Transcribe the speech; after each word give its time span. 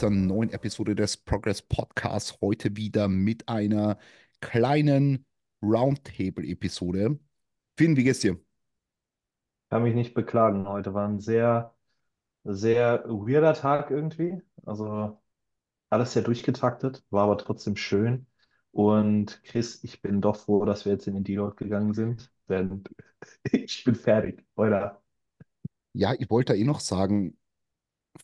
dieser 0.00 0.08
neuen 0.08 0.48
Episode 0.50 0.94
des 0.94 1.18
Progress 1.18 1.60
Podcasts. 1.60 2.38
Heute 2.40 2.74
wieder 2.74 3.06
mit 3.06 3.46
einer 3.50 3.98
kleinen 4.40 5.26
Roundtable-Episode. 5.62 7.18
Finn, 7.76 7.96
wie 7.98 8.04
geht's 8.04 8.20
dir? 8.20 8.40
Kann 9.68 9.82
mich 9.82 9.94
nicht 9.94 10.14
beklagen. 10.14 10.66
Heute 10.66 10.94
war 10.94 11.06
ein 11.06 11.20
sehr, 11.20 11.74
sehr 12.44 13.04
weirder 13.08 13.52
Tag 13.52 13.90
irgendwie. 13.90 14.40
Also 14.64 15.20
alles 15.90 16.14
sehr 16.14 16.22
durchgetaktet, 16.22 17.04
war 17.10 17.24
aber 17.24 17.36
trotzdem 17.36 17.76
schön. 17.76 18.26
Und 18.70 19.42
Chris, 19.44 19.84
ich 19.84 20.00
bin 20.00 20.22
doch 20.22 20.36
froh, 20.36 20.64
dass 20.64 20.86
wir 20.86 20.92
jetzt 20.92 21.08
in 21.08 21.14
den 21.14 21.24
Deload 21.24 21.56
gegangen 21.56 21.92
sind, 21.92 22.32
denn 22.48 22.84
ich 23.52 23.84
bin 23.84 23.96
fertig. 23.96 24.46
Heute. 24.56 24.96
Ja, 25.92 26.14
ich 26.14 26.30
wollte 26.30 26.56
eh 26.56 26.64
noch 26.64 26.80
sagen, 26.80 27.36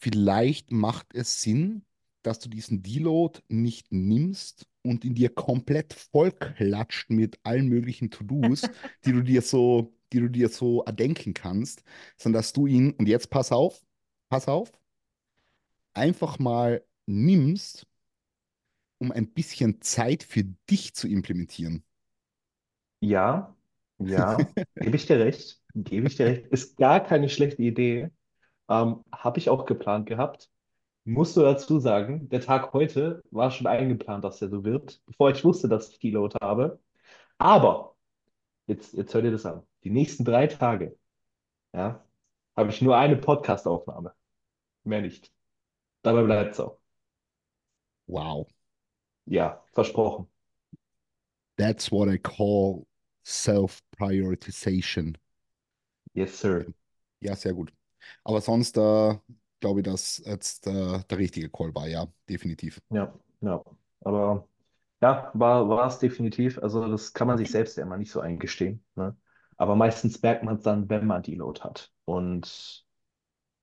vielleicht 0.00 0.70
macht 0.72 1.14
es 1.14 1.42
Sinn, 1.42 1.84
dass 2.22 2.38
du 2.40 2.48
diesen 2.48 2.82
Deload 2.82 3.40
nicht 3.48 3.92
nimmst 3.92 4.66
und 4.82 5.04
in 5.04 5.14
dir 5.14 5.30
komplett 5.30 5.92
vollklatscht 5.94 7.10
mit 7.10 7.38
allen 7.44 7.68
möglichen 7.68 8.10
To-Dos, 8.10 8.70
die 9.04 9.12
du 9.12 9.22
dir 9.22 9.42
so, 9.42 9.94
die 10.12 10.20
du 10.20 10.28
dir 10.28 10.48
so 10.48 10.82
erdenken 10.84 11.34
kannst, 11.34 11.82
sondern 12.16 12.40
dass 12.40 12.52
du 12.52 12.66
ihn, 12.66 12.92
und 12.92 13.08
jetzt 13.08 13.30
pass 13.30 13.52
auf, 13.52 13.84
pass 14.28 14.48
auf, 14.48 14.72
einfach 15.94 16.38
mal 16.38 16.84
nimmst, 17.06 17.86
um 18.98 19.10
ein 19.12 19.28
bisschen 19.32 19.80
Zeit 19.80 20.22
für 20.22 20.44
dich 20.44 20.94
zu 20.94 21.08
implementieren. 21.08 21.82
Ja, 23.00 23.54
ja, 23.98 24.54
gebe 24.80 24.96
ich 24.96 25.06
dir 25.06 25.18
recht. 25.18 25.60
Gebe 25.74 26.06
ich 26.08 26.16
dir 26.16 26.26
recht. 26.26 26.46
Ist 26.48 26.76
gar 26.76 27.02
keine 27.02 27.28
schlechte 27.28 27.62
Idee. 27.62 28.10
Ähm, 28.68 29.04
habe 29.12 29.38
ich 29.38 29.50
auch 29.50 29.66
geplant 29.66 30.06
gehabt. 30.06 30.50
Musst 31.04 31.36
du 31.36 31.42
dazu 31.42 31.80
sagen, 31.80 32.28
der 32.30 32.40
Tag 32.42 32.72
heute 32.74 33.22
war 33.32 33.50
schon 33.52 33.66
eingeplant, 33.68 34.24
dass 34.24 34.38
der 34.40 34.50
so 34.50 34.64
wird, 34.64 35.02
bevor 35.06 35.30
ich 35.30 35.44
wusste, 35.44 35.68
dass 35.68 35.90
ich 35.90 35.98
Deload 36.00 36.36
habe. 36.42 36.80
Aber, 37.38 37.96
jetzt, 38.68 38.94
jetzt 38.94 39.14
hör 39.14 39.22
dir 39.22 39.32
das 39.32 39.46
an. 39.46 39.62
Die 39.84 39.90
nächsten 39.90 40.24
drei 40.24 40.46
Tage, 40.48 40.98
ja, 41.74 42.04
habe 42.56 42.70
ich 42.70 42.82
nur 42.82 42.96
eine 42.98 43.16
Podcast-Aufnahme. 43.16 44.14
Mehr 44.84 45.02
nicht. 45.02 45.32
Dabei 46.02 46.22
bleibt 46.24 46.54
es 46.54 46.60
auch. 46.60 46.78
Wow, 48.08 48.48
Ja, 49.26 49.62
versprochen. 49.72 50.26
that's 51.58 51.90
what 51.90 52.08
I 52.08 52.16
call 52.18 52.86
self-prioritization. 53.24 55.16
Yes, 56.14 56.34
sir. 56.34 56.66
Ja, 57.20 57.36
sehr 57.36 57.52
gut. 57.54 57.72
Aber 58.24 58.40
sonst 58.40 58.76
äh, 58.76 59.16
glaube 59.60 59.80
ich, 59.80 59.84
dass 59.84 60.22
jetzt 60.24 60.66
äh, 60.66 61.00
der 61.10 61.18
richtige 61.18 61.50
Call 61.50 61.74
war, 61.74 61.88
ja, 61.88 62.06
definitiv. 62.28 62.80
Ja, 62.90 63.12
ja. 63.40 63.62
Aber 64.00 64.48
ja, 65.02 65.30
war, 65.34 65.86
es 65.86 65.98
definitiv. 65.98 66.58
Also 66.58 66.86
das 66.88 67.12
kann 67.12 67.26
man 67.28 67.38
sich 67.38 67.50
selbst 67.50 67.76
ja 67.76 67.82
immer 67.84 67.96
nicht 67.96 68.10
so 68.12 68.20
eingestehen. 68.20 68.84
Ne? 68.94 69.16
Aber 69.56 69.76
meistens 69.76 70.22
merkt 70.22 70.44
man 70.44 70.56
es 70.56 70.62
dann, 70.62 70.88
wenn 70.88 71.06
man 71.06 71.22
Deload 71.22 71.60
hat. 71.62 71.92
Und 72.04 72.86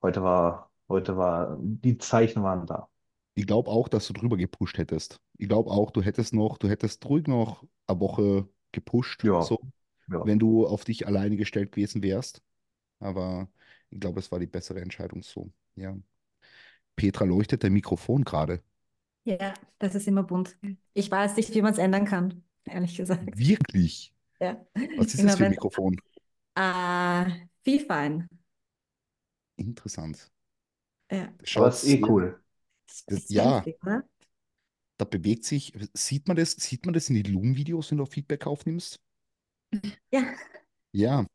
heute 0.02 0.24
war, 0.24 0.72
heute 0.90 1.18
war, 1.18 1.58
die 1.62 1.98
Zeichen 1.98 2.44
waren 2.44 2.66
da. 2.68 2.90
Ich 3.36 3.48
glaube 3.48 3.72
auch, 3.72 3.88
dass 3.88 4.08
du 4.08 4.14
drüber 4.14 4.38
gepusht 4.38 4.78
hättest. 4.78 5.20
Ich 5.38 5.48
glaube 5.48 5.72
auch, 5.72 5.92
du 5.92 6.02
hättest 6.02 6.34
noch, 6.34 6.58
du 6.58 6.70
hättest 6.70 7.06
ruhig 7.06 7.28
noch 7.28 7.64
eine 7.88 8.00
Woche 8.00 8.48
gepusht, 8.72 9.24
Ja, 9.24 9.42
so, 9.42 9.60
ja. 10.12 10.24
wenn 10.26 10.40
du 10.40 10.68
auf 10.68 10.86
dich 10.86 11.08
alleine 11.08 11.36
gestellt 11.36 11.72
gewesen 11.72 12.04
wärst. 12.04 12.42
Aber 13.00 13.50
ich 13.94 14.00
glaube, 14.00 14.20
es 14.20 14.32
war 14.32 14.40
die 14.40 14.48
bessere 14.48 14.82
Entscheidung 14.82 15.22
so. 15.24 15.52
Ja. 15.76 15.96
Petra 16.96 17.26
leuchtet 17.26 17.64
dein 17.64 17.74
Mikrofon 17.74 18.24
gerade. 18.24 18.62
Ja, 19.24 19.54
das 19.80 19.96
ist 19.96 20.08
immer 20.08 20.24
bunt. 20.24 20.58
Ich 20.94 21.10
weiß 21.10 21.38
nicht, 21.38 21.54
wie 21.54 21.62
man 21.62 21.74
es 21.74 21.80
ändern 21.80 22.06
kann, 22.06 22.44
ehrlich 22.66 22.98
gesagt. 22.98 23.38
Wirklich? 23.38 24.14
Ja. 24.40 24.66
Was 24.98 25.14
ist 25.14 25.24
das 25.24 25.38
für 25.38 25.46
ein 25.46 25.52
Mikrofon? 25.52 25.96
äh, 26.56 27.26
viel 27.64 27.86
fein. 27.86 28.28
Interessant. 29.56 30.32
Ja. 31.12 31.26
Das 31.26 31.56
Aber 31.56 31.72
schaut 31.72 31.74
ist 31.74 31.88
eh 31.88 32.02
cool. 32.04 32.44
Das, 32.88 33.20
ist 33.20 33.30
ja, 33.30 33.64
da 34.98 35.06
bewegt 35.06 35.46
sich, 35.46 35.74
sieht 35.94 36.28
man 36.28 36.36
das, 36.38 36.52
sieht 36.52 36.86
man 36.86 36.94
das 36.94 37.10
in 37.10 37.16
den 37.16 37.32
Loom-Videos, 37.34 37.92
wenn 37.92 38.00
du 38.00 38.06
Feedback 38.06 38.46
aufnimmst? 38.46 39.00
Ja. 40.12 40.34
Ja, 40.92 41.26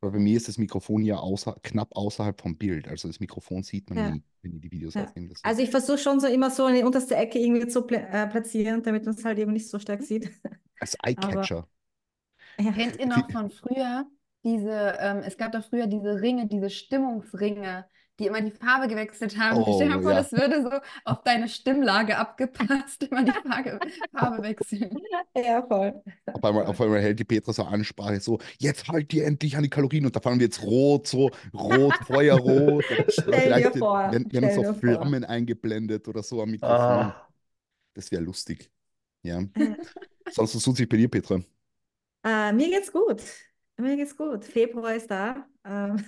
Aber 0.00 0.12
bei 0.12 0.18
mir 0.18 0.36
ist 0.36 0.48
das 0.48 0.56
Mikrofon 0.56 1.02
ja 1.02 1.16
außer, 1.16 1.56
knapp 1.62 1.94
außerhalb 1.94 2.40
vom 2.40 2.56
Bild. 2.56 2.88
Also 2.88 3.08
das 3.08 3.20
Mikrofon 3.20 3.62
sieht 3.62 3.90
man 3.90 3.98
Ja. 3.98 4.10
nie, 4.12 4.22
wenn 4.42 4.54
ich 4.54 4.60
die 4.62 4.70
Videos 4.72 4.94
Ja. 4.94 5.02
Deswegen. 5.02 5.30
Also 5.42 5.62
ich 5.62 5.70
versuche 5.70 5.98
schon 5.98 6.20
so 6.20 6.26
immer 6.26 6.50
so 6.50 6.66
in 6.66 6.74
die 6.76 6.82
unterste 6.82 7.16
Ecke 7.16 7.38
irgendwie 7.38 7.66
zu 7.68 7.82
pla 7.82 7.98
äh, 7.98 8.26
platzieren, 8.26 8.82
damit 8.82 9.04
man 9.04 9.14
es 9.14 9.24
halt 9.24 9.38
eben 9.38 9.52
nicht 9.52 9.68
so 9.68 9.78
stark 9.78 10.02
sieht. 10.02 10.30
Als 10.80 10.96
Eyecatcher. 11.02 11.68
ja. 12.58 12.72
Kennt 12.72 12.98
ihr 12.98 13.06
noch 13.06 13.30
von 13.30 13.50
früher 13.50 14.06
diese, 14.44 14.96
ähm, 15.00 15.18
es 15.18 15.36
gab 15.36 15.52
doch 15.52 15.64
früher 15.68 15.86
diese 15.86 16.20
Ringe, 16.22 16.46
diese 16.46 16.70
Stimmungsringe, 16.70 17.84
die 18.20 18.26
immer 18.26 18.40
die 18.42 18.52
Farbe 18.52 18.88
gewechselt 18.88 19.38
haben. 19.38 19.66
Stell 19.72 19.88
dir 19.88 19.94
Oh 19.94 19.96
mal 19.96 20.02
vor, 20.02 20.12
ja. 20.12 20.14
das 20.14 20.32
würde 20.32 20.62
so 20.62 20.70
auf 21.04 21.22
deine 21.24 21.48
Stimmlage 21.48 22.18
abgepasst, 22.18 23.02
immer 23.10 23.24
die 23.24 23.32
Farbe, 23.34 23.80
Farbe 24.12 24.42
wechseln. 24.42 25.02
Ja, 25.36 25.62
voll. 25.66 26.02
Auf 26.32 26.44
einmal, 26.44 26.66
auf 26.66 26.80
einmal 26.80 27.00
hält 27.00 27.18
die 27.18 27.24
Petra 27.24 27.52
so 27.52 27.64
Ansprache, 27.64 28.20
so, 28.20 28.38
jetzt 28.58 28.88
halt 28.88 29.10
dir 29.12 29.26
endlich 29.26 29.56
an 29.56 29.64
die 29.64 29.68
Kalorien 29.70 30.06
und 30.06 30.14
da 30.14 30.20
fahren 30.20 30.38
wir 30.38 30.46
jetzt 30.46 30.62
rot, 30.62 31.08
so 31.08 31.30
rot, 31.52 31.98
Feuerrot. 32.06 32.84
Stell 33.08 33.32
dir 33.34 33.40
vielleicht 33.40 33.74
vor, 33.76 33.98
werden, 34.10 34.32
werden 34.32 34.50
stell 34.50 34.50
so 34.50 34.62
dir 34.62 34.74
vor. 34.74 35.10
Flammen 35.10 35.24
eingeblendet 35.24 36.06
oder 36.08 36.22
so 36.22 36.40
am 36.42 36.50
Mikrofon. 36.50 37.12
Ah, 37.12 37.28
Das 37.94 38.10
wäre 38.12 38.22
lustig. 38.22 38.70
Ja. 39.22 39.42
Sonst 40.28 40.56
was 40.56 40.62
tut 40.64 40.76
sich 40.78 40.88
bei 40.88 40.98
dir, 40.98 41.08
Petra? 41.10 41.40
Äh, 42.24 42.52
mir 42.52 42.68
geht's 42.70 42.92
gut. 42.92 43.22
Mir 43.76 43.96
geht's 43.96 44.16
gut. 44.16 44.44
Februar 44.44 44.94
ist 44.94 45.10
da. 45.10 45.46
Ähm, 45.64 46.04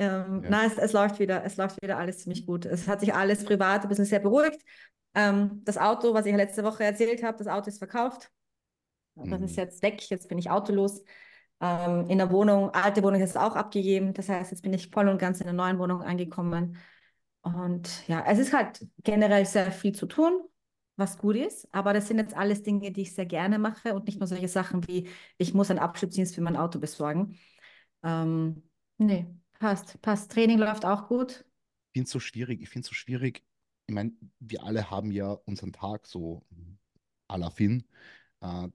ähm, 0.00 0.42
Ja. 0.42 0.50
na, 0.50 0.64
es, 0.66 0.78
es 0.78 0.92
läuft 0.92 1.18
wieder, 1.20 1.44
es 1.44 1.56
läuft 1.58 1.82
wieder 1.82 1.98
alles 1.98 2.20
ziemlich 2.20 2.46
gut. 2.46 2.66
Es 2.66 2.88
hat 2.88 3.00
sich 3.00 3.14
alles 3.14 3.44
privat 3.44 3.82
ein 3.84 3.88
bisschen 3.88 4.06
sehr 4.06 4.20
beruhigt. 4.20 4.60
Ähm, 5.14 5.62
das 5.64 5.78
Auto, 5.78 6.14
was 6.14 6.26
ich 6.26 6.34
letzte 6.36 6.64
Woche 6.64 6.84
erzählt 6.84 7.22
habe, 7.22 7.38
das 7.38 7.48
Auto 7.48 7.68
ist 7.68 7.78
verkauft. 7.78 8.30
Das 9.16 9.42
ist 9.42 9.56
Mhm. 9.56 9.56
jetzt 9.56 9.82
weg. 9.82 10.08
Jetzt 10.10 10.28
bin 10.28 10.38
ich 10.38 10.50
autolos. 10.50 11.04
Ähm, 11.60 12.06
in 12.08 12.18
der 12.18 12.30
Wohnung, 12.30 12.70
alte 12.70 13.02
Wohnung 13.02 13.20
ist 13.20 13.36
auch 13.36 13.56
abgegeben. 13.56 14.14
Das 14.14 14.28
heißt, 14.28 14.50
jetzt 14.50 14.62
bin 14.62 14.72
ich 14.72 14.90
voll 14.90 15.08
und 15.08 15.18
ganz 15.18 15.40
in 15.40 15.46
der 15.46 15.54
neuen 15.54 15.78
Wohnung 15.78 16.02
angekommen. 16.02 16.78
Und 17.42 18.06
ja, 18.08 18.24
es 18.26 18.38
ist 18.38 18.52
halt 18.52 18.86
generell 19.04 19.46
sehr 19.46 19.72
viel 19.72 19.94
zu 19.94 20.06
tun, 20.06 20.32
was 20.96 21.18
gut 21.18 21.36
ist. 21.36 21.68
Aber 21.74 21.92
das 21.92 22.08
sind 22.08 22.18
jetzt 22.18 22.36
alles 22.36 22.62
Dinge, 22.62 22.92
die 22.92 23.02
ich 23.02 23.14
sehr 23.14 23.26
gerne 23.26 23.58
mache 23.58 23.94
und 23.94 24.06
nicht 24.06 24.18
nur 24.20 24.26
solche 24.26 24.48
Sachen 24.48 24.86
wie, 24.88 25.08
ich 25.38 25.54
muss 25.54 25.70
einen 25.70 25.78
Abschleppdienst 25.80 26.34
für 26.34 26.42
mein 26.42 26.56
Auto 26.56 26.78
besorgen. 26.80 27.38
Ähm, 28.02 28.62
nee, 28.98 29.26
passt, 29.60 30.02
passt. 30.02 30.32
Training 30.32 30.58
läuft 30.58 30.84
auch 30.84 31.06
gut. 31.06 31.44
Ich 31.88 31.92
finde 31.92 32.06
es 32.06 32.10
so 32.10 32.18
schwierig. 32.18 32.60
Ich 32.62 32.68
finde 32.68 32.88
so 32.88 32.94
schwierig. 32.94 33.44
Ich 33.86 33.94
meine, 33.94 34.12
wir 34.40 34.64
alle 34.64 34.90
haben 34.90 35.12
ja 35.12 35.30
unseren 35.30 35.72
Tag 35.72 36.06
so 36.06 36.44
à 37.28 37.38
la 37.38 37.50
Finn, 37.50 37.84
äh, 38.40 38.68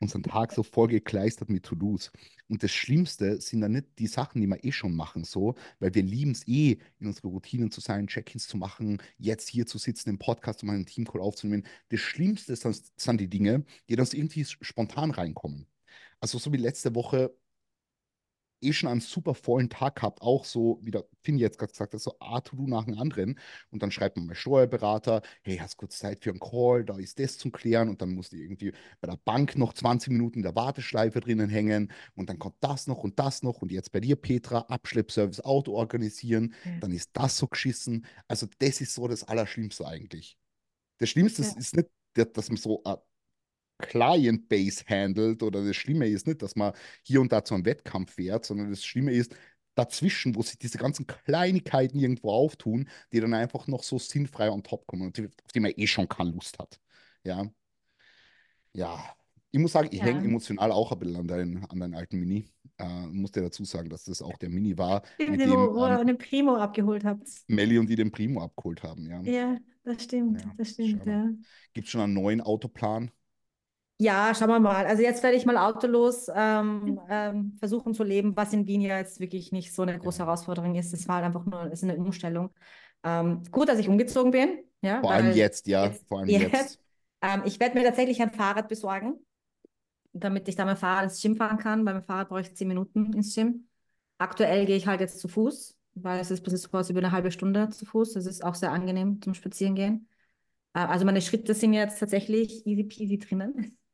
unseren 0.00 0.22
Tag 0.22 0.52
so 0.52 0.62
vollgekleistert 0.62 1.48
mit 1.48 1.64
To-Dos. 1.64 2.12
Und 2.48 2.62
das 2.62 2.70
Schlimmste 2.70 3.40
sind 3.40 3.62
dann 3.62 3.72
nicht 3.72 3.86
die 3.98 4.06
Sachen, 4.06 4.40
die 4.40 4.46
wir 4.46 4.62
eh 4.62 4.70
schon 4.70 4.94
machen, 4.94 5.24
so, 5.24 5.56
weil 5.80 5.94
wir 5.94 6.02
lieben 6.02 6.32
es 6.32 6.46
eh, 6.46 6.78
in 7.00 7.08
unsere 7.08 7.28
Routinen 7.28 7.70
zu 7.70 7.80
sein, 7.80 8.06
Check-ins 8.06 8.46
zu 8.46 8.56
machen, 8.56 9.02
jetzt 9.16 9.48
hier 9.48 9.66
zu 9.66 9.78
sitzen, 9.78 10.10
im 10.10 10.18
Podcast, 10.18 10.62
um 10.62 10.70
einen 10.70 10.86
Teamcall 10.86 11.20
aufzunehmen. 11.20 11.66
Das 11.88 12.00
Schlimmste 12.00 12.54
sind, 12.54 12.82
sind 12.96 13.20
die 13.20 13.28
Dinge, 13.28 13.64
die 13.88 13.96
dann 13.96 14.06
irgendwie 14.12 14.44
spontan 14.44 15.10
reinkommen. 15.10 15.66
Also 16.20 16.38
so 16.38 16.52
wie 16.52 16.58
letzte 16.58 16.94
Woche 16.94 17.34
eh 18.60 18.72
schon 18.72 18.88
einen 18.88 19.00
super 19.00 19.34
vollen 19.34 19.68
Tag 19.70 19.96
gehabt, 19.96 20.22
auch 20.22 20.44
so, 20.44 20.78
wie 20.82 20.90
der 20.90 21.04
Finn 21.22 21.38
jetzt 21.38 21.58
gerade 21.58 21.72
gesagt 21.72 21.94
hat, 21.94 22.00
so 22.00 22.16
A 22.20 22.40
to 22.40 22.56
do 22.56 22.66
nach 22.66 22.84
dem 22.84 22.98
anderen. 22.98 23.38
Und 23.70 23.82
dann 23.82 23.90
schreibt 23.90 24.16
man 24.16 24.26
mal 24.26 24.34
Steuerberater, 24.34 25.22
hey, 25.42 25.56
hast 25.58 25.76
kurz 25.76 25.98
Zeit 25.98 26.22
für 26.22 26.30
einen 26.30 26.40
Call, 26.40 26.84
da 26.84 26.96
ist 26.98 27.18
das 27.18 27.38
zum 27.38 27.52
Klären. 27.52 27.88
Und 27.88 28.02
dann 28.02 28.14
musst 28.14 28.32
du 28.32 28.36
irgendwie 28.36 28.72
bei 29.00 29.08
der 29.08 29.18
Bank 29.24 29.56
noch 29.56 29.72
20 29.74 30.12
Minuten 30.12 30.38
in 30.38 30.42
der 30.42 30.54
Warteschleife 30.54 31.20
drinnen 31.20 31.48
hängen. 31.48 31.92
Und 32.14 32.28
dann 32.30 32.38
kommt 32.38 32.56
das 32.60 32.86
noch 32.86 33.04
und 33.04 33.18
das 33.18 33.42
noch. 33.42 33.62
Und 33.62 33.72
jetzt 33.72 33.92
bei 33.92 34.00
dir, 34.00 34.16
Petra, 34.16 34.60
Abschleppservice 34.68 35.40
Auto 35.44 35.72
organisieren. 35.74 36.54
Ja. 36.64 36.78
Dann 36.80 36.92
ist 36.92 37.10
das 37.12 37.36
so 37.38 37.46
geschissen. 37.46 38.06
Also 38.26 38.46
das 38.58 38.80
ist 38.80 38.94
so 38.94 39.08
das 39.08 39.24
Allerschlimmste 39.24 39.86
eigentlich. 39.86 40.36
Das 40.98 41.10
Schlimmste 41.10 41.42
Ja. 41.42 41.48
ist, 41.56 41.76
nicht, 41.76 41.88
dass 42.14 42.32
dass 42.32 42.48
man 42.48 42.56
so 42.56 42.82
äh, 42.84 42.96
Client 43.78 44.48
Base 44.48 44.84
handelt 44.88 45.42
oder 45.42 45.64
das 45.64 45.76
Schlimme 45.76 46.08
ist 46.08 46.26
nicht, 46.26 46.42
dass 46.42 46.56
man 46.56 46.72
hier 47.02 47.20
und 47.20 47.32
da 47.32 47.44
zu 47.44 47.54
einem 47.54 47.64
Wettkampf 47.64 48.14
fährt, 48.14 48.44
sondern 48.44 48.70
das 48.70 48.84
Schlimme 48.84 49.12
ist 49.12 49.34
dazwischen, 49.74 50.34
wo 50.34 50.42
sich 50.42 50.58
diese 50.58 50.78
ganzen 50.78 51.06
Kleinigkeiten 51.06 51.98
irgendwo 51.98 52.30
auftun, 52.32 52.88
die 53.12 53.20
dann 53.20 53.34
einfach 53.34 53.66
noch 53.68 53.82
so 53.84 53.98
sinnfrei 53.98 54.50
on 54.50 54.62
top 54.64 54.86
kommen 54.86 55.02
und 55.02 55.18
auf 55.20 55.52
die 55.54 55.60
man 55.60 55.72
eh 55.76 55.86
schon 55.86 56.08
keine 56.08 56.30
Lust 56.30 56.58
hat. 56.58 56.80
Ja, 57.24 57.48
ja, 58.72 58.98
Ich 59.50 59.58
muss 59.58 59.72
sagen, 59.72 59.88
ich 59.90 59.98
Ja. 59.98 60.04
hänge 60.04 60.24
emotional 60.24 60.70
auch 60.72 60.92
ein 60.92 60.98
bisschen 60.98 61.16
an 61.16 61.26
deinen, 61.26 61.64
an 61.64 61.80
deinen 61.80 61.94
alten 61.94 62.18
Mini. 62.20 62.50
Äh, 62.76 63.06
muss 63.06 63.32
dir 63.32 63.40
dazu 63.40 63.64
sagen, 63.64 63.88
dass 63.88 64.04
das 64.04 64.20
auch 64.20 64.36
der 64.36 64.50
Mini 64.50 64.76
war, 64.76 65.02
mit 65.18 65.40
Den, 65.40 65.50
wo, 65.50 65.52
dem 65.52 65.74
wo 65.74 65.86
ihr 65.86 65.92
ähm, 65.94 66.00
einen 66.00 66.18
Primo 66.18 66.56
abgeholt 66.56 67.04
habt. 67.04 67.26
Melli 67.46 67.78
und 67.78 67.88
die 67.88 67.96
den 67.96 68.10
Primo 68.10 68.42
abgeholt 68.42 68.82
haben. 68.82 69.06
Ja. 69.06 69.22
Ja, 69.22 69.58
das 69.84 70.04
stimmt, 70.04 70.42
Ja, 70.42 70.54
das 70.58 70.70
stimmt, 70.70 71.06
ja. 71.06 71.30
Gibt 71.72 71.86
es 71.86 71.90
schon 71.90 72.02
einen 72.02 72.12
neuen 72.12 72.42
Autoplan? 72.42 73.10
Ja, 74.00 74.32
schauen 74.34 74.48
wir 74.48 74.60
mal. 74.60 74.86
Also 74.86 75.02
jetzt 75.02 75.22
werde 75.24 75.36
ich 75.36 75.44
mal 75.44 75.56
autolos 75.56 76.28
ähm, 76.32 77.00
ähm, 77.08 77.56
versuchen 77.58 77.94
zu 77.94 78.04
leben, 78.04 78.36
was 78.36 78.52
in 78.52 78.66
Wien 78.66 78.80
ja 78.80 78.96
jetzt 78.98 79.18
wirklich 79.18 79.50
nicht 79.50 79.74
so 79.74 79.82
eine 79.82 79.98
große. 79.98 80.20
Herausforderung 80.20 80.76
ist. 80.76 80.92
Es 80.92 81.08
war 81.08 81.16
halt 81.16 81.24
einfach 81.26 81.44
nur 81.44 81.70
ist 81.72 81.82
eine 81.82 81.96
Umstellung. 81.96 82.50
Ähm, 83.02 83.42
gut, 83.50 83.68
dass 83.68 83.78
ich 83.80 83.88
umgezogen 83.88 84.30
bin, 84.30 84.58
ja, 84.82 85.00
Vor 85.00 85.10
allem 85.12 85.32
jetzt, 85.32 85.66
ja. 85.66 85.84
jetzt- 85.86 86.06
Vor 86.08 86.20
allem 86.20 86.28
jetzt, 86.28 86.52
jetzt. 86.52 86.80
ähm, 87.22 87.42
ich 87.44 87.58
werde 87.58 87.76
mir 87.76 87.84
tatsächlich 87.84 88.20
ein 88.22 88.30
Fahrrad 88.32 88.68
besorgen, 88.68 89.14
damit 90.12 90.48
ich 90.48 90.56
da 90.56 90.64
mein 90.64 90.76
Fahrrad 90.76 91.04
ins 91.04 91.20
Gym 91.22 91.36
fahren 91.36 91.58
kann. 91.58 91.84
Bei 91.84 91.92
meinem 91.92 92.02
Fahrrad 92.04 92.28
brauche 92.28 92.40
ich 92.42 92.54
zehn 92.56 92.68
Minuten 92.68 93.12
ins 93.12 93.34
Gym. 93.34 93.68
Aktuell 94.18 94.66
gehe 94.66 94.76
ich 94.76 94.86
halt 94.86 95.00
jetzt 95.00 95.20
zu 95.20 95.28
Fuß, 95.28 95.76
weil 95.94 96.20
es 96.20 96.30
ist 96.30 96.42
bis 96.42 96.52
jetzt 96.54 96.70
quasi 96.70 96.92
über 96.92 97.00
eine 97.00 97.12
halbe 97.12 97.30
Stunde 97.32 97.68
zu 97.70 97.86
Fuß. 97.86 98.14
Das 98.14 98.26
ist 98.26 98.44
auch 98.44 98.54
sehr 98.54 98.72
angenehm 98.72 99.20
zum 99.22 99.34
Spazierengehen. 99.34 100.08
Äh, 100.74 100.80
also 100.80 101.04
meine 101.06 101.22
Schritte 101.22 101.54
sind 101.54 101.74
jetzt 101.74 101.98
tatsächlich 102.00 102.66
easy 102.66 102.84
peasy 102.84 103.18
drinnen. 103.18 103.78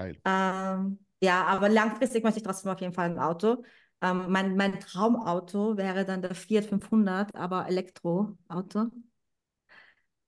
Geil. 0.00 0.20
Ähm, 0.24 0.98
ja, 1.22 1.44
aber 1.46 1.68
langfristig 1.68 2.24
möchte 2.24 2.38
ich 2.40 2.44
trotzdem 2.46 2.70
auf 2.72 2.80
jeden 2.80 2.92
Fall 2.94 3.10
ein 3.10 3.18
Auto. 3.18 3.64
Ähm, 4.02 4.26
mein, 4.30 4.56
mein 4.56 4.80
Traumauto 4.80 5.76
wäre 5.76 6.04
dann 6.04 6.22
der 6.22 6.34
Fiat 6.34 6.64
500, 6.66 7.34
aber 7.34 7.66
Elektroauto. 7.68 8.90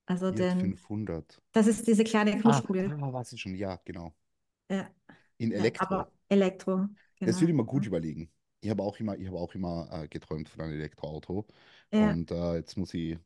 Also 0.07 0.31
Fiat 0.31 0.51
den, 0.59 0.59
500. 0.59 1.41
das 1.53 1.67
ist 1.69 1.87
diese 1.89 2.05
kleine 2.05 2.39
Ah, 2.45 2.63
Knuschkugel. 2.67 2.97
ah, 3.01 3.13
weiß 3.13 3.33
ich 3.35 3.41
schon. 3.43 3.55
Ja, 3.57 3.77
genau. 3.85 4.15
Ja, 4.69 4.91
In 5.39 5.53
ja, 5.57 5.73
Elektro. 5.73 5.79
aber 5.79 6.13
Elektro, 6.29 6.89
Das 7.23 7.41
genau. 7.41 7.41
würde 7.41 7.53
ich 7.53 7.57
mir 7.57 7.65
gut 7.65 7.87
überlegen. 7.87 8.31
Ich 8.61 8.71
habe 8.71 8.83
auch 8.83 8.99
immer, 9.01 9.17
ich 9.19 9.27
habe 9.27 9.39
auch 9.39 9.55
immer 9.55 9.89
äh, 9.93 10.09
geträumt 10.09 10.49
von 10.49 10.63
einem 10.63 10.75
Elektroauto. 10.75 11.47
Ja. 11.91 12.17
Und 12.17 12.31
äh, 12.31 12.57
jetzt 12.57 12.77
muss 12.77 12.95
ich 12.95 13.19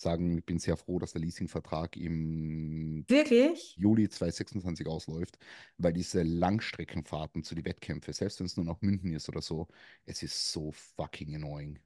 sagen, 0.00 0.38
ich 0.38 0.44
bin 0.46 0.58
sehr 0.58 0.76
froh, 0.76 0.98
dass 0.98 1.12
der 1.12 1.20
Leasingvertrag 1.22 1.96
im 1.96 3.06
Wirklich? 3.08 3.76
Juli 3.76 4.08
2026 4.08 4.86
ausläuft, 4.88 5.38
weil 5.78 5.92
diese 5.94 6.22
Langstreckenfahrten 6.22 7.44
zu 7.44 7.54
den 7.54 7.64
Wettkämpfen, 7.64 8.12
selbst 8.14 8.40
wenn 8.40 8.46
es 8.46 8.56
nur 8.56 8.66
nach 8.66 8.80
München 8.82 9.12
ist 9.14 9.28
oder 9.28 9.42
so, 9.42 9.68
es 10.06 10.22
ist 10.22 10.52
so 10.52 10.72
fucking 10.72 11.34
annoying. 11.36 11.78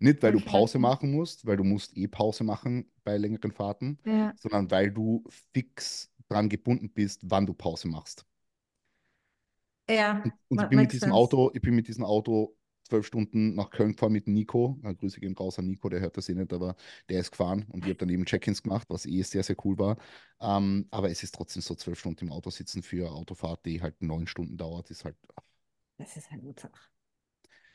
Nicht, 0.00 0.22
weil 0.22 0.32
du. 0.32 0.40
Pause 0.40 0.78
machen 0.78 1.12
musst, 1.12 1.46
weil 1.46 1.56
du 1.56 1.64
musst 1.64 1.96
eh 1.96 2.08
Pause 2.08 2.44
machen 2.44 2.90
bei 3.04 3.16
längeren 3.18 3.52
Fahrten, 3.52 3.98
Ja, 4.04 4.34
sondern 4.36 4.70
weil 4.70 4.90
du 4.92 5.24
fix 5.52 6.12
dran 6.28 6.48
gebunden 6.48 6.90
bist, 6.90 7.22
wann 7.24 7.46
du 7.46 7.54
Pause 7.54 7.88
machst. 7.88 8.26
ja, 9.88 10.22
Und, 10.22 10.34
und 10.48 10.62
ich 10.62 10.68
bin 10.68 10.80
mit 10.80 10.92
diesem 10.92 11.12
sense. 11.12 11.12
Auto, 11.12 11.50
ich 11.54 11.60
bin 11.62 11.74
mit 11.74 11.88
diesem 11.88 12.04
Auto 12.04 12.56
zwölf 12.90 13.06
Stunden 13.06 13.54
nach 13.54 13.70
Köln 13.70 13.92
gefahren 13.92 14.12
mit 14.12 14.28
Nico. 14.28 14.78
Äh, 14.84 14.94
Grüße 14.94 15.20
gehen 15.20 15.36
raus 15.36 15.58
an 15.58 15.66
Nico, 15.66 15.88
der 15.88 16.00
hört 16.00 16.16
das 16.16 16.28
eh 16.28 16.34
nicht, 16.34 16.52
aber 16.52 16.76
der 17.08 17.20
ist 17.20 17.30
gefahren 17.32 17.66
und 17.70 17.84
ich 17.84 17.90
habe 17.90 17.96
dann 17.96 18.10
eben 18.10 18.26
Check-ins 18.26 18.62
gemacht, 18.62 18.88
was 18.90 19.06
eh 19.06 19.22
sehr, 19.22 19.42
sehr 19.44 19.56
cool 19.64 19.78
war. 19.78 19.96
Ähm, 20.40 20.86
aber 20.90 21.10
es 21.10 21.22
ist 21.22 21.34
trotzdem 21.34 21.62
so 21.62 21.74
zwölf 21.76 21.98
Stunden 22.00 22.26
im 22.26 22.32
Auto 22.32 22.50
sitzen 22.50 22.82
für 22.82 23.06
eine 23.08 23.16
Autofahrt, 23.16 23.64
die 23.66 23.82
halt 23.82 24.02
neun 24.02 24.26
Stunden 24.26 24.56
dauert, 24.58 24.90
ist 24.90 25.04
halt. 25.04 25.16
Das 25.98 26.16
ist 26.16 26.32
ein 26.32 26.42
Ursache. 26.44 26.72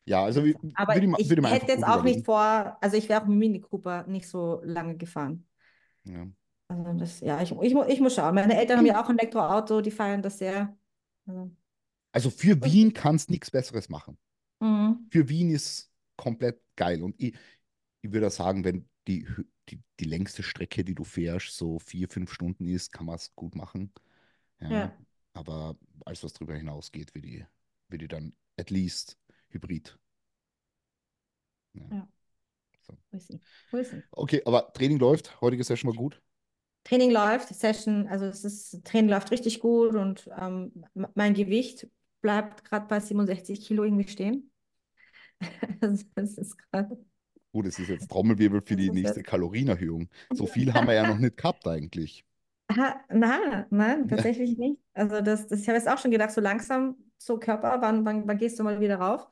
Ja, 0.06 0.23
also 0.23 0.44
wie- 0.45 0.56
Aber 0.75 0.94
würde 0.94 1.07
ich, 1.17 1.31
ich 1.31 1.38
ich 1.39 1.51
hätte 1.51 1.71
jetzt 1.71 1.85
auch 1.85 2.03
nicht 2.03 2.25
vor, 2.25 2.77
also 2.81 2.97
ich 2.97 3.09
wäre 3.09 3.21
auch 3.21 3.25
mit 3.27 3.38
Mini 3.38 3.62
Cooper 3.62 4.06
nicht 4.07 4.27
so 4.27 4.62
lange 4.63 4.97
gefahren. 4.97 5.47
Ja. 6.06 6.27
Also 6.67 6.94
das, 6.94 7.19
ja, 7.21 7.41
ich, 7.41 7.51
ich, 7.51 7.73
ich 7.75 8.00
muss 8.01 8.15
schauen. 8.15 8.35
Meine 8.35 8.57
Eltern 8.57 8.77
haben 8.79 8.85
ja 8.85 9.01
auch 9.03 9.09
ein 9.09 9.19
Elektroauto, 9.19 9.81
die 9.81 9.91
feiern 9.91 10.21
das 10.21 10.38
sehr. 10.39 10.75
Also, 11.27 11.51
Also 12.13 12.31
für 12.31 12.63
Wien 12.63 12.94
kannst 12.94 13.29
nichts 13.29 13.51
Besseres 13.51 13.89
machen. 13.89 14.17
Mhm. 14.60 15.07
Für 15.12 15.30
Wien 15.30 15.50
ist 15.52 15.92
komplett 16.16 16.62
geil. 16.75 17.04
Und 17.04 17.16
ich, 17.22 17.36
ich 18.02 18.12
würde 18.12 18.30
sagen, 18.30 18.63
wenn 18.63 18.88
die, 19.07 19.28
die, 19.69 19.81
die 20.00 20.06
längste 20.06 20.44
Strecke, 20.44 20.84
die 20.84 20.96
du 20.96 21.04
fährst, 21.04 21.56
so 21.56 21.80
vier, 21.80 22.10
fünf 22.10 22.31
Stunden 22.31 22.66
ist, 22.68 22.92
kann 22.92 23.06
man 23.06 23.16
es 23.16 23.34
gut 23.36 23.56
machen. 23.56 23.92
Ja. 24.60 24.69
Ja. 24.69 24.98
Aber 25.34 25.78
alles, 26.06 26.24
was 26.24 26.34
darüber 26.34 26.56
hinausgeht, 26.56 27.13
würde 27.13 27.28
ich, 27.28 27.46
würde 27.90 28.06
ich 28.06 28.10
dann 28.10 28.34
at 28.57 28.69
least 28.69 29.18
Hybrid. 29.50 29.98
Ja. 31.74 31.88
Ja. 31.92 32.08
So. 32.81 32.98
See. 33.18 33.40
We'll 33.72 33.84
see. 33.84 34.04
Okay, 34.12 34.42
aber 34.46 34.72
Training 34.74 35.00
läuft. 35.00 35.42
Heutige 35.42 35.63
Session 35.63 35.90
war 35.90 35.98
gut. 35.98 36.22
Training 36.84 37.10
läuft, 37.10 37.50
Session, 37.50 38.08
also 38.08 38.25
es 38.25 38.46
ist, 38.46 38.86
Training 38.86 39.10
läuft 39.10 39.31
richtig 39.31 39.60
gut 39.60 39.96
und 39.96 40.30
ähm, 40.40 40.86
mein 41.16 41.34
Gewicht 41.34 41.88
bleibt 42.21 42.63
gerade 42.65 42.88
bei 42.88 43.00
67 43.00 43.62
Kilo 43.65 43.83
irgendwie 43.83 44.07
stehen. 44.07 44.51
Das, 45.81 46.06
das 46.15 46.38
ist 46.38 46.57
gerade. 46.71 46.97
Gut, 47.51 47.65
es 47.67 47.79
ist 47.79 47.88
jetzt 47.89 48.09
Trommelwirbel 48.09 48.62
für 48.62 48.75
Das 48.75 48.83
die 48.85 48.91
nächste 48.91 49.19
jetzt- 49.19 49.27
Kalorienerhöhung. 49.27 50.09
So 50.33 50.45
viel 50.47 50.73
haben 50.73 50.88
wir 50.88 50.94
ja 50.95 51.07
noch 51.07 51.17
nicht 51.19 51.38
gehabt 51.38 51.67
eigentlich. 51.67 52.25
Aha, 52.67 53.00
nein, 53.09 53.65
nein, 53.69 54.07
tatsächlich 54.07 54.57
nicht. 54.57 54.79
Also 54.94 55.21
das, 55.21 55.47
das, 55.47 55.62
ich 55.62 55.67
habe 55.67 55.77
jetzt 55.77 55.88
auch 55.88 56.00
schon 56.00 56.09
gedacht, 56.12 56.31
so 56.31 56.41
langsam, 56.41 56.97
so 57.17 57.38
Körper, 57.38 57.79
wann, 57.79 58.03
wann, 58.06 58.27
wann 58.27 58.38
gehst 58.38 58.57
du 58.59 58.63
mal 58.63 58.79
wieder 58.79 58.97
rauf? 58.97 59.27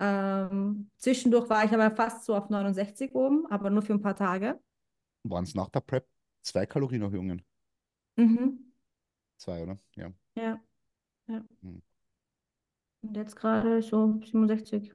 Ähm, 0.00 0.90
zwischendurch 0.96 1.48
war 1.48 1.64
ich 1.64 1.70
aber 1.72 1.94
fast 1.94 2.24
so 2.24 2.34
auf 2.34 2.48
69 2.48 3.14
oben, 3.14 3.46
aber 3.46 3.70
nur 3.70 3.82
für 3.82 3.92
ein 3.92 4.00
paar 4.00 4.16
Tage. 4.16 4.60
Waren 5.22 5.44
es 5.44 5.54
nach 5.54 5.68
der 5.68 5.80
Prep 5.80 6.08
zwei 6.42 6.66
Kalorienerhöhungen? 6.66 7.42
Mhm. 8.16 8.72
Zwei, 9.36 9.62
oder? 9.62 9.78
Ja. 9.94 10.10
Ja, 10.34 10.60
ja. 11.28 11.44
Hm. 11.62 11.82
Und 13.02 13.16
jetzt 13.16 13.36
gerade 13.36 13.82
so 13.82 14.20
67. 14.24 14.92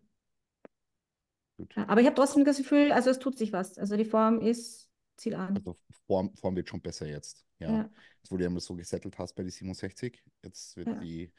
Gut. 1.58 1.76
Ja, 1.76 1.88
aber 1.88 2.02
ich 2.02 2.08
habe 2.08 2.16
trotzdem 2.16 2.46
das 2.46 2.58
Gefühl, 2.58 2.92
also 2.92 3.10
es 3.10 3.20
tut 3.20 3.38
sich 3.38 3.52
was. 3.52 3.78
Also 3.78 3.98
die 3.98 4.06
Form 4.06 4.40
ist 4.40 4.90
Ziel 5.18 5.36
an. 5.36 5.58
Also 5.58 5.78
Form, 6.06 6.36
Form 6.36 6.56
wird 6.56 6.70
schon 6.70 6.82
besser 6.82 7.08
jetzt. 7.08 7.46
Ja. 7.60 7.72
Ja. 7.72 7.90
Jetzt, 8.18 8.32
wo 8.32 8.38
du 8.38 8.46
einmal 8.46 8.62
so 8.62 8.76
gesettelt 8.76 9.18
hast 9.18 9.34
bei 9.34 9.44
die 9.44 9.50
67, 9.50 10.24
jetzt 10.44 10.78
wird 10.78 10.88
Ja. 10.88 10.94
die, 10.96 11.32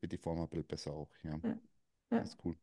wird 0.00 0.12
die 0.12 0.18
Form 0.18 0.40
ein 0.40 0.48
bisschen 0.48 0.66
besser 0.66 0.92
auch. 0.92 1.10
Ja. 1.24 1.38
Ja. 1.42 1.58
Das 2.10 2.30
ist 2.30 2.38
cool. 2.44 2.56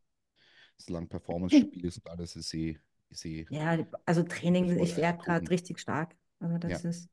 Solange 0.77 1.07
Performance 1.07 1.55
stabil 1.57 1.85
ist 1.85 1.97
und 1.97 2.09
alles 2.09 2.35
ist 2.35 2.53
eh, 2.53 2.79
ist 3.09 3.25
eh 3.25 3.45
Ja, 3.49 3.77
also 4.05 4.23
Training, 4.23 4.79
ich 4.79 4.95
werde 4.97 5.21
gerade 5.23 5.49
richtig 5.49 5.79
stark. 5.79 6.15
Also 6.39 6.57
das 6.57 6.85
ist, 6.85 7.09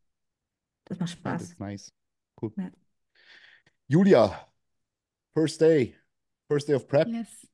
das 0.85 0.99
macht 0.99 1.11
Spaß. 1.11 1.43
das 1.43 1.51
ist 1.51 1.61
nice. 1.61 1.93
Cool. 2.41 2.53
Julia, 3.89 4.49
first 5.35 5.61
day. 5.61 5.97
First 6.49 6.69
day 6.69 6.75
of 6.75 6.89
Prep. 6.89 7.09
Yes. 7.09 7.47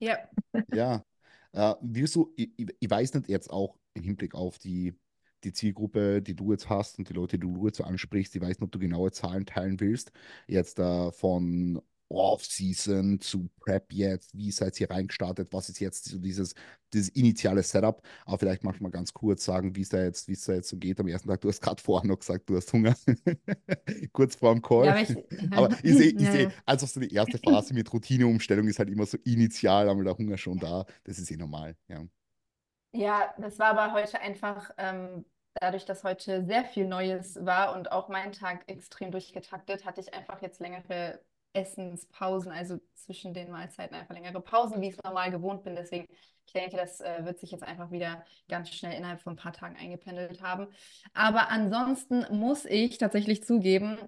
Ja. 0.00 0.18
Ja. 0.74 1.04
Äh, 1.52 1.74
wirst 1.82 2.16
du, 2.16 2.32
ich, 2.36 2.50
ich 2.56 2.90
weiß 2.90 3.14
nicht 3.14 3.28
jetzt 3.28 3.50
auch 3.50 3.76
im 3.94 4.02
Hinblick 4.02 4.34
auf 4.34 4.58
die, 4.58 4.92
die 5.44 5.52
Zielgruppe, 5.52 6.20
die 6.20 6.34
du 6.34 6.50
jetzt 6.52 6.68
hast 6.68 6.98
und 6.98 7.08
die 7.08 7.12
Leute, 7.12 7.38
die 7.38 7.46
du 7.46 7.66
jetzt 7.66 7.80
ansprichst, 7.80 8.34
ich 8.34 8.42
weiß 8.42 8.58
nicht, 8.58 8.62
ob 8.62 8.72
du 8.72 8.78
genaue 8.78 9.12
Zahlen 9.12 9.46
teilen 9.46 9.78
willst. 9.80 10.10
Jetzt 10.48 10.78
äh, 10.80 11.12
von 11.12 11.80
Off-Season 12.14 13.20
zu 13.20 13.48
Prep 13.60 13.92
jetzt, 13.92 14.36
wie 14.36 14.50
seid 14.50 14.80
ihr 14.80 14.90
reingestartet, 14.90 15.52
was 15.52 15.68
ist 15.68 15.80
jetzt 15.80 16.06
so 16.06 16.18
dieses, 16.18 16.54
dieses 16.92 17.08
initiale 17.10 17.62
Setup, 17.62 18.02
aber 18.26 18.38
vielleicht 18.38 18.64
manchmal 18.64 18.90
ganz 18.90 19.12
kurz 19.12 19.44
sagen, 19.44 19.74
wie 19.76 19.82
es 19.82 19.88
da 19.90 20.02
jetzt, 20.02 20.28
wie 20.28 20.32
es 20.32 20.44
da 20.44 20.54
jetzt 20.54 20.68
so 20.68 20.76
geht 20.76 21.00
am 21.00 21.08
ersten 21.08 21.28
Tag. 21.28 21.40
Du 21.40 21.48
hast 21.48 21.60
gerade 21.60 21.82
vorher 21.82 22.06
noch 22.08 22.18
gesagt, 22.18 22.48
du 22.48 22.56
hast 22.56 22.72
Hunger, 22.72 22.94
kurz 24.12 24.36
vor 24.36 24.52
dem 24.54 24.62
Call. 24.62 24.86
Ja, 24.86 24.92
aber 24.92 25.00
ich, 25.00 25.16
Aber 25.54 25.70
ich 25.82 25.96
sehe, 25.96 26.14
Ja, 26.16 26.30
sehe, 26.30 26.48
ja. 26.48 26.52
also 26.66 26.86
so 26.86 27.00
die 27.00 27.12
erste 27.14 27.38
Phase 27.38 27.74
mit 27.74 27.92
Routineumstellung 27.92 28.66
ist 28.68 28.78
halt 28.78 28.90
immer 28.90 29.06
so 29.06 29.18
initial, 29.24 29.88
einmal 29.88 30.04
der 30.04 30.16
Hunger 30.18 30.38
schon 30.38 30.58
da. 30.58 30.84
Das 31.04 31.18
ist 31.18 31.30
eh 31.30 31.36
normal, 31.36 31.76
ja. 31.88 32.04
Ja, 32.92 33.34
das 33.38 33.58
war 33.58 33.76
aber 33.76 33.92
heute 33.92 34.20
einfach, 34.20 34.70
ähm, 34.78 35.24
dadurch, 35.54 35.84
dass 35.84 36.04
heute 36.04 36.44
sehr 36.44 36.64
viel 36.64 36.86
Neues 36.86 37.44
war 37.44 37.74
und 37.76 37.90
auch 37.90 38.08
mein 38.08 38.32
Tag 38.32 38.68
extrem 38.68 39.10
durchgetaktet, 39.10 39.84
hatte 39.84 40.00
ich 40.00 40.14
einfach 40.14 40.42
jetzt 40.42 40.60
längere 40.60 41.20
Essenspausen, 41.54 42.52
also 42.52 42.78
zwischen 42.94 43.34
den 43.34 43.50
Mahlzeiten 43.50 43.94
einfach 43.96 44.14
längere 44.14 44.40
Pausen, 44.42 44.80
wie 44.82 44.88
ich 44.88 44.96
es 44.96 45.02
normal 45.04 45.30
gewohnt 45.30 45.62
bin. 45.64 45.76
Deswegen, 45.76 46.06
ich 46.46 46.52
denke, 46.52 46.76
das 46.76 47.00
äh, 47.00 47.24
wird 47.24 47.38
sich 47.40 47.50
jetzt 47.52 47.64
einfach 47.64 47.90
wieder 47.90 48.24
ganz 48.48 48.70
schnell 48.70 48.92
innerhalb 48.98 49.22
von 49.22 49.34
ein 49.34 49.36
paar 49.36 49.52
Tagen 49.52 49.76
eingependelt 49.76 50.42
haben. 50.42 50.68
Aber 51.14 51.50
ansonsten 51.50 52.26
muss 52.36 52.64
ich 52.66 52.98
tatsächlich 52.98 53.44
zugeben, 53.44 53.98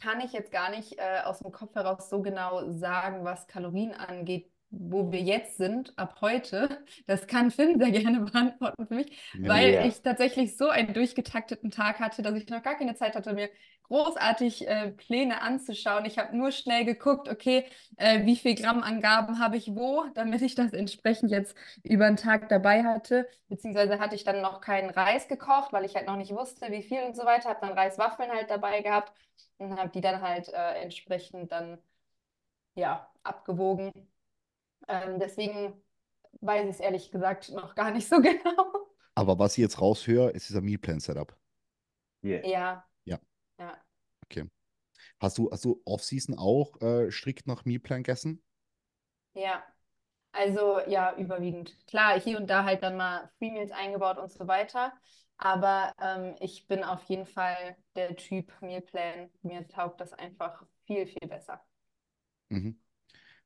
kann 0.00 0.20
ich 0.20 0.32
jetzt 0.32 0.50
gar 0.52 0.70
nicht 0.70 0.98
äh, 0.98 1.20
aus 1.24 1.38
dem 1.40 1.52
Kopf 1.52 1.74
heraus 1.74 2.10
so 2.10 2.20
genau 2.22 2.70
sagen, 2.72 3.24
was 3.24 3.46
Kalorien 3.46 3.92
angeht, 3.94 4.50
wo 4.70 5.12
wir 5.12 5.20
jetzt 5.20 5.56
sind, 5.56 5.96
ab 5.96 6.16
heute, 6.20 6.84
das 7.06 7.26
kann 7.26 7.50
Finn 7.50 7.78
sehr 7.78 7.90
gerne 7.92 8.20
beantworten 8.30 8.86
für 8.86 8.94
mich, 8.94 9.16
weil 9.42 9.74
Ja. 9.74 9.86
ich 9.86 10.02
tatsächlich 10.02 10.56
so 10.56 10.68
einen 10.68 10.92
durchgetakteten 10.94 11.70
Tag 11.70 12.00
hatte, 12.00 12.22
dass 12.22 12.34
ich 12.34 12.48
noch 12.48 12.62
gar 12.62 12.76
keine 12.76 12.94
Zeit 12.96 13.14
hatte, 13.14 13.32
mir 13.34 13.48
großartig 13.84 14.66
äh, 14.66 14.90
Pläne 14.90 15.42
anzuschauen. 15.42 16.04
Ich 16.04 16.18
habe 16.18 16.36
nur 16.36 16.52
schnell 16.52 16.84
geguckt, 16.84 17.28
okay, 17.28 17.64
äh, 17.96 18.24
wie 18.24 18.36
viel 18.36 18.54
Grammangaben 18.54 19.38
habe 19.38 19.56
ich 19.56 19.74
wo, 19.74 20.04
damit 20.14 20.42
ich 20.42 20.54
das 20.54 20.72
entsprechend 20.72 21.30
jetzt 21.30 21.56
über 21.82 22.06
den 22.06 22.16
Tag 22.16 22.48
dabei 22.48 22.82
hatte. 22.84 23.28
Beziehungsweise 23.48 23.98
hatte 23.98 24.14
ich 24.14 24.24
dann 24.24 24.40
noch 24.40 24.60
keinen 24.60 24.90
Reis 24.90 25.28
gekocht, 25.28 25.72
weil 25.72 25.84
ich 25.84 25.94
halt 25.94 26.06
noch 26.06 26.16
nicht 26.16 26.32
wusste, 26.32 26.70
wie 26.70 26.82
viel 26.82 27.02
und 27.02 27.14
so 27.14 27.24
weiter. 27.24 27.50
Habe 27.50 27.66
dann 27.66 27.78
Reiswaffeln 27.78 28.30
halt 28.30 28.50
dabei 28.50 28.80
gehabt 28.80 29.12
und 29.58 29.78
habe 29.78 29.90
die 29.90 30.00
dann 30.00 30.20
halt 30.22 30.48
äh, 30.48 30.82
entsprechend 30.82 31.52
dann 31.52 31.78
ja 32.74 33.08
abgewogen. 33.22 33.92
Ähm, 34.88 35.18
deswegen 35.18 35.74
weiß 36.40 36.64
ich 36.64 36.70
es 36.70 36.80
ehrlich 36.80 37.10
gesagt 37.10 37.50
noch 37.50 37.74
gar 37.74 37.90
nicht 37.90 38.08
so 38.08 38.16
genau. 38.20 38.88
Aber 39.14 39.38
was 39.38 39.52
ich 39.52 39.62
jetzt 39.62 39.80
raushöre, 39.80 40.34
es 40.34 40.50
ist 40.50 40.56
ein 40.56 40.64
Mealplan-Setup. 40.64 41.36
Yeah. 42.24 42.46
Ja. 42.46 42.84
Ja. 43.58 43.82
Ja. 44.34 44.44
Hast 45.20 45.38
du, 45.38 45.50
hast 45.52 45.64
du 45.64 45.82
Off-Season 45.86 46.36
auch 46.38 46.80
äh, 46.82 47.10
strikt 47.12 47.46
nach 47.48 47.64
Mealplan 47.66 48.02
gegessen? 48.04 48.42
Ja, 49.34 49.62
also 50.32 50.80
ja, 50.88 51.16
überwiegend. 51.16 51.76
Klar, 51.88 52.20
hier 52.20 52.38
und 52.38 52.48
da 52.48 52.64
halt 52.64 52.82
dann 52.82 52.96
mal 52.96 53.30
Free 53.38 53.50
Meals 53.52 53.72
eingebaut 53.72 54.18
und 54.18 54.32
so 54.32 54.48
weiter. 54.48 54.92
Aber 55.38 55.94
ähm, 56.00 56.36
ich 56.40 56.66
bin 56.68 56.84
auf 56.84 57.04
jeden 57.04 57.26
Fall 57.26 57.76
der 57.96 58.16
Typ 58.16 58.52
Mealplan. 58.62 59.30
Mir 59.42 59.66
taugt 59.68 60.00
das 60.00 60.12
einfach 60.14 60.64
viel, 60.86 61.06
viel 61.06 61.28
besser. 61.28 61.64
Mhm. 62.50 62.78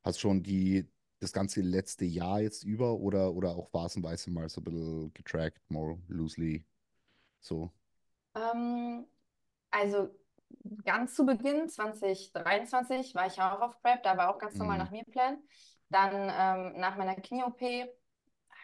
Hast 0.03 0.19
schon 0.21 0.43
die, 0.43 0.89
das 1.19 1.33
ganze 1.33 1.61
letzte 1.61 2.05
Jahr 2.05 2.41
jetzt 2.41 2.63
über 2.63 2.95
oder, 2.95 3.33
oder 3.33 3.51
auch 3.55 3.69
phasenweise 3.71 4.31
mal 4.31 4.49
so 4.49 4.61
ein 4.61 4.65
bisschen 4.65 5.13
getrackt, 5.15 5.61
more 5.71 5.99
loosely 6.09 6.65
so? 7.41 7.71
Ähm, 8.35 9.05
also 9.71 10.09
ganz 10.85 11.15
zu 11.15 11.25
Beginn 11.25 11.69
2023 11.69 13.15
war 13.15 13.27
ich 13.27 13.37
ja 13.37 13.55
auch 13.55 13.61
auf 13.61 13.81
Prep, 13.81 14.03
da 14.03 14.17
war 14.17 14.33
auch 14.33 14.39
ganz 14.39 14.59
normal 14.59 14.77
Mhm. 14.77 14.79
nach 14.79 14.91
Mealplan. 14.91 15.39
Dann 15.89 16.13
ähm, 16.73 16.79
nach 16.79 16.97
meiner 16.97 17.15
Knie-OP 17.15 17.61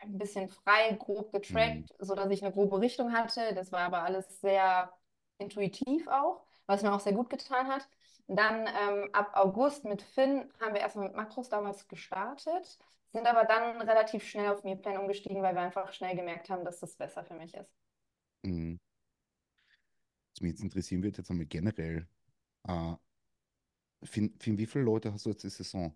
ein 0.03 0.17
bisschen 0.17 0.49
frei, 0.49 0.93
grob 0.99 1.31
getrackt, 1.33 1.93
sodass 1.99 2.29
ich 2.31 2.43
eine 2.43 2.53
grobe 2.53 2.79
Richtung 2.81 3.13
hatte. 3.13 3.53
Das 3.55 3.71
war 3.71 3.81
aber 3.81 4.03
alles 4.03 4.41
sehr 4.41 4.93
intuitiv 5.37 6.07
auch, 6.07 6.45
was 6.67 6.83
mir 6.83 6.93
auch 6.93 6.99
sehr 6.99 7.13
gut 7.13 7.29
getan 7.29 7.67
hat. 7.67 7.87
Dann 8.27 8.67
ähm, 8.67 9.09
ab 9.13 9.31
August 9.35 9.85
mit 9.85 10.01
Finn 10.01 10.49
haben 10.61 10.73
wir 10.73 10.81
erstmal 10.81 11.07
mit 11.07 11.15
Makros 11.15 11.49
damals 11.49 11.87
gestartet, 11.87 12.79
sind 13.11 13.27
aber 13.27 13.45
dann 13.45 13.81
relativ 13.81 14.27
schnell 14.27 14.49
auf 14.51 14.63
Mealplan 14.63 14.97
umgestiegen, 14.97 15.41
weil 15.43 15.55
wir 15.55 15.61
einfach 15.61 15.93
schnell 15.93 16.15
gemerkt 16.15 16.49
haben, 16.49 16.65
dass 16.65 16.79
das 16.79 16.95
besser 16.95 17.23
für 17.23 17.35
mich 17.35 17.53
ist. 17.55 17.71
Mhm. 18.43 18.77
Was 20.35 20.41
mich 20.41 20.51
jetzt 20.51 20.63
interessieren 20.63 21.01
wird, 21.03 21.17
jetzt 21.17 21.31
einmal 21.31 21.45
generell, 21.47 22.07
äh, 22.67 22.95
Finn, 24.03 24.33
Finn, 24.39 24.57
wie 24.57 24.65
viele 24.67 24.85
Leute 24.85 25.11
hast 25.13 25.25
du 25.25 25.29
jetzt 25.31 25.43
die 25.43 25.49
Saison? 25.49 25.93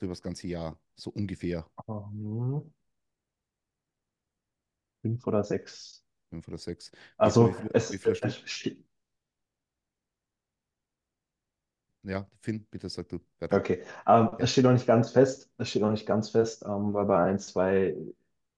So 0.00 0.06
über 0.06 0.12
das 0.12 0.22
ganze 0.22 0.48
Jahr, 0.48 0.80
so 0.96 1.10
ungefähr 1.10 1.68
Ähm, 1.88 2.72
fünf 5.02 5.26
oder 5.26 5.42
sechs. 5.44 6.04
fünf 6.30 6.48
oder 6.48 6.58
sechs. 6.58 6.90
Wie 7.22 7.30
Also 7.30 7.54
viel, 7.54 7.56
es, 7.72 7.90
wie 7.90 7.98
viel 7.98 8.14
es 8.22 8.34
ste- 8.46 8.76
Ja, 12.02 12.28
Finn, 12.40 12.66
bitte 12.70 12.88
sag 12.88 13.08
du 13.08 13.20
weiter. 13.38 13.62
Okay, 13.62 13.82
ähm, 14.06 14.30
Ja. 14.36 14.38
es 14.38 14.52
steht 14.52 14.64
noch 14.64 14.72
nicht 14.72 14.86
ganz 14.86 15.10
fest. 15.10 15.50
Es 15.56 15.70
steht 15.70 15.80
noch 15.82 15.90
nicht 15.90 16.06
ganz 16.06 16.30
fest, 16.30 16.64
ähm, 16.66 16.92
weil 16.92 17.06
bei 17.06 17.18
ein, 17.24 17.38
zwei 17.38 17.96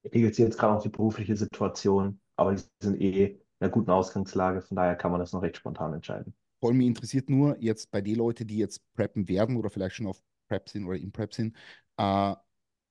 regelt 0.03 0.35
sich 0.35 0.43
jetzt 0.43 0.57
gerade 0.57 0.73
noch 0.75 0.81
die 0.83 0.89
berufliche 0.89 1.37
Situation, 1.37 2.19
aber 2.35 2.55
die 2.55 2.63
sind 2.81 2.99
eh 3.01 3.39
einer 3.61 3.71
guten 3.71 3.91
Ausgangslage, 3.91 4.61
von 4.61 4.75
daher 4.77 4.95
kann 4.95 5.11
man 5.11 5.19
das 5.19 5.33
noch 5.33 5.41
recht 5.43 5.57
spontan 5.57 5.93
entscheiden. 5.93 6.35
Vor 6.59 6.69
allem 6.69 6.77
mich 6.77 6.87
interessiert 6.87 7.29
nur 7.29 7.57
jetzt 7.59 7.91
bei 7.91 8.01
den 8.01 8.15
Leuten, 8.15 8.47
die 8.47 8.57
jetzt 8.57 8.81
preppen 8.93 9.27
werden 9.27 9.55
oder 9.57 9.69
vielleicht 9.69 9.95
schon 9.95 10.07
auf 10.07 10.21
Prep 10.47 10.69
sind 10.69 10.85
oder 10.85 10.97
in 10.97 11.11
Prep 11.11 11.33
sind, 11.33 11.55
äh, 11.97 12.35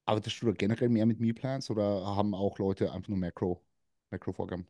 arbeitest 0.07 0.43
du 0.43 0.47
da 0.47 0.53
generell 0.53 0.89
mehr 0.89 1.07
mit 1.07 1.21
Mealplans 1.21 1.71
oder 1.71 1.85
haben 2.07 2.35
auch 2.35 2.59
Leute 2.59 2.93
einfach 2.93 3.09
nur 3.09 3.19
Macro, 3.19 3.65
Macro-Vorgaben? 4.11 4.67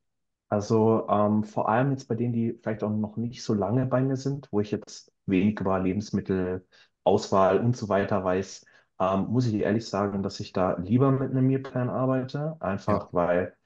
Also 0.49 1.07
ähm, 1.09 1.45
vor 1.45 1.69
allem 1.69 1.91
jetzt 1.93 2.09
bei 2.09 2.15
denen, 2.17 2.33
die 2.33 2.55
vielleicht 2.61 2.83
auch 2.83 2.91
noch 2.91 3.17
nicht 3.17 3.43
so 3.45 3.55
lange 3.55 3.87
bei 3.87 4.03
mir 4.03 4.17
sind, 4.17 4.49
wo 4.51 4.61
ich 4.61 4.71
jetzt 4.73 5.13
wenig 5.27 5.61
über 5.61 5.79
Lebensmittelauswahl 5.79 7.61
und 7.61 7.77
so 7.77 7.89
weiter 7.89 8.25
weiß, 8.25 8.67
ähm, 8.99 9.27
muss 9.29 9.47
ich 9.47 9.55
ehrlich 9.55 9.89
sagen, 9.89 10.23
dass 10.25 10.41
ich 10.41 10.53
da 10.53 10.77
lieber 10.79 11.13
mit 11.13 11.31
einem 11.31 11.47
Mealplan 11.47 11.89
arbeite, 11.89 12.57
Ja, 12.87 13.01
einfach 13.01 13.13
weil 13.13 13.57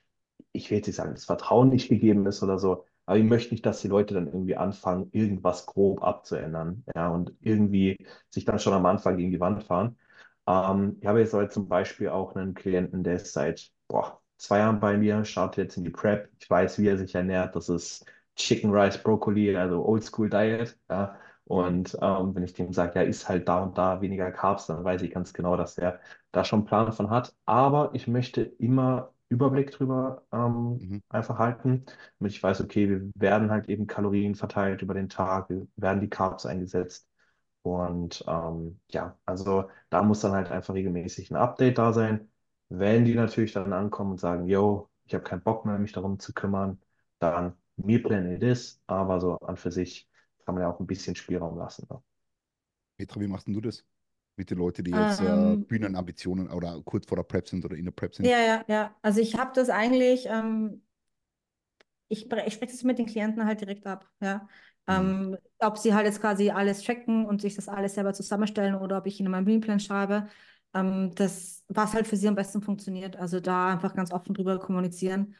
ich 0.53 0.71
will 0.71 0.79
jetzt 0.79 0.87
nicht 0.87 0.97
sagen, 0.97 1.15
das 1.15 1.25
Vertrauen 1.25 1.69
nicht 1.71 1.89
gegeben 1.89 2.27
ist 2.27 2.43
oder 2.43 2.59
so, 2.59 2.85
aber 3.07 3.19
ich 3.19 3.25
möchte 3.25 3.53
nicht, 3.55 3.67
dass 3.67 3.81
die 3.83 3.89
Leute 3.89 4.15
dann 4.15 4.27
irgendwie 4.27 4.57
anfangen, 4.57 5.09
irgendwas 5.13 5.67
grob 5.67 6.03
abzuändern, 6.03 6.85
ja, 6.95 7.09
und 7.09 7.33
irgendwie 7.41 7.97
sich 8.31 8.45
dann 8.45 8.59
schon 8.59 8.73
am 8.73 8.87
Anfang 8.87 9.17
gegen 9.17 9.31
die 9.31 9.41
Wand 9.41 9.65
fahren. 9.65 9.97
Ähm, 10.47 10.99
ich 11.01 11.07
habe 11.07 11.21
jetzt 11.21 11.33
zum 11.53 11.69
Beispiel 11.69 12.09
auch 12.11 12.35
einen 12.37 12.55
Klienten, 12.55 13.03
der 13.05 13.17
ist 13.17 13.33
seit, 13.33 13.71
boah, 13.89 14.21
zwei 14.37 14.59
Jahren 14.59 14.81
bei 14.81 14.97
mir, 14.97 15.25
startet 15.25 15.65
jetzt 15.65 15.77
in 15.77 15.85
die 15.85 15.91
Prep. 15.91 16.31
Ich 16.39 16.49
weiß, 16.51 16.79
wie 16.79 16.89
er 16.89 16.99
sich 16.99 17.15
ernährt. 17.15 17.57
Das 17.57 17.69
ist 17.69 18.05
Chicken 18.37 18.71
Rice 18.73 18.99
Broccoli, 19.03 19.57
also 19.57 19.85
Oldschool 19.85 20.31
Diet, 20.31 20.79
ja. 20.91 21.17
Und 21.47 21.97
ähm, 22.01 22.35
wenn 22.35 22.43
ich 22.43 22.55
dem 22.55 22.73
sage, 22.73 22.99
ja, 23.01 23.03
isst 23.03 23.29
halt 23.29 23.49
da 23.49 23.63
und 23.63 23.77
da 23.77 24.01
weniger 24.01 24.31
Carbs, 24.33 24.67
dann 24.67 24.83
weiß 24.85 25.03
ich 25.03 25.11
ganz 25.13 25.33
genau, 25.35 25.57
dass 25.57 25.77
er 25.79 26.01
da 26.33 26.43
schon 26.45 26.61
einen 26.61 26.67
Plan 26.67 26.93
von 26.93 27.11
hat. 27.11 27.35
Aber 27.45 27.91
ich 27.95 28.07
möchte 28.09 28.43
immer 28.43 29.13
Überblick 29.35 29.71
drüber 29.73 30.27
ähm, 30.33 30.79
mhm. 30.79 31.03
einfach 31.09 31.39
halten, 31.39 31.85
damit 32.19 32.33
ich 32.33 32.43
weiß, 32.43 32.61
okay, 32.63 32.89
wir 32.89 33.11
werden 33.15 33.51
halt 33.51 33.69
eben 33.69 33.87
Kalorien 33.87 34.35
verteilt 34.35 34.83
über 34.83 34.95
den 34.95 35.09
Tag, 35.09 35.51
werden 35.77 36.01
die 36.01 36.09
Carbs 36.09 36.47
eingesetzt. 36.47 37.09
Und 37.63 38.25
ähm, 38.29 38.81
ja, 38.91 39.19
also 39.27 39.71
da 39.91 40.03
muss 40.03 40.21
dann 40.21 40.33
halt 40.33 40.51
einfach 40.51 40.75
regelmäßig 40.75 41.31
ein 41.31 41.37
Update 41.37 41.79
da 41.79 41.93
sein. 41.93 42.31
Wenn 42.69 43.05
die 43.05 43.15
natürlich 43.15 43.53
dann 43.53 43.73
ankommen 43.73 44.13
und 44.13 44.21
sagen, 44.21 44.47
yo, 44.49 44.91
ich 45.07 45.15
habe 45.15 45.25
keinen 45.25 45.43
Bock 45.43 45.65
mehr, 45.67 45.79
mich 45.79 45.93
darum 45.93 46.19
zu 46.19 46.33
kümmern, 46.35 46.81
dann 47.19 47.55
Mealplan 47.77 48.31
it 48.33 48.43
is, 48.43 48.83
aber 48.87 49.21
so 49.21 49.39
an 49.39 49.57
für 49.57 49.73
sich 49.73 50.09
kann 50.45 50.55
man 50.55 50.63
ja 50.63 50.71
auch 50.71 50.81
ein 50.81 50.87
bisschen 50.87 51.17
Spielraum 51.17 51.59
lassen. 51.59 51.87
Ne? 51.91 52.03
Petra, 52.97 53.21
wie 53.21 53.29
machst 53.29 53.47
denn 53.47 53.55
du 53.55 53.61
das? 53.61 53.85
Mit 54.37 54.51
den 54.51 54.59
Leuten, 54.59 54.85
die 54.85 54.93
jetzt 54.95 55.21
äh, 55.21 55.57
Ähm, 55.57 55.67
Bühnenambitionen 55.69 56.51
oder 56.51 56.81
kurz 56.85 57.07
vor 57.07 57.17
der 57.17 57.23
Prep 57.25 57.49
sind 57.49 57.65
oder 57.65 57.77
in 57.77 57.85
der 57.87 57.93
Prep 57.93 58.15
sind? 58.15 58.31
ja, 58.31 58.39
ja, 58.41 58.65
ja. 58.69 58.97
Also 59.03 59.21
ich 59.21 59.37
habe 59.37 59.53
das 59.55 59.69
eigentlich, 59.71 60.27
ähm, 60.29 60.83
ich, 62.09 62.31
ich 62.31 62.55
spreche 62.55 62.73
das 62.73 62.83
mit 62.85 62.99
den 62.99 63.07
Klienten 63.07 63.45
halt 63.45 63.61
direkt 63.61 63.87
ab, 63.87 64.09
ja. 64.21 64.47
Mhm. 64.89 65.15
Ähm, 65.21 65.37
ob 65.61 65.79
sie 65.79 65.95
halt 65.95 66.05
jetzt 66.07 66.21
quasi 66.21 66.51
alles 66.51 66.83
tracken 66.83 67.25
und 67.25 67.41
sich 67.41 67.55
das 67.55 67.69
alles 67.69 67.95
selber 67.95 68.13
zusammenstellen 68.13 68.75
oder 68.75 68.99
ob 68.99 69.07
ich 69.07 69.19
ihnen 69.19 69.31
meinen 69.31 69.45
Mealplan 69.47 69.81
schreibe. 69.81 70.29
Ähm, 70.75 71.13
das, 71.15 71.65
was 71.69 71.95
halt 71.95 72.07
für 72.07 72.17
sie 72.17 72.29
am 72.29 72.35
besten 72.35 72.61
funktioniert. 72.63 73.17
Also 73.17 73.41
da 73.41 73.69
einfach 73.73 73.95
ganz 73.95 74.13
offen 74.13 74.35
drüber 74.35 74.59
kommunizieren. 74.59 75.37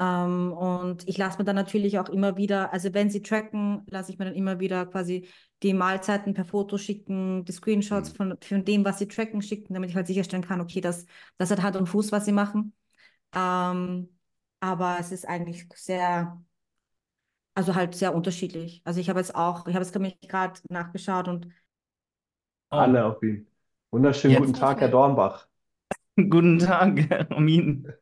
Ähm, 0.00 0.52
und 0.52 1.08
ich 1.08 1.18
lasse 1.18 1.38
mir 1.38 1.44
dann 1.44 1.56
natürlich 1.56 1.98
auch 1.98 2.08
immer 2.08 2.36
wieder, 2.36 2.72
also 2.72 2.92
wenn 2.94 3.10
sie 3.10 3.22
tracken, 3.22 3.82
lasse 3.88 4.10
ich 4.12 4.18
mir 4.18 4.24
dann 4.26 4.34
immer 4.34 4.58
wieder 4.60 4.86
quasi 4.86 5.28
die 5.62 5.72
Mahlzeiten 5.72 6.34
per 6.34 6.44
Foto 6.44 6.78
schicken, 6.78 7.44
die 7.44 7.52
Screenshots 7.52 8.10
Mhm. 8.10 8.16
von, 8.16 8.36
von 8.42 8.64
dem, 8.64 8.84
was 8.84 8.98
sie 8.98 9.08
tracken, 9.08 9.40
schicken, 9.42 9.74
damit 9.74 9.90
ich 9.90 9.96
halt 9.96 10.06
sicherstellen 10.08 10.44
kann, 10.44 10.60
okay, 10.60 10.80
das, 10.80 11.06
das 11.38 11.50
hat 11.50 11.62
Hand 11.62 11.76
und 11.76 11.86
Fuß, 11.88 12.12
was 12.12 12.24
sie 12.24 12.32
machen. 12.32 12.74
Ähm, 13.34 14.10
aber 14.60 14.98
es 15.00 15.12
ist 15.12 15.28
eigentlich 15.28 15.66
sehr, 15.76 16.42
also 17.54 17.74
halt 17.74 17.94
sehr 17.94 18.14
unterschiedlich. 18.14 18.80
Also 18.84 19.00
ich 19.00 19.08
habe 19.08 19.20
jetzt 19.20 19.34
auch, 19.34 19.66
ich 19.66 19.74
habe 19.74 19.84
jetzt 19.84 19.92
gerade 20.28 20.60
nachgeschaut 20.70 21.28
und 21.28 21.48
Oh, 22.70 22.76
Alle 22.76 23.04
auf 23.06 23.22
ihn. 23.22 23.46
Wunderschönen 23.90 24.36
jetzt 24.36 24.36
guten 24.36 24.52
Tag, 24.54 24.80
Herr. 24.80 24.88
Dornbach. 24.88 25.48
guten 26.16 26.58
Tag, 26.58 27.10
Armin. 27.30 27.92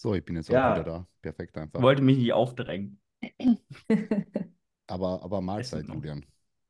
So, 0.00 0.14
ich 0.14 0.24
bin 0.24 0.34
jetzt 0.36 0.48
auch 0.48 0.54
wieder 0.54 0.76
Ja, 0.78 0.82
da. 0.82 1.06
Perfekt 1.20 1.58
einfach. 1.58 1.82
Wollte 1.82 2.00
mich 2.00 2.16
nicht 2.16 2.32
aufdrängen. 2.32 2.98
Aber, 4.86 5.22
aber 5.22 5.40
Mahlzeit. 5.40 5.86
Julian. 5.86 6.20
Ja, 6.20 6.26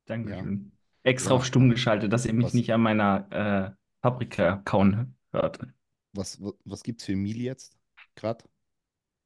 Dankeschön. 0.07 0.73
Extra 1.05 1.35
auf 1.35 1.43
ja. 1.43 1.47
stumm 1.47 1.71
geschaltet, 1.71 2.13
dass 2.13 2.27
ihr 2.27 2.35
mich 2.35 2.47
Was, 2.47 2.55
nicht 2.55 2.71
an 2.73 2.83
meiner 2.83 3.27
äh, 3.31 3.71
Paprika 4.03 4.57
kauen 4.65 5.15
hört. 5.33 5.61
was, 6.13 6.43
was, 6.43 6.53
was 6.65 6.83
gibt's 6.83 7.05
für 7.05 7.17
Meal 7.17 7.37
jetzt? 7.37 7.79
Gerade? 8.17 8.45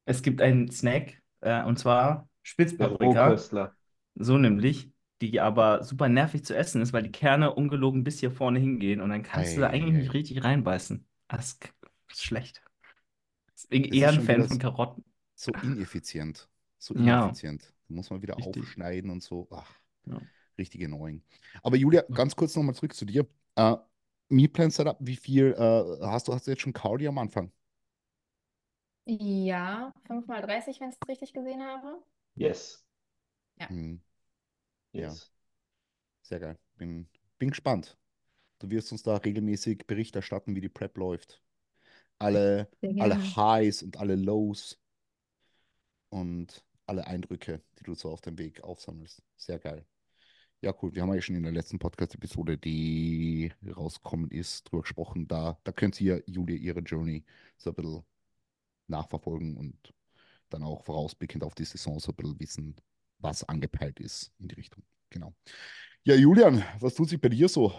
Es 0.05 0.21
gibt 0.21 0.39
einen 0.39 0.71
Snack, 0.71 1.21
äh, 1.41 1.63
und 1.63 1.77
zwar 1.77 2.29
Spitzpaprika, 2.43 3.35
so 4.13 4.37
nämlich, 4.37 4.91
die 5.21 5.41
aber 5.41 5.83
super 5.83 6.07
nervig 6.07 6.45
zu 6.45 6.55
essen 6.55 6.81
ist, 6.81 6.93
weil 6.93 7.03
die 7.03 7.11
Kerne 7.11 7.53
ungelogen 7.53 8.03
bis 8.03 8.19
hier 8.19 8.31
vorne 8.31 8.59
hingehen 8.59 9.01
und 9.01 9.09
dann 9.09 9.23
kannst 9.23 9.57
du 9.57 9.61
da 9.61 9.67
eigentlich 9.67 9.95
nicht 9.95 10.09
Ei, 10.09 10.17
richtig 10.17 10.43
reinbeißen. 10.43 11.05
Das 11.27 11.57
ist 12.11 12.23
schlecht. 12.23 12.64
Deswegen 13.55 13.85
eher 13.93 14.09
ein 14.09 14.21
Fan 14.21 14.43
von 14.43 14.59
so, 14.59 14.59
Karotten. 14.59 15.03
so 15.35 15.53
ineffizient. 15.61 16.49
So 16.79 16.93
Ja, 16.93 17.27
ineffizient. 17.27 17.73
Da 17.87 17.95
muss 17.95 18.09
man 18.09 18.21
wieder 18.21 18.37
richtig. 18.37 18.57
aufschneiden 18.57 19.09
und 19.11 19.23
so. 19.23 19.47
Ach, 19.51 19.71
Ja. 20.05 20.21
richtig 20.57 20.83
annoying. 20.85 21.23
Aber 21.63 21.77
Julia, 21.77 22.03
ganz 22.13 22.35
kurz 22.35 22.55
nochmal 22.55 22.75
zurück 22.75 22.95
zu 22.95 23.05
dir. 23.05 23.27
Äh, 23.55 23.77
Mealplan 24.29 24.71
Setup, 24.71 24.97
wie 25.01 25.15
viel 25.17 25.53
äh, 25.53 26.05
hast 26.07 26.27
du, 26.27 26.33
hast 26.33 26.47
du 26.47 26.51
jetzt 26.51 26.61
schon 26.61 26.73
Cardio 26.73 27.09
am 27.09 27.17
Anfang? 27.19 27.51
Ja, 29.07 29.93
5 30.07 30.27
mal 30.27 30.41
30, 30.43 30.79
wenn 30.79 30.89
ich 30.89 30.95
es 31.01 31.07
richtig 31.07 31.33
gesehen 31.33 31.63
habe. 31.63 32.01
Yes. 32.35 32.83
Ja. 33.59 33.69
Hm, 33.69 34.01
Ja. 34.93 35.01
Yes. 35.09 35.31
sehr 36.23 36.39
geil. 36.39 36.57
Bin, 36.77 37.07
bin 37.39 37.49
gespannt. 37.51 37.97
Du 38.59 38.69
wirst 38.71 38.91
uns 38.93 39.03
da 39.03 39.17
regelmäßig 39.17 39.87
Bericht 39.87 40.15
erstatten, 40.17 40.55
wie 40.55 40.61
die 40.61 40.69
Prep 40.69 40.97
läuft. 40.97 41.41
Alle, 42.19 42.69
alle. 42.99 43.35
Highs 43.35 43.83
und 43.83 43.97
alle 43.97 44.15
Lows 44.15 44.79
und 46.09 46.63
alle 46.85 47.07
Eindrücke, 47.07 47.61
die 47.79 47.83
du 47.83 47.95
so 47.95 48.09
auf 48.09 48.21
dem 48.21 48.37
Weg 48.37 48.63
aufsammelst. 48.63 49.21
Sehr 49.35 49.59
geil. 49.59 49.85
Ja, 50.61 50.73
cool. 50.81 50.95
Wir 50.95 51.01
haben 51.01 51.13
ja 51.13 51.21
schon 51.21 51.35
in 51.35 51.43
der 51.43 51.51
letzten 51.51 51.77
Podcast-Episode, 51.77 52.57
die 52.57 53.51
rausgekommen 53.75 54.31
ist, 54.31 54.63
drüber 54.63 54.81
gesprochen. 54.83 55.27
Da, 55.27 55.59
da 55.63 55.71
könnt 55.71 55.99
ihr 56.01 56.23
Julia 56.25 56.55
ihre 56.55 56.79
Journey 56.79 57.23
so 57.57 57.71
ein 57.71 57.75
bisschen 57.75 58.03
nachverfolgen 58.87 59.57
und 59.57 59.93
dann 60.49 60.63
auch 60.63 60.83
vorausblickend 60.83 61.43
auf 61.43 61.55
die 61.55 61.65
Saison 61.65 61.99
so 61.99 62.11
ein 62.11 62.15
bisschen 62.15 62.39
wissen, 62.39 62.75
was 63.19 63.43
angepeilt 63.43 63.99
ist 63.99 64.31
in 64.39 64.47
die 64.47 64.55
Richtung. 64.55 64.83
Genau. 65.09 65.35
Ja, 66.03 66.15
Julian, 66.15 66.63
was 66.79 66.95
tut 66.95 67.09
sich 67.09 67.19
bei 67.19 67.29
dir 67.29 67.49
so? 67.49 67.73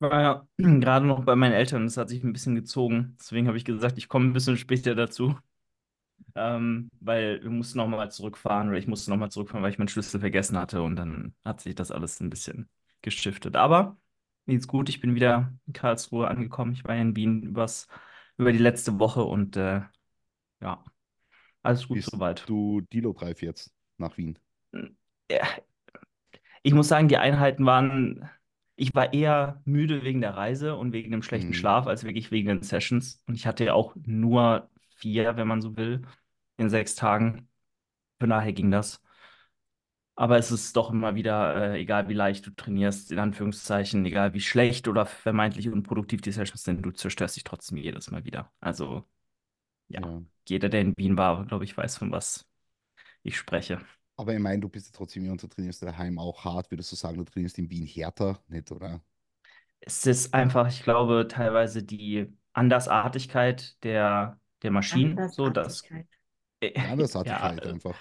War 0.00 0.20
ja 0.22 0.48
gerade 0.80 1.06
noch 1.06 1.24
bei 1.24 1.36
meinen 1.36 1.52
Eltern, 1.52 1.84
das 1.84 1.96
hat 1.96 2.08
sich 2.08 2.22
ein 2.24 2.32
bisschen 2.32 2.54
gezogen. 2.54 3.16
Deswegen 3.20 3.46
habe 3.48 3.56
ich 3.58 3.64
gesagt, 3.64 3.98
ich 3.98 4.08
komme 4.08 4.26
ein 4.26 4.32
bisschen 4.32 4.56
später 4.56 4.94
dazu. 4.94 5.36
Ähm, 6.34 6.90
weil 7.00 7.42
wir 7.42 7.50
mussten 7.50 7.78
nochmal 7.78 8.10
zurückfahren 8.10 8.68
oder 8.68 8.78
ich 8.78 8.86
musste 8.86 9.10
nochmal 9.10 9.30
zurückfahren, 9.30 9.62
weil 9.62 9.72
ich 9.72 9.78
meinen 9.78 9.88
Schlüssel 9.88 10.20
vergessen 10.20 10.56
hatte 10.58 10.82
und 10.82 10.96
dann 10.96 11.34
hat 11.44 11.60
sich 11.60 11.74
das 11.74 11.90
alles 11.90 12.20
ein 12.20 12.30
bisschen 12.30 12.68
geschiftet. 13.02 13.56
Aber 13.56 13.96
mir 14.46 14.54
geht's 14.54 14.68
gut, 14.68 14.88
ich 14.88 15.00
bin 15.00 15.14
wieder 15.14 15.52
in 15.66 15.72
Karlsruhe 15.72 16.28
angekommen. 16.28 16.72
Ich 16.72 16.84
war 16.84 16.94
ja 16.94 17.02
in 17.02 17.16
Wien 17.16 17.42
übers, 17.42 17.88
über 18.36 18.52
die 18.52 18.58
letzte 18.58 18.98
Woche 19.00 19.22
und 19.24 19.56
äh, 19.56 19.82
ja, 20.62 20.84
alles 21.62 21.88
gut 21.88 21.96
Bist 21.96 22.10
soweit. 22.10 22.46
du 22.46 22.80
Dilo-Drive 22.80 23.42
jetzt 23.42 23.72
nach 23.98 24.16
Wien? 24.16 24.38
Ja, 25.30 25.58
ich 26.62 26.74
muss 26.74 26.88
sagen, 26.88 27.08
die 27.08 27.16
Einheiten 27.16 27.66
waren, 27.66 28.28
ich 28.78 28.94
war 28.94 29.12
eher 29.14 29.62
müde 29.66 30.04
wegen 30.04 30.20
der 30.22 30.36
Reise 30.36 30.76
und 30.76 30.92
wegen 30.92 31.12
dem 31.12 31.22
schlechten 31.22 31.52
Mhm. 31.52 31.54
Schlaf 31.54 31.86
als 31.86 32.04
wirklich 32.04 32.30
wegen 32.30 32.48
den 32.48 32.62
Sessions. 32.62 33.22
Und 33.26 33.34
ich 33.36 33.46
hatte 33.46 33.64
ja 33.66 33.74
auch 33.74 33.94
nur 34.06 34.70
vier, 34.96 35.36
wenn 35.36 35.48
man 35.48 35.62
so 35.62 35.76
will, 35.76 36.02
in 36.58 36.70
sechs 36.70 36.94
Tagen. 36.96 37.48
Von 38.20 38.30
daher 38.30 38.52
ging 38.54 38.70
das. 38.72 39.02
Aber 40.16 40.36
es 40.36 40.50
ist 40.50 40.74
doch 40.76 40.90
immer 40.90 41.14
wieder, 41.14 41.74
äh, 41.74 41.80
egal 41.80 42.08
wie 42.08 42.14
leicht 42.14 42.44
du 42.46 42.50
trainierst, 42.50 43.12
in 43.12 43.18
Anführungszeichen, 43.20 44.04
egal 44.04 44.34
wie 44.34 44.40
schlecht 44.40 44.88
oder 44.88 45.06
vermeintlich 45.06 45.68
unproduktiv 45.68 46.20
die 46.22 46.32
Sessions 46.32 46.64
sind, 46.64 46.82
du 46.84 46.90
zerstörst 46.90 47.36
dich 47.36 47.44
trotzdem 47.44 47.78
jedes 47.78 48.10
Mal 48.10 48.24
wieder. 48.24 48.50
Also, 48.60 49.04
ja, 49.88 50.00
Ja. 50.00 50.22
jeder, 50.48 50.68
der 50.70 50.82
in 50.82 50.96
Wien 50.98 51.16
war, 51.18 51.46
glaube 51.46 51.64
ich, 51.64 51.76
weiß, 51.76 51.98
von 51.98 52.12
was 52.12 52.46
ich 53.22 53.36
spreche. 53.38 53.80
Aber 54.18 54.34
ich 54.34 54.40
meine, 54.40 54.60
du 54.60 54.68
bist 54.68 54.86
ja 54.88 54.92
trotzdem 54.94 55.22
jemand, 55.22 55.42
du 55.42 55.46
trainierst 55.46 55.82
daheim 55.82 56.18
auch 56.18 56.44
hart. 56.44 56.70
Würdest 56.70 56.92
du 56.92 56.96
sagen, 56.96 57.16
du 57.16 57.24
trainierst 57.24 57.58
in 57.58 57.70
Wien 57.70 57.86
härter? 57.86 58.38
Nicht, 58.48 58.70
oder? 58.72 59.00
Es 59.80 60.04
ist 60.06 60.34
einfach, 60.34 60.68
ich 60.68 60.82
glaube, 60.82 61.26
teilweise 61.28 61.82
die 61.82 62.32
Andersartigkeit 62.52 63.82
der, 63.84 64.40
der 64.62 64.70
Maschinen, 64.72 65.28
so 65.28 65.48
dass, 65.50 65.82
Andersartigkeit. 65.82 66.06
Ja, 66.74 66.90
Andersartigkeit 66.90 67.64
einfach. 67.64 67.94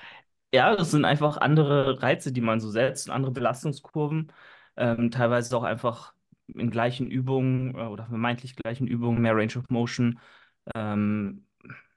ja, 0.52 0.76
das 0.76 0.92
sind 0.92 1.06
einfach 1.06 1.38
andere 1.38 2.02
Reize, 2.02 2.32
die 2.32 2.42
man 2.42 2.60
so 2.60 2.72
setzt 2.72 3.08
und 3.08 3.14
andere 3.14 3.32
Belastungskurven. 3.32 4.32
Ähm, 4.76 5.12
teilweise 5.12 5.56
auch 5.56 5.64
einfach 5.64 6.14
in 6.48 6.72
gleichen 6.72 7.08
Übungen 7.12 7.76
äh, 7.76 7.84
oder 7.86 8.08
vermeintlich 8.08 8.56
gleichen 8.56 8.88
Übungen 8.88 9.22
mehr 9.22 9.36
Range 9.36 9.56
of 9.58 9.70
Motion. 9.70 10.20
Ähm, 10.76 11.46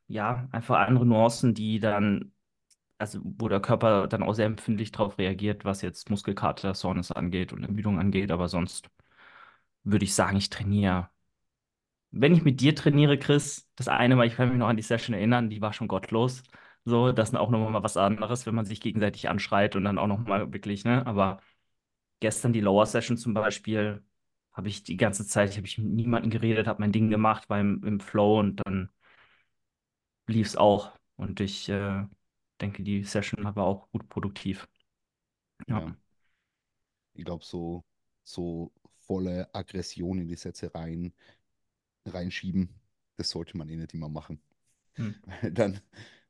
ja, 0.09 0.49
einfach 0.53 0.79
andere 0.87 1.07
Nuancen, 1.07 1.55
die 1.55 1.79
dann, 1.81 2.33
also 3.01 3.21
wo 3.25 3.49
der 3.49 3.61
Körper 3.61 4.07
dann 4.09 4.23
auch 4.23 4.35
sehr 4.35 4.47
empfindlich 4.47 4.93
darauf 4.93 5.19
reagiert, 5.19 5.65
was 5.65 5.83
jetzt 5.83 6.11
Muskelkater, 6.11 6.75
Soreness 6.75 7.13
angeht 7.13 7.53
und 7.53 7.63
Ermüdung 7.65 7.99
angeht. 7.99 8.31
Aber 8.31 8.49
sonst 8.49 8.89
würde 9.85 10.05
ich 10.05 10.15
sagen, 10.15 10.37
ich 10.37 10.51
trainiere. 10.51 11.11
Wenn 12.13 12.35
ich 12.35 12.43
mit 12.43 12.61
dir 12.61 12.75
trainiere, 12.75 13.19
Chris, 13.19 13.69
das 13.77 13.89
eine 13.89 14.17
Mal, 14.17 14.27
ich 14.27 14.35
kann 14.37 14.49
mich 14.49 14.59
noch 14.59 14.69
an 14.69 14.77
die 14.77 14.83
Session 14.83 15.15
erinnern, 15.15 15.49
die 15.49 15.61
war 15.61 15.73
schon 15.73 15.87
gottlos. 15.89 16.43
So, 16.85 17.13
das 17.13 17.31
ist 17.31 17.37
auch 17.37 17.51
nochmal 17.51 17.71
mal 17.71 17.83
was 17.83 17.97
anderes, 17.97 18.47
wenn 18.47 18.55
man 18.55 18.65
sich 18.65 18.81
gegenseitig 18.81 19.29
anschreit 19.29 19.77
und 19.77 19.85
dann 19.85 19.99
auch 19.99 20.07
nochmal 20.09 20.53
wirklich, 20.53 20.85
ne? 20.85 21.07
Aber 21.07 21.41
gestern 22.21 22.53
die 22.53 22.61
Lower 22.61 22.87
Session 22.87 23.17
zum 23.19 23.35
Beispiel, 23.35 24.05
habe 24.53 24.69
ich 24.69 24.83
die 24.85 24.97
ganze 24.97 25.27
Zeit, 25.27 25.57
habe 25.57 25.67
ich 25.67 25.79
mit 25.79 25.89
niemandem 25.93 26.31
geredet, 26.31 26.67
habe 26.69 26.81
mein 26.83 26.93
Ding 26.93 27.11
gemacht, 27.11 27.51
war 27.51 27.61
im, 27.61 27.85
im 27.85 28.01
Flow 28.01 28.41
und 28.41 28.57
dann 28.67 28.91
lief 30.27 30.47
es 30.49 30.57
auch. 30.57 30.93
Und 31.17 31.41
ich 31.41 31.69
äh, 31.69 32.05
denke, 32.61 32.83
die 32.83 33.05
Session 33.05 33.45
war 33.57 33.65
auch 33.65 33.91
gut 33.91 34.09
produktiv. 34.09 34.69
Ja. 35.69 35.81
Ja. 35.81 35.97
Ich 37.15 37.25
glaube, 37.25 37.45
so, 37.45 37.85
so 38.25 38.73
volle 39.01 39.53
Aggression 39.55 40.19
in 40.19 40.29
die 40.29 40.37
Sätze 40.37 40.75
rein, 40.75 41.13
reinschieben, 42.07 42.71
das 43.17 43.31
sollte 43.31 43.57
man 43.59 43.69
eh 43.69 43.77
nicht 43.77 43.95
immer 43.95 44.09
machen. 44.09 44.41
Hm. 44.97 45.15
Dann, 45.55 45.81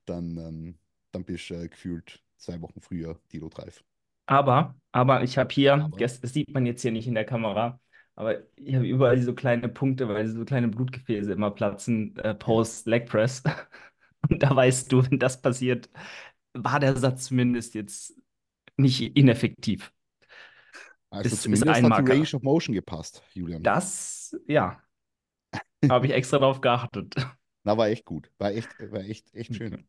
dann, 0.07 0.37
ähm, 0.39 0.79
dann 1.13 1.25
bist 1.25 1.51
du 1.51 1.55
äh, 1.55 1.69
gefühlt 1.69 2.23
zwei 2.39 2.61
Wochen 2.61 2.81
früher 2.81 3.21
Dilo-Drive. 3.33 3.85
Aber, 4.27 4.77
aber 4.93 5.23
ich 5.25 5.39
habe 5.39 5.53
hier, 5.53 5.75
Aber? 5.75 5.99
das 5.99 6.21
sieht 6.23 6.51
man 6.51 6.65
jetzt 6.67 6.83
hier 6.83 6.93
nicht 6.93 7.09
in 7.09 7.15
der 7.15 7.25
Kamera, 7.25 7.81
aber 8.15 8.43
ich 8.57 8.75
habe 8.75 8.87
überall 8.87 9.21
so 9.21 9.35
kleine 9.35 9.69
Punkte, 9.69 10.09
weil 10.09 10.27
so 10.29 10.45
kleine 10.45 10.69
Blutgefäße 10.69 11.33
immer 11.33 11.51
platzen, 11.51 12.17
äh, 12.19 12.35
post-Leg 12.35 13.07
Press. 13.09 13.43
Und 14.29 14.43
da 14.43 14.55
weißt 14.55 14.91
du, 14.93 15.05
wenn 15.05 15.19
das 15.19 15.41
passiert, 15.41 15.89
war 16.55 16.81
der 16.81 16.97
Satz 16.97 17.25
zumindest 17.27 17.75
jetzt 17.75 18.15
nicht 18.77 19.17
ineffektiv. 19.17 19.93
Also 21.11 21.27
Ist- 21.27 21.33
ist 21.35 21.43
zumindest 21.43 21.67
ein 21.69 21.93
hat 21.93 22.07
die. 22.07 22.13
Range 22.13 22.29
of 22.35 22.43
Motion 22.43 22.75
gepasst, 22.75 23.23
Julian. 23.35 23.63
Das, 23.63 24.37
ja, 24.47 24.81
habe 25.89 26.07
ich 26.07 26.13
extra 26.13 26.39
drauf 26.39 26.61
geachtet. 26.61 27.15
Na, 27.65 27.77
war 27.77 27.89
echt 27.89 28.05
gut. 28.05 28.31
War 28.39 28.53
echt, 28.53 28.69
war 28.91 29.01
echt, 29.01 29.35
echt 29.35 29.55
schön. 29.55 29.87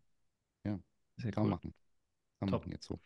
Ja, 0.65 0.80
Sehr 1.17 1.32
kann 1.32 1.44
cool. 1.46 1.50
machen. 1.52 1.74
Kann 2.39 2.50
Top. 2.50 2.62
machen 2.62 2.72
jetzt 2.72 2.86
so. 2.88 3.00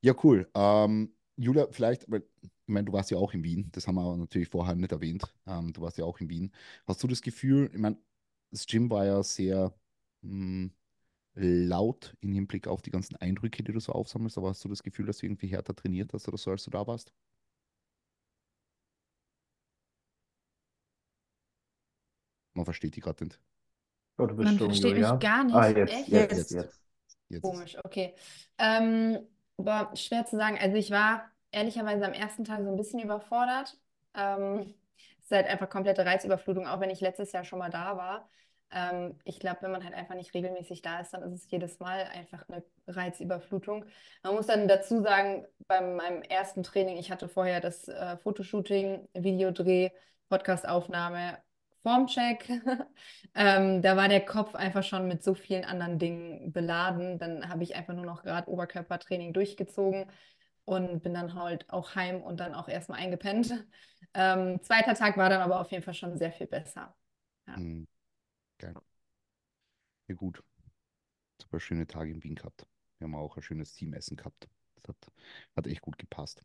Ja, 0.00 0.14
cool. 0.22 0.50
Ähm, 0.54 1.14
Julia, 1.36 1.68
vielleicht, 1.70 2.10
weil, 2.10 2.24
ich 2.42 2.50
meine, 2.66 2.86
du 2.86 2.92
warst 2.92 3.10
ja 3.10 3.18
auch 3.18 3.32
in 3.34 3.44
Wien, 3.44 3.70
das 3.72 3.86
haben 3.86 3.96
wir 3.96 4.16
natürlich 4.16 4.48
vorher 4.48 4.74
nicht 4.74 4.92
erwähnt. 4.92 5.24
Ähm, 5.46 5.72
du 5.72 5.80
warst 5.82 5.98
ja 5.98 6.04
auch 6.04 6.18
in 6.20 6.28
Wien. 6.28 6.52
Hast 6.86 7.02
du 7.02 7.08
das 7.08 7.22
Gefühl, 7.22 7.70
ich 7.72 7.78
meine, 7.78 7.98
das 8.50 8.66
Gym 8.66 8.90
war 8.90 9.04
ja 9.06 9.22
sehr 9.22 9.74
mh, 10.22 10.70
laut 11.34 12.16
im 12.20 12.32
Hinblick 12.32 12.68
auf 12.68 12.82
die 12.82 12.90
ganzen 12.92 13.16
Eindrücke, 13.16 13.62
die 13.64 13.72
du 13.72 13.80
so 13.80 13.92
aufsammelst, 13.92 14.38
aber 14.38 14.50
hast 14.50 14.64
du 14.64 14.68
das 14.70 14.82
Gefühl, 14.84 15.06
dass 15.06 15.18
du 15.18 15.26
irgendwie 15.26 15.48
härter 15.48 15.74
trainiert 15.76 16.12
hast 16.14 16.28
oder 16.28 16.38
so, 16.38 16.50
als 16.52 16.64
du 16.64 16.70
da 16.70 16.86
warst? 16.86 17.12
Man 22.54 22.64
versteht 22.64 22.96
die 22.96 23.00
gerade 23.00 23.24
nicht. 23.24 23.40
Oh, 24.18 24.26
du 24.26 24.36
bist 24.36 24.44
Man 24.44 24.58
versteht 24.58 24.96
mich 24.96 25.18
gar 25.18 25.44
nicht. 25.44 25.56
Ah, 25.56 25.68
jetzt, 25.68 25.92
Echt? 25.92 26.08
jetzt, 26.08 26.32
Jetzt. 26.32 26.50
jetzt. 26.52 26.80
Jetzt. 27.28 27.50
Komisch, 27.50 27.76
okay. 27.84 28.14
Ähm, 28.58 29.18
boah, 29.56 29.90
schwer 29.96 30.24
zu 30.26 30.36
sagen. 30.36 30.58
Also 30.60 30.76
ich 30.76 30.90
war 30.90 31.30
ehrlicherweise 31.50 32.04
am 32.06 32.12
ersten 32.12 32.44
Tag 32.44 32.62
so 32.62 32.70
ein 32.70 32.76
bisschen 32.76 33.00
überfordert. 33.00 33.78
Ähm, 34.14 34.74
es 35.18 35.24
ist 35.26 35.30
halt 35.32 35.46
einfach 35.48 35.68
komplette 35.70 36.04
Reizüberflutung, 36.06 36.66
auch 36.66 36.80
wenn 36.80 36.90
ich 36.90 37.00
letztes 37.00 37.32
Jahr 37.32 37.44
schon 37.44 37.58
mal 37.58 37.70
da 37.70 37.96
war. 37.96 38.28
Ähm, 38.72 39.18
ich 39.24 39.38
glaube, 39.40 39.58
wenn 39.62 39.70
man 39.72 39.84
halt 39.84 39.94
einfach 39.94 40.14
nicht 40.14 40.34
regelmäßig 40.34 40.82
da 40.82 41.00
ist, 41.00 41.12
dann 41.12 41.22
ist 41.22 41.32
es 41.32 41.50
jedes 41.50 41.78
Mal 41.80 42.04
einfach 42.12 42.48
eine 42.48 42.64
Reizüberflutung. 42.86 43.84
Man 44.22 44.34
muss 44.34 44.46
dann 44.46 44.68
dazu 44.68 45.02
sagen, 45.02 45.46
bei 45.68 45.80
meinem 45.80 46.22
ersten 46.22 46.62
Training, 46.62 46.96
ich 46.96 47.10
hatte 47.10 47.28
vorher 47.28 47.60
das 47.60 47.88
äh, 47.88 48.16
Fotoshooting, 48.18 49.08
Videodreh, 49.14 49.90
Podcastaufnahme, 50.28 51.38
Formcheck. 51.82 52.48
Ähm, 53.34 53.80
da 53.80 53.96
war 53.96 54.08
der 54.08 54.24
Kopf 54.24 54.54
einfach 54.54 54.82
schon 54.84 55.08
mit 55.08 55.22
so 55.22 55.32
vielen 55.34 55.64
anderen 55.64 55.98
Dingen 55.98 56.52
beladen. 56.52 57.18
Dann 57.18 57.48
habe 57.48 57.62
ich 57.62 57.74
einfach 57.76 57.94
nur 57.94 58.04
noch 58.04 58.22
gerade 58.24 58.50
Oberkörpertraining 58.50 59.32
durchgezogen 59.32 60.04
und 60.66 61.02
bin 61.02 61.14
dann 61.14 61.34
halt 61.34 61.68
auch 61.70 61.94
heim 61.94 62.22
und 62.22 62.40
dann 62.40 62.54
auch 62.54 62.68
erstmal 62.68 63.00
eingepennt. 63.00 63.52
Ähm, 64.14 64.60
zweiter 64.62 64.92
Tag 64.92 65.16
war 65.16 65.30
dann 65.30 65.40
aber 65.40 65.58
auf 65.58 65.70
jeden 65.70 65.82
Fall 65.82 65.94
schon 65.94 66.18
sehr 66.18 66.32
viel 66.32 66.46
besser. 66.46 66.94
Ja. 67.46 67.56
Mhm. 67.56 67.86
Geil. 68.62 68.74
Ja, 70.08 70.14
gut. 70.14 70.42
Super 71.40 71.58
schöne 71.58 71.86
Tage 71.88 72.12
in 72.12 72.22
Wien 72.22 72.36
gehabt. 72.36 72.64
Wir 72.98 73.06
haben 73.06 73.16
auch 73.16 73.36
ein 73.36 73.42
schönes 73.42 73.74
Teamessen 73.74 74.16
gehabt. 74.16 74.48
Das 74.76 74.88
hat, 74.88 75.12
hat 75.56 75.66
echt 75.66 75.82
gut 75.82 75.98
gepasst. 75.98 76.44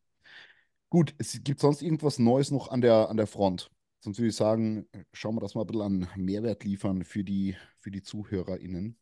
Gut, 0.89 1.13
es 1.19 1.39
gibt 1.43 1.59
sonst 1.59 1.83
irgendwas 1.83 2.17
Neues 2.17 2.49
noch 2.49 2.69
an 2.69 2.81
der, 2.81 3.09
an 3.09 3.17
der 3.17 3.27
Front? 3.27 3.69
Sonst 3.99 4.17
würde 4.17 4.29
ich 4.29 4.35
sagen, 4.35 4.87
schauen 5.13 5.35
wir, 5.35 5.41
dass 5.41 5.53
wir 5.53 5.61
ein 5.61 5.67
bisschen 5.67 5.81
an 5.83 6.09
Mehrwert 6.15 6.63
liefern 6.63 7.03
für 7.03 7.23
die, 7.23 7.55
für 7.77 7.91
die 7.91 8.01
ZuhörerInnen. 8.01 8.97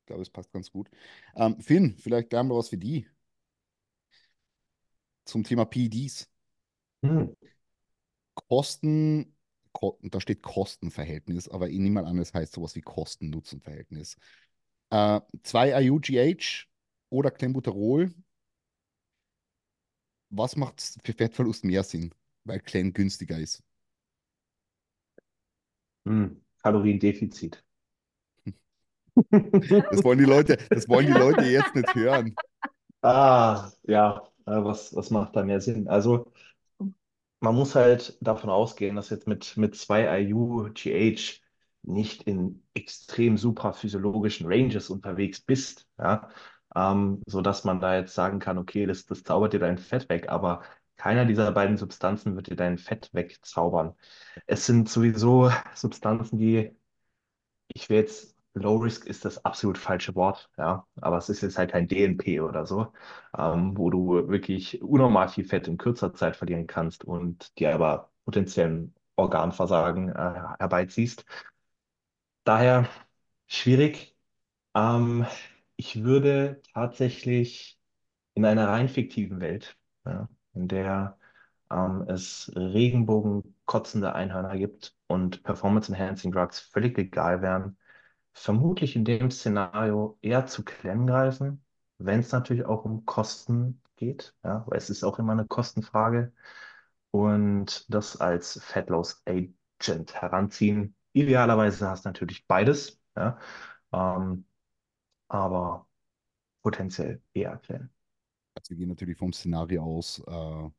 Ich 0.00 0.06
glaube, 0.06 0.22
es 0.22 0.30
passt 0.30 0.52
ganz 0.52 0.70
gut. 0.70 0.88
Ähm, 1.34 1.60
Finn, 1.60 1.96
vielleicht 1.98 2.30
gleich 2.30 2.44
mal 2.44 2.56
was 2.56 2.68
für 2.68 2.78
die. 2.78 3.08
Zum 5.24 5.42
Thema 5.42 5.64
PEDs. 5.64 6.30
Hm. 7.02 7.34
Kosten, 8.34 9.24
Ko 9.24 9.43
da 10.02 10.20
steht 10.20 10.42
Kostenverhältnis, 10.42 11.48
aber 11.48 11.68
ich 11.68 11.78
nehme 11.78 12.02
mal 12.02 12.06
an, 12.06 12.18
es 12.18 12.32
heißt 12.34 12.52
sowas 12.54 12.74
wie 12.76 12.82
Kosten-Nutzen-Verhältnis. 12.82 14.16
Äh, 14.90 15.20
2 15.42 15.82
IUGH 15.82 16.66
oder 17.10 17.30
Clenbuterol. 17.30 18.12
Was 20.30 20.56
macht 20.56 20.80
für 21.04 21.12
Fettverlust 21.12 21.64
mehr 21.64 21.82
Sinn? 21.82 22.12
Weil 22.44 22.60
Clen 22.60 22.92
günstiger 22.92 23.38
ist. 23.38 23.62
Hm, 26.06 26.40
Kaloriendefizit. 26.62 27.62
Das 29.90 30.02
wollen 30.02 30.18
die 30.18 30.24
Leute, 30.24 30.58
das 30.70 30.88
wollen 30.88 31.06
die 31.06 31.12
Leute 31.12 31.44
jetzt 31.44 31.74
nicht 31.74 31.94
hören. 31.94 32.34
Ah, 33.02 33.70
ja, 33.84 34.22
äh, 34.46 34.64
was, 34.64 34.94
was 34.96 35.10
macht 35.10 35.36
da 35.36 35.44
mehr 35.44 35.60
Sinn? 35.60 35.88
Also, 35.88 36.32
man 37.44 37.54
muss 37.54 37.74
halt 37.74 38.16
davon 38.20 38.50
ausgehen, 38.50 38.96
dass 38.96 39.10
jetzt 39.10 39.26
mit, 39.28 39.56
mit 39.56 39.76
2 39.76 40.22
IU 40.22 40.70
GH 40.74 41.40
nicht 41.82 42.22
in 42.24 42.64
extrem 42.74 43.36
super 43.36 43.72
physiologischen 43.74 44.46
Ranges 44.48 44.90
unterwegs 44.90 45.40
bist, 45.40 45.86
ja, 45.98 46.30
ähm, 46.74 47.22
sodass 47.26 47.64
man 47.64 47.80
da 47.80 47.96
jetzt 47.96 48.14
sagen 48.14 48.38
kann, 48.40 48.58
okay, 48.58 48.86
das, 48.86 49.06
das 49.06 49.22
zaubert 49.22 49.52
dir 49.52 49.60
dein 49.60 49.78
Fett 49.78 50.08
weg, 50.08 50.28
aber 50.30 50.62
keiner 50.96 51.26
dieser 51.26 51.52
beiden 51.52 51.76
Substanzen 51.76 52.36
wird 52.36 52.48
dir 52.48 52.56
dein 52.56 52.78
Fett 52.78 53.10
wegzaubern. 53.12 53.94
Es 54.46 54.66
sind 54.66 54.88
sowieso 54.88 55.50
Substanzen, 55.74 56.38
die, 56.38 56.74
ich 57.68 57.88
will 57.90 57.98
jetzt, 57.98 58.33
Low 58.54 58.76
Risk 58.76 59.06
ist 59.06 59.24
das 59.24 59.44
absolut 59.44 59.78
falsche 59.78 60.14
Wort, 60.14 60.48
ja, 60.56 60.86
aber 61.00 61.18
es 61.18 61.28
ist 61.28 61.40
jetzt 61.42 61.58
halt 61.58 61.72
kein 61.72 61.88
DNP 61.88 62.40
oder 62.40 62.66
so, 62.66 62.92
ähm, 63.36 63.76
wo 63.76 63.90
du 63.90 64.28
wirklich 64.28 64.80
unnormal 64.82 65.28
viel 65.28 65.44
Fett 65.44 65.66
in 65.68 65.76
kürzer 65.78 66.14
Zeit 66.14 66.36
verlieren 66.36 66.66
kannst 66.68 67.04
und 67.04 67.58
dir 67.58 67.74
aber 67.74 68.10
potenziellen 68.24 68.94
Organversagen 69.16 70.08
äh, 70.10 70.14
herbeiziehst. 70.58 71.24
Daher 72.44 72.88
schwierig. 73.46 74.16
Ähm, 74.74 75.26
ich 75.76 76.04
würde 76.04 76.62
tatsächlich 76.74 77.78
in 78.34 78.44
einer 78.46 78.68
rein 78.68 78.88
fiktiven 78.88 79.40
Welt, 79.40 79.76
ja, 80.06 80.28
in 80.54 80.68
der 80.68 81.18
ähm, 81.70 82.04
es 82.08 82.52
regenbogenkotzende 82.56 84.14
Einhörner 84.14 84.58
gibt 84.58 84.96
und 85.08 85.42
Performance-Enhancing 85.44 86.32
Drugs 86.32 86.60
völlig 86.60 86.98
egal 86.98 87.42
wären, 87.42 87.78
vermutlich 88.34 88.96
in 88.96 89.04
dem 89.04 89.30
Szenario 89.30 90.18
eher 90.20 90.46
zu 90.46 90.64
Clem 90.64 91.06
greifen, 91.06 91.64
wenn 91.98 92.20
es 92.20 92.32
natürlich 92.32 92.66
auch 92.66 92.84
um 92.84 93.06
Kosten 93.06 93.80
geht, 93.96 94.34
ja, 94.44 94.64
weil 94.66 94.76
es 94.78 94.90
ist 94.90 95.04
auch 95.04 95.18
immer 95.18 95.32
eine 95.32 95.46
Kostenfrage 95.46 96.32
und 97.12 97.86
das 97.92 98.20
als 98.20 98.60
Fat 98.62 98.90
Loss 98.90 99.22
Agent 99.26 100.14
heranziehen. 100.14 100.96
Idealerweise 101.12 101.88
hast 101.88 102.04
du 102.04 102.08
natürlich 102.08 102.46
beides, 102.46 103.00
ja, 103.16 103.38
ähm, 103.92 104.44
aber 105.28 105.86
potenziell 106.62 107.22
eher 107.32 107.56
Clem. 107.58 107.88
Also 108.56 108.70
wir 108.70 108.78
gehen 108.78 108.88
natürlich 108.88 109.16
vom 109.16 109.32
Szenario 109.32 109.82
aus, 109.84 110.20
äh, 110.26 110.70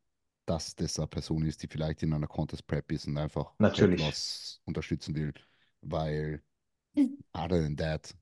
dass 0.45 0.75
das 0.75 0.99
eine 0.99 1.07
Person 1.07 1.45
ist, 1.45 1.63
die 1.63 1.67
vielleicht 1.67 2.03
in 2.03 2.13
einer 2.13 2.27
Contest 2.27 2.67
Prep 2.67 2.91
ist 2.91 3.07
und 3.07 3.17
einfach 3.17 3.53
Natürlich. 3.59 4.59
Unterstützen 4.65 5.15
will, 5.15 5.33
weil 5.81 6.43
other 7.33 7.61
than 7.61 7.75
that, 7.77 8.15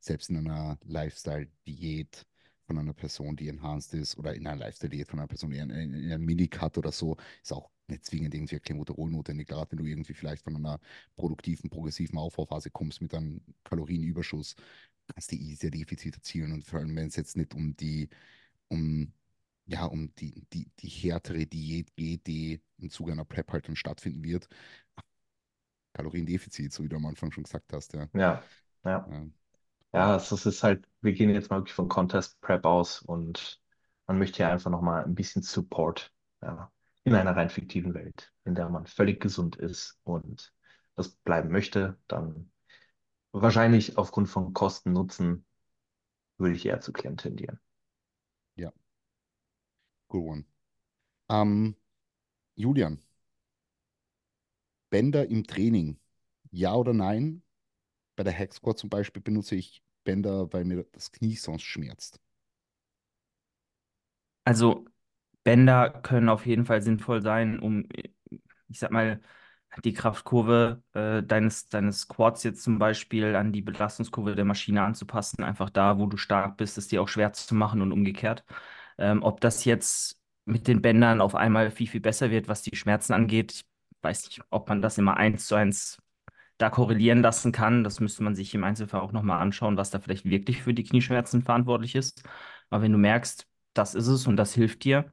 selbst 0.00 0.30
in 0.30 0.38
einer 0.38 0.78
Lifestyle-Diät 0.84 2.26
von 2.66 2.78
einer 2.78 2.94
Person, 2.94 3.36
die 3.36 3.48
enhanced 3.48 3.94
ist, 3.94 4.16
oder 4.16 4.34
in 4.34 4.46
einer 4.46 4.64
Lifestyle-Diät 4.64 5.08
von 5.08 5.18
einer 5.18 5.28
Person, 5.28 5.50
die 5.50 5.58
in, 5.58 5.70
in, 5.70 5.94
in 5.94 6.12
einem 6.12 6.24
Minicut 6.24 6.78
oder 6.78 6.92
so, 6.92 7.16
ist 7.42 7.52
auch 7.52 7.70
nicht 7.88 8.04
zwingend 8.04 8.34
irgendwie 8.34 8.56
ein 8.56 8.62
Clenbuterol 8.62 9.10
notwendig, 9.10 9.48
gerade 9.48 9.70
wenn 9.72 9.78
du 9.78 9.84
irgendwie 9.84 10.14
vielleicht 10.14 10.44
von 10.44 10.56
einer 10.56 10.80
produktiven, 11.16 11.68
progressiven 11.68 12.18
Aufbauphase 12.18 12.70
kommst 12.70 13.02
mit 13.02 13.14
einem 13.14 13.40
Kalorienüberschuss, 13.64 14.54
kannst 15.08 15.32
du 15.32 15.36
easy 15.36 15.70
Defizit 15.70 16.14
erzielen. 16.14 16.52
Und 16.52 16.64
vor 16.64 16.78
allem, 16.78 16.94
wenn 16.96 17.08
es 17.08 17.16
jetzt 17.16 17.36
nicht 17.36 17.54
um 17.54 17.76
die, 17.76 18.08
um, 18.68 19.12
ja, 19.66 19.84
um 19.84 20.14
die, 20.16 20.46
die, 20.52 20.70
die 20.78 20.88
härtere 20.88 21.46
Diät 21.46 21.94
geht, 21.96 22.26
die 22.26 22.60
im 22.78 22.90
Zuge 22.90 23.12
einer 23.12 23.24
Prep 23.24 23.52
halt 23.52 23.68
dann 23.68 23.76
stattfinden 23.76 24.22
wird, 24.22 24.48
Kaloriendefizit, 25.94 26.72
so 26.72 26.82
wie 26.84 26.88
du 26.88 26.96
am 26.96 27.06
Anfang 27.06 27.32
schon 27.32 27.44
gesagt 27.44 27.72
hast, 27.72 27.92
ja. 27.94 28.08
Ja, 28.12 28.42
ja. 28.84 29.10
Ja. 29.10 29.30
Ja, 29.94 30.16
es 30.16 30.24
ist- 30.32 30.32
es 30.46 30.46
ist 30.56 30.62
halt, 30.64 30.86
wir 31.02 31.12
gehen 31.14 31.30
jetzt 31.30 31.50
mal 31.50 31.58
wirklich 31.58 31.74
von 31.74 31.88
Contest 31.88 32.40
Prep 32.42 32.64
aus 32.66 33.02
und 33.02 33.60
man 34.06 34.18
möchte 34.18 34.42
ja 34.42 34.50
einfach 34.52 34.70
nochmal 34.70 35.04
ein 35.04 35.14
bisschen 35.16 35.42
Support, 35.42 36.12
ja, 36.42 36.72
in 37.04 37.14
einer 37.14 37.36
rein 37.36 37.50
fiktiven 37.50 37.94
Welt, 37.94 38.32
in 38.44 38.54
der 38.54 38.68
man 38.70 38.86
völlig 38.86 39.20
gesund 39.20 39.56
ist 39.56 39.98
und 40.04 40.54
das 40.96 41.10
bleiben 41.10 41.50
möchte, 41.50 41.98
dann 42.08 42.52
wahrscheinlich 43.32 43.98
aufgrund 43.98 44.28
von 44.30 44.54
Kosten, 44.54 44.92
Nutzen 44.92 45.46
würde 46.38 46.56
ich 46.56 46.66
eher 46.66 46.80
zu 46.80 46.92
Clem 46.92 47.16
tendieren. 47.18 47.60
Ja, 48.56 48.72
good 50.08 50.22
one. 50.24 50.44
Ähm, 51.30 51.76
Julian, 52.56 53.00
Bänder 54.90 55.28
im 55.28 55.46
Training, 55.46 55.98
ja 56.50 56.74
oder 56.74 56.92
nein? 56.94 57.42
Bei 58.16 58.24
der 58.24 58.38
Hack 58.38 58.54
Squat 58.54 58.78
zum 58.78 58.90
Beispiel 58.90 59.22
benutze 59.22 59.56
ich 59.56 59.82
Bänder, 60.04 60.52
weil 60.52 60.64
mir 60.64 60.86
das 60.92 61.12
Knie 61.12 61.36
sonst 61.36 61.62
schmerzt. 61.64 62.20
Also 64.44 64.84
Bänder 65.44 65.90
können 66.02 66.28
auf 66.28 66.46
jeden 66.46 66.64
Fall 66.66 66.82
sinnvoll 66.82 67.22
sein, 67.22 67.58
um, 67.60 67.86
ich 68.68 68.78
sag 68.78 68.90
mal, 68.92 69.20
die 69.84 69.92
Kraftkurve 69.94 70.82
äh, 70.94 71.22
deines, 71.22 71.68
deines 71.68 72.08
Quads 72.08 72.42
jetzt 72.44 72.62
zum 72.64 72.78
Beispiel 72.78 73.36
an 73.36 73.52
die 73.52 73.62
Belastungskurve 73.62 74.34
der 74.36 74.44
Maschine 74.44 74.82
anzupassen. 74.84 75.44
Einfach 75.44 75.70
da, 75.70 75.98
wo 75.98 76.06
du 76.06 76.16
stark 76.16 76.56
bist, 76.58 76.78
es 76.78 76.88
dir 76.88 77.02
auch 77.02 77.08
schwer 77.08 77.32
zu 77.32 77.54
machen 77.54 77.82
und 77.82 77.92
umgekehrt. 77.92 78.44
Ähm, 78.98 79.22
ob 79.22 79.40
das 79.40 79.64
jetzt 79.64 80.20
mit 80.46 80.68
den 80.68 80.82
Bändern 80.82 81.20
auf 81.20 81.34
einmal 81.36 81.70
viel, 81.70 81.86
viel 81.88 82.00
besser 82.00 82.30
wird, 82.30 82.48
was 82.48 82.62
die 82.62 82.76
Schmerzen 82.76 83.12
angeht, 83.14 83.64
weiß 84.02 84.26
nicht, 84.26 84.42
ob 84.50 84.68
man 84.68 84.82
das 84.82 84.98
immer 84.98 85.16
eins 85.16 85.46
zu 85.46 85.54
eins 85.54 86.02
da 86.58 86.70
korrelieren 86.70 87.22
lassen 87.22 87.52
kann. 87.52 87.84
Das 87.84 88.00
müsste 88.00 88.22
man 88.22 88.34
sich 88.34 88.54
im 88.54 88.64
Einzelfall 88.64 89.00
auch 89.00 89.12
nochmal 89.12 89.40
anschauen, 89.40 89.76
was 89.76 89.90
da 89.90 89.98
vielleicht 90.00 90.26
wirklich 90.26 90.62
für 90.62 90.74
die 90.74 90.84
Knieschmerzen 90.84 91.42
verantwortlich 91.42 91.94
ist. 91.94 92.22
Aber 92.70 92.82
wenn 92.82 92.92
du 92.92 92.98
merkst, 92.98 93.46
das 93.74 93.94
ist 93.94 94.06
es 94.08 94.26
und 94.26 94.36
das 94.36 94.54
hilft 94.54 94.84
dir, 94.84 95.12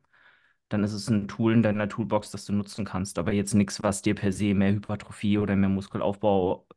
dann 0.69 0.84
ist 0.84 0.93
es 0.93 1.10
ein 1.10 1.28
Tool 1.28 1.54
in 1.54 1.63
deiner 1.63 1.88
Toolbox, 1.89 2.32
das 2.32 2.45
du 2.45 2.54
nutzen 2.54 2.86
kannst. 2.86 3.19
Aber 3.19 3.32
jetzt 3.34 3.54
nichts, 3.54 3.84
was 3.84 4.02
dir 4.02 4.15
per 4.15 4.32
se 4.34 4.54
mehr 4.54 4.73
Hypertrophie 4.73 5.38
oder 5.38 5.56
mehr 5.56 5.69
Muskelaufbau 5.69 6.67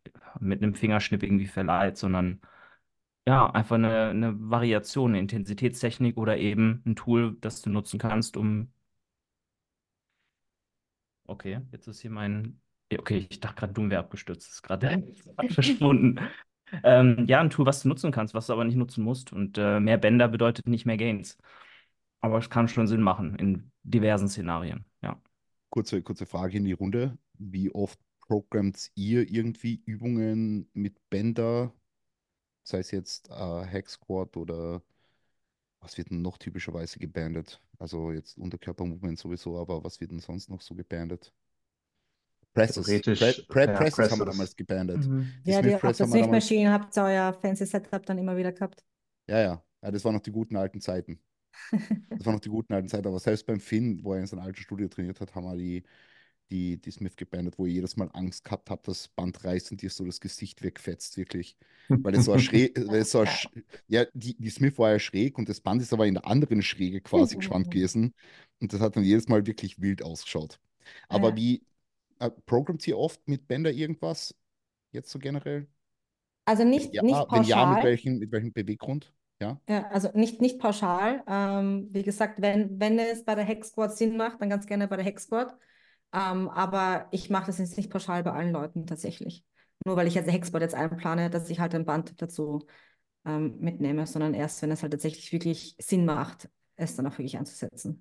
mit 0.41 0.63
einem 0.63 0.75
Fingerschnipp 0.75 1.23
irgendwie 1.23 1.47
verleiht, 1.47 1.97
sondern 1.99 2.41
ja, 3.27 3.51
einfach 3.51 3.77
eine, 3.77 4.09
eine 4.11 4.35
Variation, 4.51 5.13
eine 5.13 5.21
Intensitätstechnik 5.21 6.17
oder 6.17 6.39
eben 6.39 6.83
ein 6.87 6.97
Tool, 6.97 7.37
das 7.41 7.63
du 7.63 7.71
nutzen 7.71 7.99
kannst, 7.99 8.37
um. 8.37 8.73
Okay, 11.31 11.61
jetzt 11.71 11.87
ist 11.87 12.01
hier 12.01 12.11
mein. 12.11 12.61
Okay, 12.93 13.25
ich 13.31 13.39
dachte 13.39 13.61
gerade, 13.61 13.73
dumm 13.73 13.89
wäre 13.89 14.01
abgestürzt. 14.01 14.51
Ist 14.51 14.63
gerade 14.63 15.05
verschwunden. 15.51 16.19
Ähm, 16.83 17.25
ja, 17.29 17.41
ein 17.41 17.51
Tool, 17.51 17.67
was 17.67 17.83
du 17.83 17.89
nutzen 17.89 18.11
kannst, 18.11 18.35
was 18.35 18.49
du 18.49 18.53
aber 18.53 18.65
nicht 18.65 18.75
nutzen 18.75 19.05
musst. 19.05 19.33
Und 19.33 19.57
äh, 19.57 19.79
mehr 19.79 19.97
Bänder 19.97 20.27
bedeutet 20.27 20.67
nicht 20.67 20.87
mehr 20.87 20.97
Gains. 20.97 21.39
Aber 22.21 22.39
es 22.39 22.51
kann 22.51 22.67
schon 22.67 22.89
Sinn 22.89 23.01
machen 23.01 23.37
in 23.37 23.71
diversen 23.85 24.29
Szenarien. 24.29 24.85
Ja. 25.03 25.21
Kurze, 25.71 26.03
kurze 26.03 26.27
Frage 26.27 26.57
in 26.57 26.65
die 26.65 26.73
Runde. 26.73 27.17
Wie 27.39 27.73
oft 27.73 27.99
programmt 28.27 28.91
ihr 28.97 29.31
irgendwie 29.31 29.83
Übungen 29.87 30.69
mit 30.73 30.97
Bänder? 31.11 31.73
Sei 32.65 32.81
es 32.81 32.91
jetzt 32.91 33.31
äh, 33.31 33.33
Hack 33.33 33.89
Squat 33.89 34.37
oder 34.37 34.83
was 35.81 35.97
wird 35.97 36.11
denn 36.11 36.23
noch 36.23 36.39
typischerweise 36.39 36.99
gebandet? 36.99 37.61
Also 37.81 38.13
jetzt 38.13 38.39
Unterkörpermovement 38.39 39.19
sowieso, 39.19 39.59
aber 39.59 39.83
was 39.83 40.01
wird 40.01 40.13
denn 40.13 40.21
sonst 40.21 40.51
noch 40.51 40.61
so 40.61 40.75
gebandet? 40.77 41.33
Presses. 42.53 42.87
Pre 42.87 43.33
Pre 43.49 43.67
ja, 43.67 43.73
Presses 43.73 44.11
haben 44.11 44.21
wir 44.21 44.27
Presses. 44.27 44.27
damals 44.27 44.57
gebandet. 44.57 45.07
Mhm. 45.07 45.43
Die 45.47 45.51
Ja, 45.51 45.63
die, 45.63 45.75
auf 45.75 45.81
der. 45.83 45.95
Swift-Maschine 45.95 46.73
habt 46.73 46.97
ihr 46.97 47.05
euer 47.05 47.33
fancy 47.33 47.67
Setup 47.67 48.05
dann 48.05 48.19
immer 48.19 48.37
wieder 48.37 48.53
gehabt. 48.53 48.85
Ja, 49.29 49.39
ja, 49.41 49.65
ja, 49.83 49.91
das 49.91 50.05
waren 50.05 50.15
noch 50.15 50.23
die 50.23 50.33
guten 50.33 50.57
alten 50.57 50.81
Zeiten. 50.81 51.21
Das 52.11 52.27
waren 52.27 52.35
noch 52.35 52.41
die 52.41 52.49
guten 52.51 52.75
alten 52.75 52.89
Zeiten. 52.89 53.07
Aber 53.09 53.19
selbst 53.19 53.47
beim 53.47 53.61
Finn, 53.61 54.05
wo 54.05 54.15
er 54.15 54.21
in 54.21 54.27
seinem 54.27 54.41
alten 54.41 54.61
Studio 54.61 54.89
trainiert 54.89 55.21
hat, 55.21 55.35
haben 55.35 55.45
wir 55.45 55.57
die, 55.57 55.85
die, 56.51 56.79
die 56.81 56.91
Smith 56.91 57.17
gebandet, 57.17 57.59
wo 57.59 57.67
ich 57.67 57.75
jedes 57.75 57.97
Mal 57.97 58.11
Angst 58.13 58.45
gehabt 58.45 58.71
habe, 58.71 58.83
dass 58.85 58.99
das 59.05 59.09
Band 59.09 59.45
reißt 59.45 59.71
und 59.73 59.83
dir 59.83 59.91
so 59.91 60.05
das 60.05 60.21
Gesicht 60.21 60.63
wegfetzt, 60.63 61.17
wirklich. 61.17 61.57
Weil 62.03 62.15
es 62.15 62.25
so 62.25 62.37
schräg, 62.39 62.77
weil 62.89 63.01
es 63.01 63.11
so 63.13 63.25
ja, 63.89 64.05
die, 64.15 64.37
die 64.37 64.51
Smith 64.51 64.79
war 64.79 64.93
ja 64.93 64.99
schräg 64.99 65.39
und 65.39 65.49
das 65.49 65.61
Band 65.61 65.83
ist 65.83 65.93
aber 65.93 66.07
in 66.07 66.15
der 66.15 66.27
anderen 66.27 66.63
Schräge 66.63 67.01
quasi 67.01 67.37
gespannt 67.37 67.71
gewesen. 67.71 68.15
Und 68.61 68.73
das 68.73 68.81
hat 68.81 68.97
dann 68.97 69.05
jedes 69.05 69.29
Mal 69.29 69.47
wirklich 69.47 69.81
wild 69.81 70.03
ausgeschaut. 70.03 70.61
Aber 71.09 71.29
Ja. 71.29 71.37
wie, 71.37 71.63
äh, 72.21 72.31
programmt 72.47 72.87
ihr 72.89 72.99
oft 72.99 73.27
mit 73.29 73.49
Bänder 73.49 73.73
irgendwas? 73.73 74.35
Jetzt 74.93 75.11
so 75.11 75.19
generell? 75.19 75.69
Also 76.45 76.65
nicht, 76.65 76.93
Ja, 76.93 77.03
nicht 77.03 77.29
wenn 77.31 77.45
ja, 77.45 77.65
mit 77.67 77.83
pauschal. 77.83 77.83
welchem, 77.83 78.19
mit 78.19 78.33
welchem 78.33 78.53
Beweggrund? 78.53 79.13
Ja, 79.41 79.61
Ja, 79.69 79.87
also 79.91 80.11
nicht, 80.15 80.41
nicht 80.41 80.59
pauschal. 80.59 81.23
Ähm, 81.29 81.89
wie 81.93 82.03
gesagt, 82.03 82.41
wenn, 82.43 82.81
wenn 82.81 82.99
es 82.99 83.25
bei 83.25 83.35
der 83.37 83.47
Hack 83.47 83.65
Squad 83.65 83.97
Sinn 83.97 84.17
macht, 84.17 84.41
dann 84.41 84.51
ganz 84.51 84.67
gerne 84.67 84.89
bei 84.89 84.97
der 84.97 85.05
Hack 85.05 85.21
Squad. 85.21 85.57
Ähm, 86.13 86.49
aber 86.49 87.07
ich 87.13 87.31
mache 87.31 87.47
das 87.47 87.59
jetzt 87.59 87.77
nicht 87.77 87.91
pauschal 87.91 88.23
bei 88.23 88.33
allen 88.33 88.53
Leuten 88.53 88.87
tatsächlich. 88.87 89.45
Nur 89.85 89.97
weil 89.97 90.07
ich 90.07 90.15
jetzt 90.15 90.31
Hexbot 90.31 90.61
jetzt 90.61 90.75
einplane, 90.75 91.31
dass 91.31 91.49
ich 91.49 91.61
halt 91.61 91.75
ein 91.75 91.85
Band 91.85 92.21
dazu 92.21 92.67
ähm, 93.25 93.59
mitnehme, 93.61 94.07
sondern 94.07 94.35
erst, 94.35 94.63
wenn 94.63 94.71
es 94.71 94.83
halt 94.83 94.93
tatsächlich 94.93 95.33
wirklich 95.33 95.77
Sinn 95.79 96.05
macht, 96.05 96.51
es 96.77 96.97
dann 96.97 97.07
auch 97.07 97.13
wirklich 97.13 97.39
einzusetzen. 97.39 98.01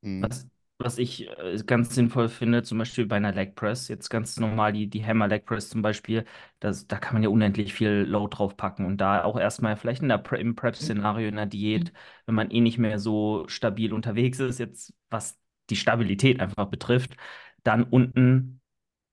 Mhm. 0.00 0.22
Was, 0.22 0.48
was 0.78 0.98
ich 0.98 1.28
äh, 1.28 1.56
ganz 1.64 1.94
sinnvoll 1.94 2.28
finde, 2.28 2.62
zum 2.62 2.78
Beispiel 2.78 3.06
bei 3.06 3.16
einer 3.16 3.32
Leg 3.32 3.54
Press, 3.54 3.88
jetzt 3.88 4.08
ganz 4.08 4.38
normal 4.38 4.72
die, 4.72 4.88
die 4.88 5.04
Hammer 5.04 5.28
Leg 5.28 5.44
Press 5.46 5.68
zum 5.70 5.82
Beispiel, 5.82 6.24
das, 6.60 6.86
da 6.86 6.98
kann 6.98 7.14
man 7.14 7.22
ja 7.22 7.28
unendlich 7.28 7.72
viel 7.74 8.04
Load 8.08 8.36
drauf 8.36 8.56
packen 8.56 8.84
und 8.86 8.98
da 8.98 9.22
auch 9.24 9.38
erstmal 9.38 9.76
vielleicht 9.76 10.02
in 10.02 10.08
der 10.08 10.18
Pre 10.18 10.38
im 10.38 10.54
Prep-Szenario, 10.56 11.28
in 11.28 11.36
der 11.36 11.46
Diät, 11.46 11.92
wenn 12.26 12.34
man 12.34 12.50
eh 12.50 12.60
nicht 12.60 12.78
mehr 12.78 12.98
so 12.98 13.44
stabil 13.48 13.92
unterwegs 13.92 14.40
ist, 14.40 14.58
jetzt 14.58 14.92
was 15.10 15.38
die 15.70 15.76
Stabilität 15.76 16.40
einfach 16.40 16.66
betrifft, 16.66 17.16
dann 17.64 17.84
unten, 17.84 18.60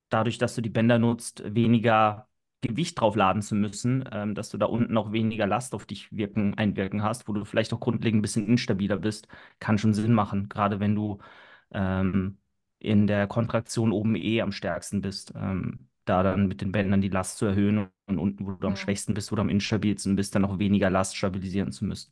dadurch, 0.10 0.38
dass 0.38 0.56
du 0.56 0.62
die 0.62 0.70
Bänder 0.70 1.00
nutzt, 1.00 1.44
weniger 1.46 2.28
Gewicht 2.62 3.00
draufladen 3.00 3.42
zu 3.42 3.56
müssen, 3.56 4.04
ähm, 4.12 4.36
dass 4.36 4.50
du 4.50 4.58
da 4.58 4.66
unten 4.66 4.98
auch 4.98 5.12
weniger 5.14 5.48
Last 5.48 5.74
auf 5.74 5.86
dich 5.86 6.12
wirken, 6.12 6.56
einwirken 6.58 7.04
hast, 7.04 7.28
wo 7.28 7.34
du 7.34 7.46
vielleicht 7.46 7.74
auch 7.74 7.80
grundlegend 7.80 8.20
ein 8.20 8.22
bisschen 8.22 8.48
instabiler 8.48 8.98
bist, 8.98 9.28
kann 9.60 9.78
schon 9.78 9.94
Sinn 9.94 10.14
machen, 10.14 10.50
gerade 10.50 10.80
wenn 10.80 10.96
du 10.96 11.20
ähm, 11.72 12.38
in 12.80 13.08
der 13.08 13.28
Kontraktion 13.28 13.92
oben 13.92 14.16
eh 14.16 14.42
am 14.42 14.52
stärksten 14.52 15.02
bist, 15.02 15.34
ähm, 15.36 15.88
da 16.06 16.24
dann 16.24 16.48
mit 16.48 16.62
den 16.62 16.72
Bändern 16.72 17.02
die 17.02 17.10
Last 17.10 17.38
zu 17.38 17.46
erhöhen 17.46 17.88
und 18.08 18.20
unten, 18.20 18.46
wo 18.46 18.52
du 18.54 18.68
am 18.68 18.76
schwächsten 18.76 19.14
bist, 19.14 19.32
wo 19.32 19.36
du 19.36 19.42
am 19.42 19.50
instabilsten 19.50 20.16
bist, 20.16 20.36
dann 20.36 20.46
auch 20.46 20.60
weniger 20.60 20.90
Last 20.90 21.16
stabilisieren 21.18 21.72
zu 21.72 21.86
müssen. 21.86 22.12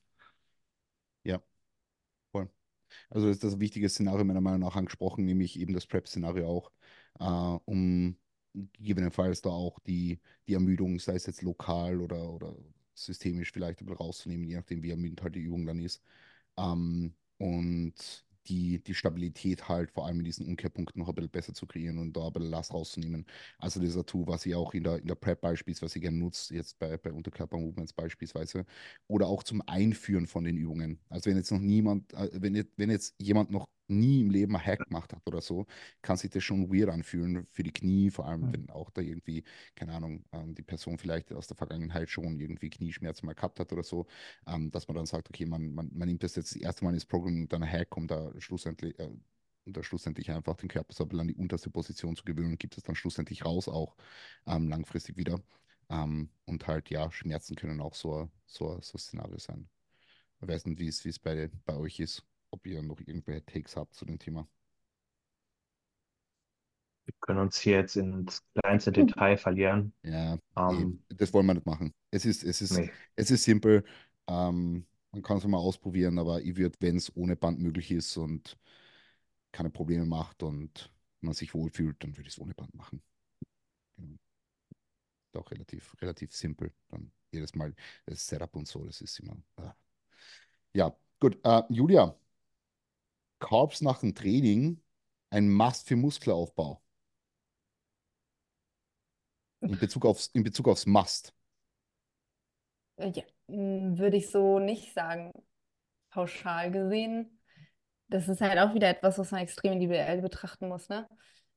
Also 3.10 3.30
ist 3.30 3.44
das 3.44 3.60
wichtige 3.60 3.90
Szenario 3.90 4.24
meiner 4.26 4.42
Meinung 4.42 4.62
nach 4.62 4.76
angesprochen, 4.76 5.26
nämlich 5.26 5.60
eben 5.60 5.74
das 5.74 5.88
Prep-Szenario 5.88 6.48
auch, 6.48 6.72
äh, 7.20 7.24
um 7.66 8.18
gegebenenfalls 8.54 9.42
da 9.42 9.50
auch 9.50 9.80
die, 9.80 10.20
die 10.48 10.54
Ermüdung, 10.54 11.00
sei 11.00 11.16
es 11.16 11.26
jetzt 11.28 11.42
lokal 11.44 12.02
oder, 12.02 12.30
oder 12.32 12.56
systemisch 12.96 13.52
vielleicht 13.52 13.82
ein 13.82 13.90
rauszunehmen, 13.90 14.48
je 14.48 14.56
nachdem, 14.58 14.82
wie 14.84 14.90
ermüdend 14.92 15.22
halt 15.22 15.36
die 15.36 15.42
Übung 15.42 15.66
dann 15.66 15.80
ist. 15.80 16.02
Ähm, 16.58 17.14
und 17.38 18.26
die, 18.48 18.80
die 18.84 18.94
Stabilität 18.96 19.68
halt 19.70 19.92
vor 19.92 20.06
allem 20.06 20.20
in 20.20 20.26
diesen 20.26 20.46
Umkehrpunkten 20.48 21.00
noch 21.00 21.10
ein 21.10 21.16
bisschen 21.16 21.32
besser 21.32 21.54
zu 21.54 21.66
kreieren 21.68 21.98
und 21.98 22.16
da 22.16 22.28
ein 22.28 22.34
bisschen 22.34 22.50
Last 22.52 22.74
rauszunehmen. 22.74 23.26
Also 23.60 23.80
dieser 23.80 24.06
Tool, 24.06 24.28
was 24.28 24.46
ihr 24.46 24.58
auch 24.58 24.74
in 24.74 24.84
der, 24.84 24.98
in 25.00 25.08
der 25.08 25.16
Prep 25.16 25.42
beispielsweise 25.42 26.00
gerne 26.00 26.18
nutzt, 26.18 26.52
jetzt 26.52 26.80
bei, 26.80 26.98
bei 26.98 27.12
Unterkörper-Movements 27.12 27.94
beispielsweise, 27.94 28.66
oder 29.08 29.28
auch 29.28 29.44
zum 29.44 29.62
Einführen 29.68 30.28
von 30.28 30.44
den 30.44 30.58
Übungen. 30.58 31.00
Also 31.10 31.30
wenn 31.30 31.38
jetzt 31.38 31.52
noch 31.52 31.60
niemand, 31.60 32.14
äh, 32.14 32.30
wenn, 32.34 32.56
jetzt- 32.56 32.74
wenn 32.78 32.90
jetzt 32.90 33.16
jemand 33.22 33.52
noch 33.52 33.68
nie 33.88 34.21
im 34.21 34.30
Leben 34.30 34.56
ein 34.56 34.65
Hack 34.65 34.86
gemacht 34.88 35.13
hat 35.13 35.21
oder 35.26 35.41
so, 35.41 35.65
kann 36.02 36.17
sich 36.17 36.30
das 36.32 36.43
schon 36.43 36.71
weird 36.71 36.89
anfühlen 36.89 37.47
für 37.52 37.63
die 37.63 37.71
Knie, 37.71 38.10
vor 38.10 38.28
allem 38.28 38.52
wenn 38.52 38.69
auch 38.69 38.89
da 38.91 39.02
irgendwie, 39.02 39.43
keine 39.76 39.93
Ahnung, 39.93 40.23
ähm, 40.32 40.56
die 40.56 40.63
Person 40.63 40.97
vielleicht 40.97 41.32
aus 41.34 41.47
der 41.47 41.58
Vergangenheit 41.58 42.10
schon 42.10 42.39
irgendwie 42.39 42.69
Knieschmerzen 42.69 43.26
mal 43.26 43.34
gehabt 43.36 43.60
hat 43.60 43.71
oder 43.73 43.84
so, 43.84 44.08
ähm, 44.47 44.71
dass 44.71 44.88
man 44.88 44.95
dann 44.95 45.06
sagt, 45.06 45.30
okay, 45.30 45.45
man, 45.45 45.73
man, 45.73 45.89
man 45.93 46.08
nimmt 46.08 46.23
das 46.23 46.36
jetzt 46.36 46.56
das 46.56 46.62
erste 46.62 46.86
Mal 46.86 46.93
ins 46.93 47.06
Programm 47.06 47.41
und 47.41 47.54
dann 47.54 47.63
ein 47.63 47.71
Hack, 47.71 47.95
um 47.97 48.08
da 48.08 48.32
schlussendlich, 48.39 48.97
äh, 49.00 49.10
um 49.65 49.73
da 49.73 49.84
schlussendlich 49.84 50.32
einfach 50.32 50.56
den 50.56 50.69
Körper 50.69 50.93
so 50.93 51.04
ein 51.04 51.10
bisschen 51.10 51.21
an 51.21 51.28
die 51.28 51.36
unterste 51.36 51.69
Position 51.69 52.15
zu 52.15 52.23
gewöhnen 52.23 52.52
und 52.52 52.60
gibt 52.60 52.78
es 52.78 52.84
dann 52.84 52.95
schlussendlich 52.95 53.45
raus 53.45 53.67
auch 53.67 53.95
ähm, 54.45 54.69
langfristig 54.69 55.17
wieder. 55.17 55.41
Ähm, 55.89 56.30
und 56.45 56.67
halt, 56.67 56.89
ja, 56.89 57.12
Schmerzen 57.12 57.56
können 57.56 57.82
auch 57.82 57.95
so, 57.95 58.30
so, 58.45 58.80
so 58.82 58.97
ein 58.97 59.00
Szenario 59.00 59.38
sein. 59.38 59.69
Ich 60.41 60.47
weiß 60.47 60.65
nicht, 60.65 60.80
wie 60.80 60.88
es, 60.88 61.04
wie 61.06 61.10
es 61.10 61.19
bei, 61.19 61.50
bei 61.65 61.76
euch 61.76 62.00
ist, 62.00 62.23
ob 62.52 62.66
ihr 62.66 62.82
noch 62.82 63.00
irgendwelche 63.00 63.46
Takes 63.46 63.76
habt 63.76 63.94
zu 63.94 64.06
dem 64.06 64.20
Thema. 64.20 64.48
Wir 67.06 67.14
können 67.22 67.40
uns 67.40 67.58
hier 67.58 67.78
jetzt 67.78 67.96
ins 67.96 68.44
kleinste 68.54 68.92
Detail 68.92 69.38
verlieren. 69.38 69.94
Ja, 70.04 70.38
Ähm, 70.58 71.02
das 71.08 71.34
wollen 71.34 71.46
wir 71.46 71.54
nicht 71.54 71.66
machen. 71.66 71.94
Es 72.12 72.26
ist, 72.26 72.44
es 72.44 72.62
ist, 72.62 72.78
nee. 72.78 72.92
es 73.16 73.32
ist 73.32 73.44
simpel. 73.44 73.86
Ähm, 74.28 74.86
man 75.12 75.22
kann 75.22 75.38
es 75.38 75.46
mal 75.46 75.58
ausprobieren, 75.58 76.20
aber 76.20 76.42
ich 76.42 76.58
würde, 76.58 76.76
wenn 76.82 76.98
es 76.98 77.16
ohne 77.16 77.38
Band 77.38 77.60
möglich 77.60 77.92
ist 77.92 78.18
und 78.18 78.58
keine 79.54 79.70
Probleme 79.70 80.06
macht 80.06 80.44
und 80.44 80.92
man 81.22 81.34
sich 81.34 81.54
wohlfühlt, 81.54 82.04
dann 82.04 82.16
würde 82.18 82.28
ich 82.28 82.36
es 82.36 82.40
ohne 82.40 82.54
Band 82.54 82.74
machen. 82.76 83.02
Genau. 83.96 84.18
Ist 85.32 85.38
auch 85.38 85.50
relativ, 85.52 85.96
relativ 86.02 86.34
simpel. 86.34 86.74
Dann 86.90 87.12
jedes 87.32 87.56
Mal 87.56 87.74
das 88.06 88.28
Setup 88.28 88.56
und 88.56 88.68
so, 88.68 88.84
das 88.86 89.02
ist 89.02 89.20
immer. 89.20 89.38
ah. 89.58 89.74
Ja, 90.74 90.96
gut. 91.20 91.40
Äh, 91.44 91.64
Julia, 91.70 92.16
Carbs 93.39 93.82
nach 93.82 94.00
dem 94.00 94.15
Training, 94.15 94.82
ein 95.32 95.50
Must 95.52 95.88
für 95.88 95.95
Muskelaufbau. 95.95 96.82
In 99.67 99.78
Bezug 99.78 100.06
aufs, 100.06 100.28
in 100.34 100.43
Bezug 100.43 100.67
aufs 100.67 100.86
Must. 100.88 101.32
Äh, 102.97 103.12
Ja, 103.15 103.23
mm, 103.47 103.97
würde 103.97 104.17
ich 104.17 104.30
so 104.30 104.60
nicht 104.60 104.93
sagen, 104.93 105.32
pauschal 106.12 106.71
gesehen. 106.71 107.39
Das 108.10 108.30
ist 108.30 108.41
halt 108.41 108.60
auch 108.60 108.73
wieder 108.76 108.89
etwas, 108.89 109.19
was 109.19 109.32
man 109.32 109.41
extrem 109.41 109.73
individuell 109.73 110.21
betrachten 110.21 110.69
muss, 110.69 110.89
ne? 110.89 111.08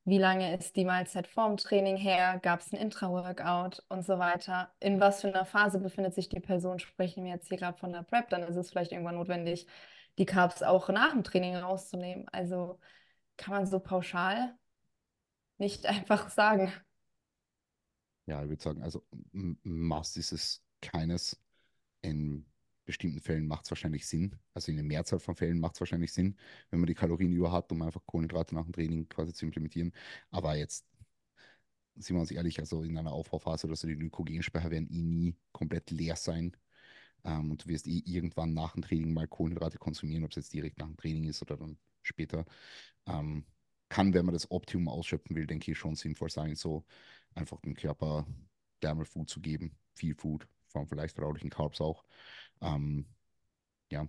Wie 0.05 0.17
lange 0.19 0.57
ist 0.57 0.75
die 0.77 0.85
Mahlzeit 0.85 1.27
vorm 1.27 1.57
Training 1.57 1.97
her? 1.97 2.39
Gab 2.41 2.61
es 2.61 2.73
ein 2.73 2.77
Intra-Workout 2.79 3.83
und 3.89 4.05
so 4.05 4.19
weiter? 4.19 4.73
In 4.79 4.99
was 4.99 5.21
für 5.21 5.29
einer 5.29 5.45
Phase 5.45 5.79
befindet 5.79 6.15
sich 6.15 6.29
die 6.29 6.39
Person? 6.39 6.79
Sprechen 6.79 7.23
wir 7.25 7.31
jetzt 7.33 7.49
hier 7.49 7.57
gerade 7.57 7.77
von 7.77 7.93
der 7.93 8.03
Prep, 8.03 8.29
dann 8.29 8.43
ist 8.43 8.55
es 8.55 8.71
vielleicht 8.71 8.91
irgendwann 8.93 9.15
notwendig, 9.15 9.67
die 10.17 10.25
Carbs 10.25 10.63
auch 10.63 10.89
nach 10.89 11.11
dem 11.13 11.23
Training 11.23 11.55
rauszunehmen. 11.57 12.27
Also 12.31 12.79
kann 13.37 13.53
man 13.55 13.65
so 13.67 13.79
pauschal 13.79 14.55
nicht 15.57 15.85
einfach 15.87 16.29
sagen. 16.29 16.71
Ja, 18.25 18.43
ich 18.43 18.49
würde 18.49 18.61
sagen, 18.63 18.81
also 18.83 19.03
m- 19.33 19.57
Must 19.63 20.17
ist 20.17 20.31
es 20.31 20.63
keines. 20.81 21.39
In 22.01 22.45
bestimmten 22.85 23.21
Fällen 23.21 23.47
macht 23.47 23.65
es 23.65 23.71
wahrscheinlich 23.71 24.07
Sinn. 24.07 24.37
Also 24.53 24.71
in 24.71 24.77
der 24.77 24.85
Mehrzahl 24.85 25.19
von 25.19 25.35
Fällen 25.35 25.59
macht 25.59 25.75
es 25.75 25.81
wahrscheinlich 25.81 26.13
Sinn, 26.13 26.37
wenn 26.71 26.79
man 26.81 26.87
die 26.87 26.95
Kalorien 26.95 27.33
über 27.33 27.51
hat, 27.51 27.71
um 27.71 27.81
einfach 27.83 28.05
Kohlenhydrate 28.05 28.55
nach 28.55 28.63
dem 28.65 28.73
Training 28.73 29.09
quasi 29.09 29.33
zu 29.33 29.45
implementieren. 29.45 29.93
Aber 30.31 30.55
jetzt, 30.55 30.85
sind 31.95 32.15
wir 32.15 32.21
uns 32.21 32.31
ehrlich, 32.31 32.59
also 32.59 32.83
in 32.83 32.97
einer 32.97 33.11
Aufbauphase 33.11 33.67
oder 33.67 33.75
so, 33.75 33.87
die 33.87 33.95
Glykogenspeicher 33.97 34.71
werden 34.71 34.89
eh 34.89 35.01
nie 35.03 35.35
komplett 35.51 35.91
leer 35.91 36.15
sein. 36.15 36.55
Ähm, 37.23 37.51
und 37.51 37.63
du 37.63 37.69
wirst 37.69 37.87
eh 37.87 38.01
irgendwann 38.05 38.53
nach 38.53 38.73
dem 38.73 38.81
Training 38.81 39.13
mal 39.13 39.27
Kohlenhydrate 39.27 39.77
konsumieren, 39.77 40.23
ob 40.23 40.31
es 40.31 40.37
jetzt 40.37 40.53
direkt 40.53 40.79
nach 40.79 40.87
dem 40.87 40.97
Training 40.97 41.25
ist 41.25 41.41
oder 41.41 41.57
dann 41.57 41.77
später. 42.01 42.45
Ähm, 43.07 43.45
kann, 43.89 44.13
wenn 44.13 44.25
man 44.25 44.33
das 44.33 44.49
Optimum 44.49 44.87
ausschöpfen 44.87 45.35
will, 45.35 45.47
denke 45.47 45.71
ich, 45.71 45.77
schon 45.77 45.95
sinnvoll 45.95 46.29
sein, 46.29 46.55
so 46.55 46.85
einfach 47.35 47.59
dem 47.61 47.75
Körper 47.75 48.25
Thermal 48.79 49.05
Food 49.05 49.29
zu 49.29 49.41
geben, 49.41 49.77
viel 49.93 50.15
Food, 50.15 50.47
vor 50.67 50.79
allem 50.79 50.87
vielleicht 50.89 51.15
verdaulichen 51.15 51.49
Carbs 51.49 51.81
auch. 51.81 52.05
Ähm, 52.61 53.05
ja. 53.91 54.07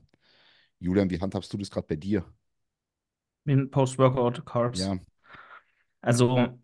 Julian, 0.79 1.11
wie 1.11 1.21
handhabst 1.21 1.53
du 1.53 1.59
das 1.59 1.71
gerade 1.71 1.87
bei 1.87 1.97
dir? 1.97 2.25
In 3.45 3.71
Post-Workout-Carbs. 3.71 4.81
Ja, 4.81 4.99
Also, 6.01 6.59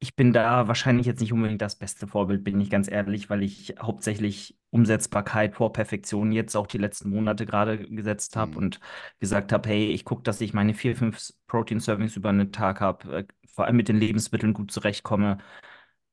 ich 0.00 0.14
bin 0.14 0.32
da 0.32 0.68
wahrscheinlich 0.68 1.06
jetzt 1.06 1.20
nicht 1.20 1.32
unbedingt 1.32 1.60
das 1.60 1.76
beste 1.76 2.06
Vorbild, 2.06 2.44
bin 2.44 2.60
ich 2.60 2.70
ganz 2.70 2.88
ehrlich, 2.88 3.30
weil 3.30 3.42
ich 3.42 3.74
hauptsächlich 3.80 4.56
Umsetzbarkeit 4.70 5.54
vor 5.56 5.72
Perfektion 5.72 6.30
jetzt 6.32 6.56
auch 6.56 6.66
die 6.68 6.78
letzten 6.78 7.10
Monate 7.10 7.46
gerade 7.46 7.78
gesetzt 7.88 8.36
habe 8.36 8.52
Mhm. 8.52 8.56
und 8.58 8.80
gesagt 9.18 9.52
habe, 9.52 9.68
hey, 9.68 9.90
ich 9.90 10.04
gucke, 10.04 10.22
dass 10.22 10.40
ich 10.40 10.54
meine 10.54 10.74
vier, 10.74 10.94
fünf 10.96 11.32
Protein-Servings 11.48 12.16
über 12.16 12.28
einen 12.28 12.52
Tag 12.52 12.80
habe, 12.80 13.18
äh, 13.18 13.24
vor 13.54 13.64
allem 13.66 13.76
mit 13.76 13.88
den 13.88 13.98
Lebensmitteln 13.98 14.52
gut 14.54 14.70
zurechtkomme. 14.70 15.38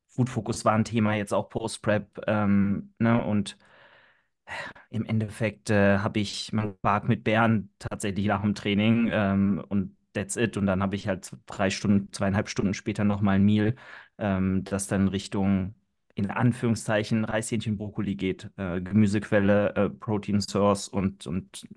Food 0.08 0.30
Focus 0.30 0.66
war 0.66 0.74
ein 0.74 0.86
Thema 0.86 1.16
jetzt 1.16 1.34
auch 1.34 1.50
Post-Prep, 1.50 2.22
ähm, 2.28 2.94
ne? 3.00 3.24
Und 3.24 3.58
im 4.90 5.06
Endeffekt 5.06 5.70
äh, 5.70 6.00
habe 6.00 6.20
ich 6.20 6.54
meinen 6.54 6.78
Quark 6.82 7.08
mit 7.08 7.24
Bären 7.24 7.72
tatsächlich 7.80 8.26
nach 8.28 8.42
dem 8.42 8.56
Training 8.56 9.10
ähm, 9.12 9.64
und 9.70 9.96
that's 10.16 10.36
it. 10.38 10.58
Und 10.58 10.66
dann 10.66 10.82
habe 10.82 10.96
ich 10.96 11.08
halt 11.08 11.32
drei 11.46 11.70
Stunden, 11.70 12.12
zweieinhalb 12.12 12.50
Stunden 12.50 12.74
später 12.74 13.04
nochmal 13.04 13.36
ein 13.36 13.44
Meal, 13.46 13.76
ähm, 14.18 14.64
das 14.64 14.88
dann 14.88 15.08
Richtung, 15.08 15.76
in 16.16 16.32
Anführungszeichen, 16.32 17.26
Reischähnchen, 17.26 17.78
Brokkoli 17.78 18.16
geht. 18.16 18.50
Äh, 18.58 18.82
Gemüsequelle, 18.82 19.76
äh, 19.76 19.90
Protein 19.90 20.42
Source 20.42 20.88
und, 20.88 21.28
und 21.28 21.68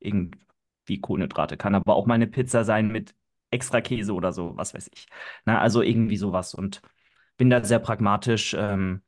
irgendwie 0.00 1.00
Kohlenhydrate. 1.00 1.56
Kann 1.56 1.74
aber 1.74 1.94
auch 1.96 2.06
mal 2.06 2.14
eine 2.14 2.26
Pizza 2.26 2.64
sein 2.64 2.88
mit 2.88 3.14
extra 3.50 3.80
Käse 3.80 4.12
oder 4.14 4.32
so, 4.32 4.56
was 4.56 4.74
weiß 4.74 4.90
ich. 4.92 5.06
Na, 5.44 5.60
also 5.60 5.82
irgendwie 5.82 6.16
sowas. 6.16 6.54
Und 6.54 6.82
bin 7.36 7.50
da 7.50 7.62
sehr 7.64 7.78
pragmatisch. 7.78 8.54
Ähm, 8.58 9.02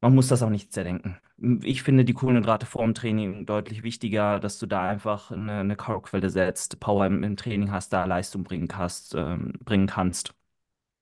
man 0.00 0.14
muss 0.14 0.28
das 0.28 0.42
auch 0.42 0.50
nicht 0.50 0.72
zerdenken. 0.72 1.18
Ich 1.62 1.82
finde 1.82 2.04
die 2.04 2.14
Kohlenhydrate 2.14 2.66
vor 2.66 2.84
dem 2.84 2.94
Training 2.94 3.46
deutlich 3.46 3.82
wichtiger, 3.82 4.40
dass 4.40 4.58
du 4.58 4.66
da 4.66 4.88
einfach 4.88 5.30
eine, 5.30 5.60
eine 5.60 5.76
Carboquelle 5.76 6.30
setzt, 6.30 6.80
Power 6.80 7.06
im, 7.06 7.22
im 7.22 7.36
Training 7.36 7.70
hast, 7.70 7.92
da 7.92 8.04
Leistung 8.04 8.44
bringen 8.44 8.68
kannst, 8.68 9.14
ähm, 9.14 9.52
bringen 9.60 9.86
kannst. 9.86 10.34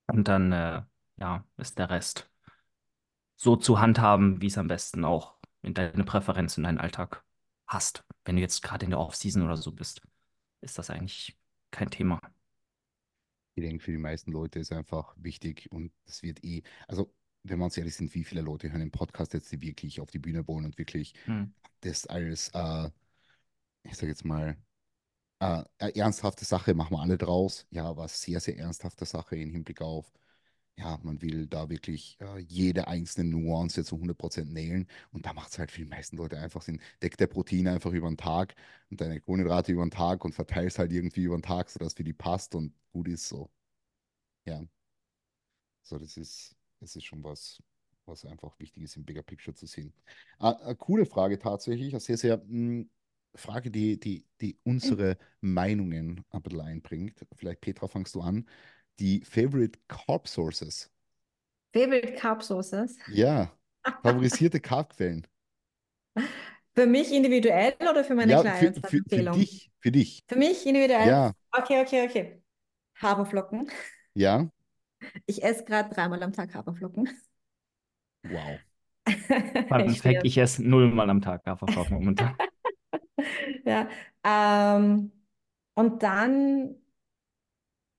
Und 0.07 0.27
dann, 0.27 0.51
äh, 0.51 0.83
ja, 1.17 1.45
ist 1.57 1.79
der 1.79 1.89
Rest 1.89 2.29
so 3.35 3.55
zu 3.55 3.79
handhaben, 3.79 4.41
wie 4.41 4.47
es 4.47 4.57
am 4.57 4.67
besten 4.67 5.05
auch 5.05 5.35
in 5.61 5.73
deine 5.73 6.03
Präferenz 6.03 6.57
in 6.57 6.63
deinen 6.63 6.77
Alltag 6.77 7.23
hast. 7.67 8.03
Wenn 8.23 8.35
du 8.35 8.41
jetzt 8.41 8.61
gerade 8.61 8.85
in 8.85 8.91
der 8.91 8.99
Offseason 8.99 9.43
oder 9.43 9.57
so 9.57 9.71
bist, 9.71 10.01
ist 10.61 10.77
das 10.77 10.89
eigentlich 10.89 11.37
kein 11.71 11.89
Thema. 11.89 12.21
Ich 13.55 13.63
denke, 13.63 13.83
für 13.83 13.91
die 13.91 13.97
meisten 13.97 14.31
Leute 14.31 14.59
ist 14.59 14.71
einfach 14.71 15.15
wichtig 15.17 15.71
und 15.71 15.91
es 16.05 16.23
wird 16.23 16.43
eh, 16.43 16.63
also 16.87 17.13
wenn 17.49 17.59
wir 17.59 17.65
uns 17.65 17.77
ehrlich 17.77 17.95
sind, 17.95 18.13
wie 18.15 18.23
viele 18.23 18.41
Leute 18.41 18.69
hören 18.71 18.81
den 18.81 18.91
Podcast 18.91 19.33
jetzt, 19.33 19.51
die 19.51 19.61
wirklich 19.61 20.01
auf 20.01 20.11
die 20.11 20.19
Bühne 20.19 20.47
wollen 20.47 20.65
und 20.65 20.77
wirklich 20.77 21.13
Hm. 21.25 21.53
das 21.81 22.07
als, 22.07 22.49
äh, 22.53 22.89
ich 23.83 23.95
sage 23.95 24.07
jetzt 24.09 24.25
mal, 24.25 24.57
äh, 25.39 25.63
eine 25.79 25.95
ernsthafte 25.95 26.45
Sache 26.45 26.73
machen 26.73 26.93
wir 26.95 27.01
alle 27.01 27.17
draus. 27.17 27.67
Ja, 27.71 27.85
aber 27.85 28.07
sehr, 28.07 28.39
sehr 28.39 28.57
ernsthafte 28.57 29.05
Sache 29.05 29.35
im 29.37 29.51
Hinblick 29.51 29.81
auf, 29.81 30.11
ja, 30.77 30.99
man 31.03 31.21
will 31.21 31.47
da 31.47 31.69
wirklich 31.69 32.17
äh, 32.21 32.39
jede 32.39 32.87
einzelne 32.87 33.29
Nuance 33.29 33.83
zu 33.85 33.97
100% 33.99 34.51
nailen 34.53 34.87
und 35.11 35.25
da 35.25 35.33
macht 35.33 35.51
es 35.51 35.59
halt 35.59 35.71
für 35.71 35.79
die 35.83 35.89
meisten 35.89 36.17
Leute 36.17 36.37
einfach 36.39 36.61
Sinn. 36.61 36.81
Deck 37.03 37.17
der 37.17 37.27
Proteine 37.27 37.71
einfach 37.73 37.91
über 37.93 38.09
den 38.09 38.17
Tag 38.17 38.55
und 38.89 39.01
deine 39.01 39.21
Kohlenhydrate 39.21 39.71
über 39.73 39.85
den 39.85 39.91
Tag 39.91 40.25
und 40.25 40.33
verteilst 40.35 40.79
halt 40.79 40.91
irgendwie 40.91 41.23
über 41.23 41.37
den 41.37 41.43
Tag, 41.43 41.69
sodass 41.69 41.93
für 41.93 42.03
die 42.03 42.13
passt 42.13 42.55
und 42.55 42.73
gut 42.91 43.07
ist 43.07 43.27
so. 43.29 43.51
Ja, 44.45 44.63
so 45.83 45.97
das 45.97 46.17
ist, 46.17 46.55
das 46.85 46.95
ist 46.95 47.05
schon 47.05 47.23
was, 47.23 47.61
was 48.05 48.25
einfach 48.25 48.57
wichtig 48.59 48.83
ist 48.83 48.97
im 48.97 49.05
Bigger 49.05 49.23
Picture 49.23 49.55
zu 49.55 49.65
sehen. 49.67 49.93
Ah, 50.39 50.51
eine 50.51 50.75
coole 50.75 51.05
Frage 51.05 51.39
tatsächlich, 51.39 51.93
eine 51.93 51.99
sehr, 51.99 52.17
sehr 52.17 52.41
mh, 52.45 52.85
Frage, 53.35 53.71
die, 53.71 53.99
die, 53.99 54.25
die 54.41 54.57
unsere 54.63 55.17
Meinungen 55.41 56.23
ein 56.29 56.41
bisschen 56.41 56.61
einbringt. 56.61 57.25
Vielleicht, 57.35 57.61
Petra, 57.61 57.87
fangst 57.87 58.15
du 58.15 58.21
an. 58.21 58.47
Die 58.99 59.21
Favorite 59.25 59.79
Carb 59.87 60.27
Sources. 60.27 60.91
Favorite 61.73 62.15
Carb 62.17 62.41
Sources? 62.41 62.97
Ja, 63.07 63.51
favorisierte 64.03 64.59
Carbquellen. 64.59 65.25
Für 66.73 66.85
mich 66.85 67.11
individuell 67.13 67.75
oder 67.89 68.03
für 68.03 68.15
meine 68.15 68.35
Ja, 68.35 68.45
für, 68.45 68.73
Clients 68.75 68.79
für, 68.83 69.03
für 69.07 69.23
Empfehlung? 69.23 69.23
dich, 69.23 69.71
für 69.79 69.91
dich. 69.91 70.23
Für 70.27 70.37
mich 70.37 70.65
individuell? 70.67 71.13
Ja, 71.13 71.33
Okay, 71.53 71.81
okay, 71.83 72.05
okay. 72.09 72.43
Haferflocken. 73.01 73.71
ja, 74.13 74.49
Ich 75.25 75.43
esse 75.43 75.65
gerade 75.65 75.93
dreimal 75.93 76.21
am 76.23 76.33
Tag 76.33 76.53
Haferflocken. 76.55 77.09
wow. 78.23 78.59
Fun 79.69 79.85
Ich 80.23 80.37
esse 80.37 80.63
nullmal 80.63 81.09
am 81.09 81.21
Tag 81.21 81.45
Haferflocken 81.45 81.97
momentan. 81.97 82.35
Ja. 83.65 83.89
Ähm, 84.23 85.11
und 85.75 86.03
dann, 86.03 86.75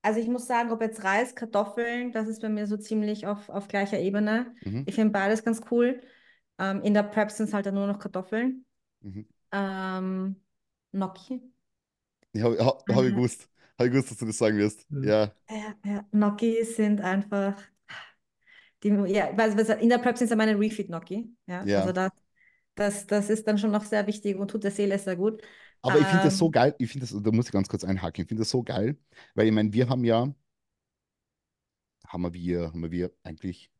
also 0.02 0.20
ich 0.20 0.28
muss 0.28 0.46
sagen, 0.46 0.70
ob 0.70 0.80
jetzt 0.80 1.02
Reis, 1.04 1.34
Kartoffeln, 1.34 2.12
das 2.12 2.28
ist 2.28 2.40
bei 2.42 2.48
mir 2.48 2.66
so 2.66 2.76
ziemlich 2.76 3.26
auf, 3.26 3.48
auf 3.48 3.68
gleicher 3.68 3.98
Ebene. 3.98 4.54
Mhm, 4.64 4.86
Ich 4.86 4.94
finde 4.94 5.12
beides 5.12 5.42
ganz 5.44 5.62
cool. 5.70 6.00
Ähm, 6.58 6.82
in 6.82 6.94
der 6.94 7.02
Prep 7.02 7.30
sind 7.30 7.46
es 7.48 7.54
halt 7.54 7.66
dann 7.66 7.74
nur 7.74 7.86
noch 7.86 7.98
Kartoffeln. 7.98 8.64
mhm. 9.02 9.22
Ähm, 9.52 10.36
Gnocchi. 10.92 11.42
Ja, 12.32 12.44
habe 12.44 12.64
hab, 12.64 12.88
hab 12.88 13.04
ich 13.04 13.10
gewusst. 13.14 13.48
Habe 13.78 13.88
ich 13.88 13.92
gewusst, 13.92 14.10
dass 14.10 14.18
du 14.18 14.26
das 14.26 14.38
sagen 14.38 14.56
wirst. 14.58 14.90
Mhm. 14.90 15.04
Ja, 15.04 15.32
ja, 15.50 15.74
ja, 15.84 16.06
Gnocchi 16.10 16.64
sind 16.64 17.00
einfach, 17.00 17.60
die, 18.82 18.88
ja, 18.88 19.30
was, 19.36 19.56
was, 19.56 19.68
in 19.80 19.88
der 19.88 19.98
Prep 19.98 20.16
sind 20.16 20.26
es 20.26 20.30
ja 20.30 20.36
meine 20.36 20.58
Refeed-Gnocchi. 20.58 21.34
Ja, 21.46 21.60
also 21.60 21.72
ja. 21.72 21.92
da, 21.92 22.10
das, 22.74 23.06
das 23.06 23.30
ist 23.30 23.46
dann 23.46 23.58
schon 23.58 23.70
noch 23.70 23.84
sehr 23.84 24.06
wichtig 24.06 24.36
und 24.36 24.50
tut 24.50 24.64
der 24.64 24.70
Seele 24.70 24.98
sehr 24.98 25.16
gut. 25.16 25.42
Aber 25.82 25.98
ich 26.00 26.06
finde 26.06 26.24
das 26.24 26.38
so 26.38 26.46
Ähm, 26.46 26.52
geil, 26.52 26.74
ich 26.78 26.90
finde 26.90 27.06
das, 27.06 27.22
da 27.22 27.30
muss 27.30 27.46
ich 27.46 27.52
ganz 27.52 27.68
kurz 27.68 27.84
einhaken, 27.84 28.22
ich 28.22 28.28
finde 28.28 28.40
das 28.42 28.50
so 28.50 28.62
geil, 28.62 28.98
weil 29.34 29.46
ich 29.46 29.52
meine, 29.52 29.72
wir 29.72 29.88
haben 29.88 30.04
ja, 30.04 30.34
haben 32.06 32.32
wir, 32.32 32.62
haben 32.72 32.90
wir 32.90 33.12
eigentlich 33.22 33.70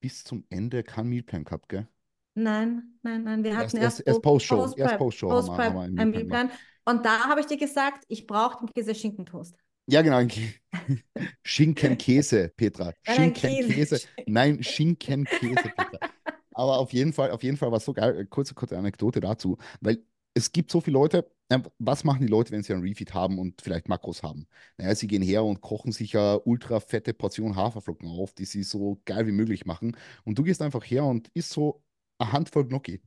bis 0.00 0.24
zum 0.24 0.44
Ende 0.50 0.82
kein 0.82 1.08
Mealplan 1.08 1.44
gehabt, 1.44 1.68
gell? 1.68 1.88
Nein, 2.34 2.98
nein, 3.02 3.24
nein. 3.24 3.44
Wir 3.44 3.52
Erst, 3.52 3.74
hatten 3.74 3.76
erst, 3.78 4.00
erst 4.00 4.06
erst 4.06 4.22
Post-Show, 4.22 4.74
erst 4.76 4.98
Post-Prep, 4.98 4.98
Post-Show 4.98 5.30
haben 5.32 5.74
wir, 5.74 6.02
haben 6.02 6.12
wir 6.12 6.20
einen. 6.20 6.28
Mealplan. 6.28 6.50
Und 6.86 7.04
da 7.04 7.28
habe 7.28 7.40
ich 7.40 7.46
dir 7.46 7.56
gesagt, 7.56 8.04
ich 8.08 8.26
brauche 8.26 8.64
den 8.64 8.72
Käse-Schinkentoast. 8.72 9.56
Ja, 9.88 10.02
genau. 10.02 10.20
Schinken-Käse, 11.44 12.52
Petra. 12.56 12.92
Schinken-Käse. 13.06 13.72
Käse. 13.72 14.00
Nein, 14.26 14.62
Schinken-Käse, 14.62 15.72
Petra. 15.76 16.10
Aber 16.52 16.78
auf 16.78 16.92
jeden 16.92 17.12
Fall, 17.12 17.30
auf 17.32 17.42
jeden 17.42 17.56
Fall 17.56 17.70
war 17.70 17.78
es 17.78 17.84
so 17.84 17.92
geil. 17.92 18.20
Äh, 18.20 18.24
Kurze, 18.26 18.54
kurze 18.54 18.78
Anekdote 18.78 19.20
dazu, 19.20 19.58
weil 19.80 20.02
es 20.34 20.52
gibt 20.52 20.70
so 20.70 20.80
viele 20.80 20.94
Leute, 20.94 21.30
äh, 21.48 21.60
was 21.78 22.04
machen 22.04 22.20
die 22.20 22.28
Leute, 22.28 22.52
wenn 22.52 22.62
sie 22.62 22.72
einen 22.72 22.82
Refeed 22.82 23.14
haben 23.14 23.38
und 23.38 23.62
vielleicht 23.62 23.88
Makros 23.88 24.22
haben? 24.22 24.46
Naja, 24.76 24.94
sie 24.94 25.06
gehen 25.06 25.22
her 25.22 25.44
und 25.44 25.60
kochen 25.60 25.92
sich 25.92 26.16
eine 26.16 26.40
ultra 26.40 26.80
fette 26.80 27.14
Portion 27.14 27.56
Haferflocken 27.56 28.08
auf, 28.08 28.32
die 28.32 28.44
sie 28.44 28.62
so 28.62 29.00
geil 29.04 29.26
wie 29.26 29.32
möglich 29.32 29.66
machen. 29.66 29.96
Und 30.24 30.38
du 30.38 30.42
gehst 30.44 30.62
einfach 30.62 30.84
her 30.84 31.04
und 31.04 31.28
isst 31.34 31.50
so 31.50 31.82
eine 32.18 32.32
Handvoll 32.32 32.66
Gnocchi. 32.66 33.00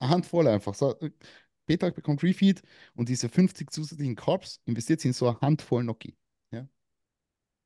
Eine 0.00 0.10
Handvoll 0.10 0.48
einfach. 0.48 0.74
So, 0.74 0.94
Petra 1.68 1.90
bekommt 1.90 2.22
Refeed 2.22 2.62
und 2.96 3.08
diese 3.08 3.28
50 3.28 3.70
zusätzlichen 3.70 4.16
Carbs 4.16 4.60
investiert 4.64 5.00
sie 5.00 5.08
in 5.08 5.14
so 5.14 5.28
eine 5.28 5.38
Handvoll 5.40 5.82
Gnocchi. 5.84 6.16
Ja? 6.50 6.66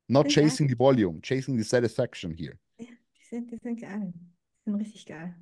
Not 0.08 0.26
geil. 0.26 0.34
chasing 0.34 0.68
the 0.68 0.78
volume, 0.78 1.20
chasing 1.22 1.56
the 1.56 1.64
satisfaction 1.64 2.32
here. 2.32 2.58
Ja, 2.78 2.86
die 2.86 3.24
sind, 3.24 3.50
die 3.50 3.56
sind 3.58 3.80
geil. 3.80 4.12
Die 4.12 4.70
sind 4.70 4.74
richtig 4.74 5.06
geil. 5.06 5.34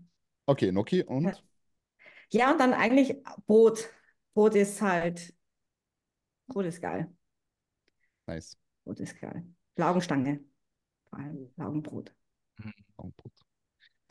Okay, 0.46 0.70
Ja. 0.98 1.04
und 1.08 1.42
Ja, 2.32 2.52
und 2.52 2.58
dann 2.60 2.74
eigentlich 2.74 3.16
Brot. 3.46 3.88
Brot 4.34 4.54
ist 4.54 4.80
halt, 4.82 5.34
Brot 6.46 6.66
ist 6.66 6.80
geil. 6.80 7.12
nice. 8.28 8.56
Brot 8.84 9.00
ist 9.00 9.18
geil. 9.20 9.44
Laugenstange. 9.76 10.40
Vor 11.08 11.18
allem 11.18 11.50
Laugenbrot. 11.56 12.14
Augenbrot. 12.96 13.32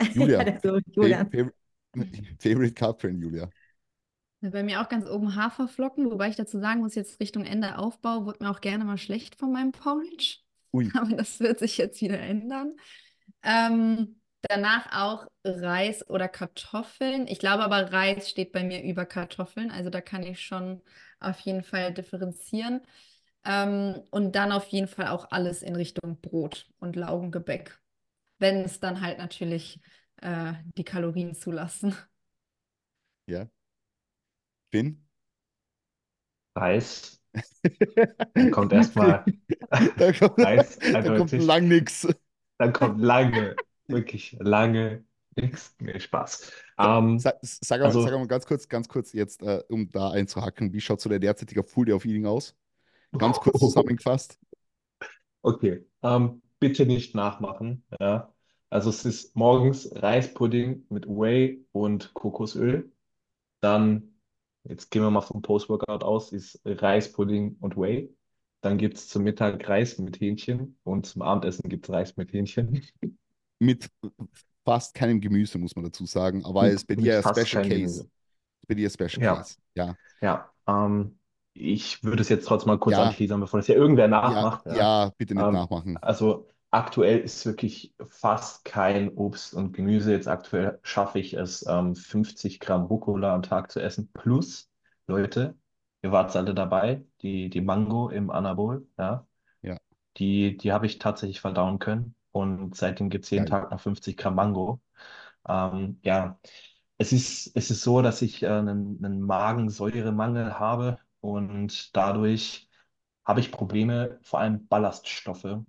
Ja, 0.01 0.07
Julia, 0.13 0.43
der 0.43 0.59
so, 0.61 0.69
fa 0.75 0.81
Julian. 0.91 1.29
favorite, 1.29 2.73
Friend, 2.99 3.21
Julia. 3.21 3.49
Bei 4.41 4.63
mir 4.63 4.81
auch 4.81 4.87
ganz 4.87 5.05
oben 5.05 5.35
Haferflocken, 5.35 6.09
wobei 6.09 6.29
ich 6.29 6.37
dazu 6.37 6.59
sagen 6.59 6.79
muss, 6.79 6.95
jetzt 6.95 7.19
Richtung 7.19 7.45
Ende 7.45 7.77
Aufbau 7.77 8.25
wurde 8.25 8.43
mir 8.43 8.51
auch 8.51 8.61
gerne 8.61 8.85
mal 8.85 8.97
schlecht 8.97 9.35
von 9.35 9.51
meinem 9.51 9.73
Porridge. 9.73 10.37
Ui, 10.73 10.89
Aber 10.95 11.15
das 11.15 11.39
wird 11.39 11.59
sich 11.59 11.77
jetzt 11.77 12.01
wieder 12.01 12.19
ändern. 12.19 12.75
Ähm, 13.43 14.21
danach 14.43 14.91
auch 14.93 15.27
Reis 15.43 16.07
oder 16.09 16.29
Kartoffeln. 16.29 17.27
Ich 17.27 17.39
glaube 17.39 17.63
aber, 17.63 17.91
Reis 17.91 18.29
steht 18.29 18.53
bei 18.53 18.63
mir 18.63 18.81
über 18.83 19.05
Kartoffeln. 19.05 19.71
Also 19.71 19.89
da 19.89 19.99
kann 19.99 20.23
ich 20.23 20.39
schon 20.41 20.81
auf 21.19 21.39
jeden 21.41 21.63
Fall 21.63 21.93
differenzieren. 21.93 22.81
Ähm, 23.45 24.01
und 24.11 24.35
dann 24.35 24.51
auf 24.51 24.67
jeden 24.67 24.87
Fall 24.87 25.07
auch 25.07 25.31
alles 25.31 25.63
in 25.63 25.75
Richtung 25.75 26.19
Brot 26.21 26.69
und 26.79 26.95
Laugengebäck. 26.95 27.77
Wenn 28.37 28.63
es 28.63 28.79
dann 28.79 29.01
halt 29.01 29.17
natürlich 29.17 29.81
äh, 30.21 30.53
die 30.77 30.83
Kalorien 30.85 31.35
zulassen. 31.35 31.93
ja. 33.27 33.49
Finn? 34.71 35.05
Reis. 36.55 37.21
Dann 38.33 38.51
kommt 38.51 38.73
erstmal 38.73 39.25
Da 39.97 40.11
kommt, 40.13 40.39
Reis, 40.41 40.79
da 40.91 41.03
kommt 41.03 41.31
eindeutig. 41.31 41.45
lang 41.45 41.67
nix. 41.67 42.07
Dann 42.57 42.73
kommt 42.73 42.99
lange, 43.01 43.55
wirklich 43.87 44.35
lange 44.39 45.05
nichts. 45.35 45.75
Nee, 45.79 45.99
Spaß. 45.99 46.51
Ähm, 46.79 47.19
Sag, 47.19 47.37
sag, 47.41 47.81
mal, 47.81 47.91
sag 47.91 48.11
also, 48.11 48.27
ganz 48.27 48.45
kurz, 48.45 48.67
ganz 48.67 48.87
kurz 48.87 49.13
jetzt, 49.13 49.43
äh, 49.43 49.61
um 49.69 49.89
da 49.89 50.11
einzuhacken, 50.11 50.73
wie 50.73 50.81
schaut 50.81 51.01
so 51.01 51.09
der 51.09 51.19
derzeitige 51.19 51.63
Full 51.63 51.85
Day 51.85 51.93
of 51.93 52.05
Eating 52.05 52.25
aus? 52.25 52.55
Ganz 53.17 53.39
kurz 53.39 53.59
zusammengefasst. 53.59 54.39
okay. 55.41 55.85
Ähm, 56.03 56.41
bitte 56.59 56.85
nicht 56.85 57.15
nachmachen. 57.15 57.83
Ja. 57.99 58.33
Also 58.69 58.89
es 58.89 59.05
ist 59.05 59.35
morgens 59.35 59.89
Reispudding 59.95 60.85
mit 60.89 61.07
Whey 61.07 61.65
und 61.71 62.13
Kokosöl. 62.13 62.91
Dann, 63.61 64.08
jetzt 64.69 64.91
gehen 64.91 65.01
wir 65.03 65.11
mal 65.11 65.21
vom 65.21 65.41
Post-Workout 65.41 66.03
aus, 66.03 66.31
ist 66.31 66.61
Reispudding 66.65 67.57
und 67.61 67.77
Whey. 67.77 68.15
Dann 68.61 68.77
gibt 68.77 68.97
es 68.97 69.07
zum 69.09 69.23
Mittag 69.23 69.67
Reis 69.69 69.97
mit 69.99 70.19
Hähnchen 70.21 70.77
und 70.83 71.05
zum 71.05 71.21
Abendessen 71.23 71.69
gibt 71.69 71.87
es 71.89 71.93
Reis 71.93 72.17
mit 72.17 72.33
Hähnchen. 72.33 72.81
Mit 73.61 73.89
fast 74.63 74.93
keinem 74.93 75.19
Gemüse, 75.19 75.57
muss 75.57 75.75
man 75.75 75.83
dazu 75.85 76.05
sagen. 76.05 76.45
Aber 76.45 76.67
es 76.67 76.75
ist 76.75 76.87
bei 76.87 76.95
dir 76.95 77.17
ein 77.17 77.23
Special 77.23 77.63
Case. 77.63 77.69
Gemüse. 77.75 78.09
Bei 78.67 78.75
dir 78.75 78.89
Special 78.89 79.21
Ja, 79.21 79.35
Case. 79.35 79.55
Ja. 79.75 79.95
ja. 80.21 80.51
Ähm, 80.67 81.19
ich 81.53 82.03
würde 82.03 82.21
es 82.21 82.29
jetzt 82.29 82.45
trotzdem 82.47 82.69
mal 82.69 82.79
kurz 82.79 82.95
Ja, 82.95 83.03
anteasern, 83.05 83.39
bevor 83.41 83.59
das 83.59 83.67
ja 83.67 83.75
irgendwer 83.75 84.07
nachmacht. 84.07 84.65
Ja. 84.65 84.75
ja, 84.77 85.11
bitte 85.17 85.35
nicht 85.35 85.43
Ähm, 85.43 85.53
nachmachen. 85.53 85.97
also 85.97 86.47
aktuell 86.71 87.19
ist 87.19 87.45
wirklich 87.45 87.93
fast 88.09 88.65
kein 88.65 89.09
Obst 89.15 89.53
und 89.53 89.73
Gemüse. 89.73 90.11
Jetzt 90.11 90.27
aktuell 90.27 90.79
schaffe 90.83 91.19
ich 91.19 91.33
es, 91.33 91.65
ähm, 91.67 91.95
50 91.95 92.59
Gramm 92.59 92.85
Rucola 92.85 93.33
am 93.35 93.43
Tag 93.43 93.71
zu 93.71 93.81
essen. 93.81 94.11
Plus, 94.13 94.69
Leute, 95.07 95.57
ihr 96.01 96.11
wart 96.11 96.35
alle 96.35 96.53
dabei, 96.53 97.05
die, 97.21 97.49
die 97.49 97.61
Mango 97.61 98.09
im 98.09 98.29
Anabol, 98.31 98.87
ja, 98.97 99.27
Ja, 99.61 99.77
die, 100.17 100.57
die 100.57 100.71
habe 100.71 100.85
ich 100.85 100.99
tatsächlich 100.99 101.41
verdauen 101.41 101.79
können. 101.79 102.15
Und 102.31 102.75
seitdem 102.75 103.09
gibt 103.09 103.25
es 103.25 103.31
jeden 103.31 103.45
geil. 103.45 103.47
Tag 103.47 103.71
noch 103.71 103.79
50 103.79 104.17
Gramm 104.17 104.35
Mango. 104.35 104.81
Ähm, 105.47 105.99
ja, 106.03 106.39
es 106.97 107.13
ist, 107.13 107.51
es 107.55 107.71
ist 107.71 107.83
so, 107.83 108.01
dass 108.01 108.21
ich 108.21 108.43
äh, 108.43 108.47
einen, 108.47 109.03
einen 109.03 109.21
Magensäuremangel 109.21 110.59
habe 110.59 110.99
und 111.21 111.95
dadurch 111.95 112.69
habe 113.25 113.39
ich 113.41 113.51
Probleme, 113.51 114.19
vor 114.23 114.39
allem 114.41 114.67
Ballaststoffe 114.67 115.59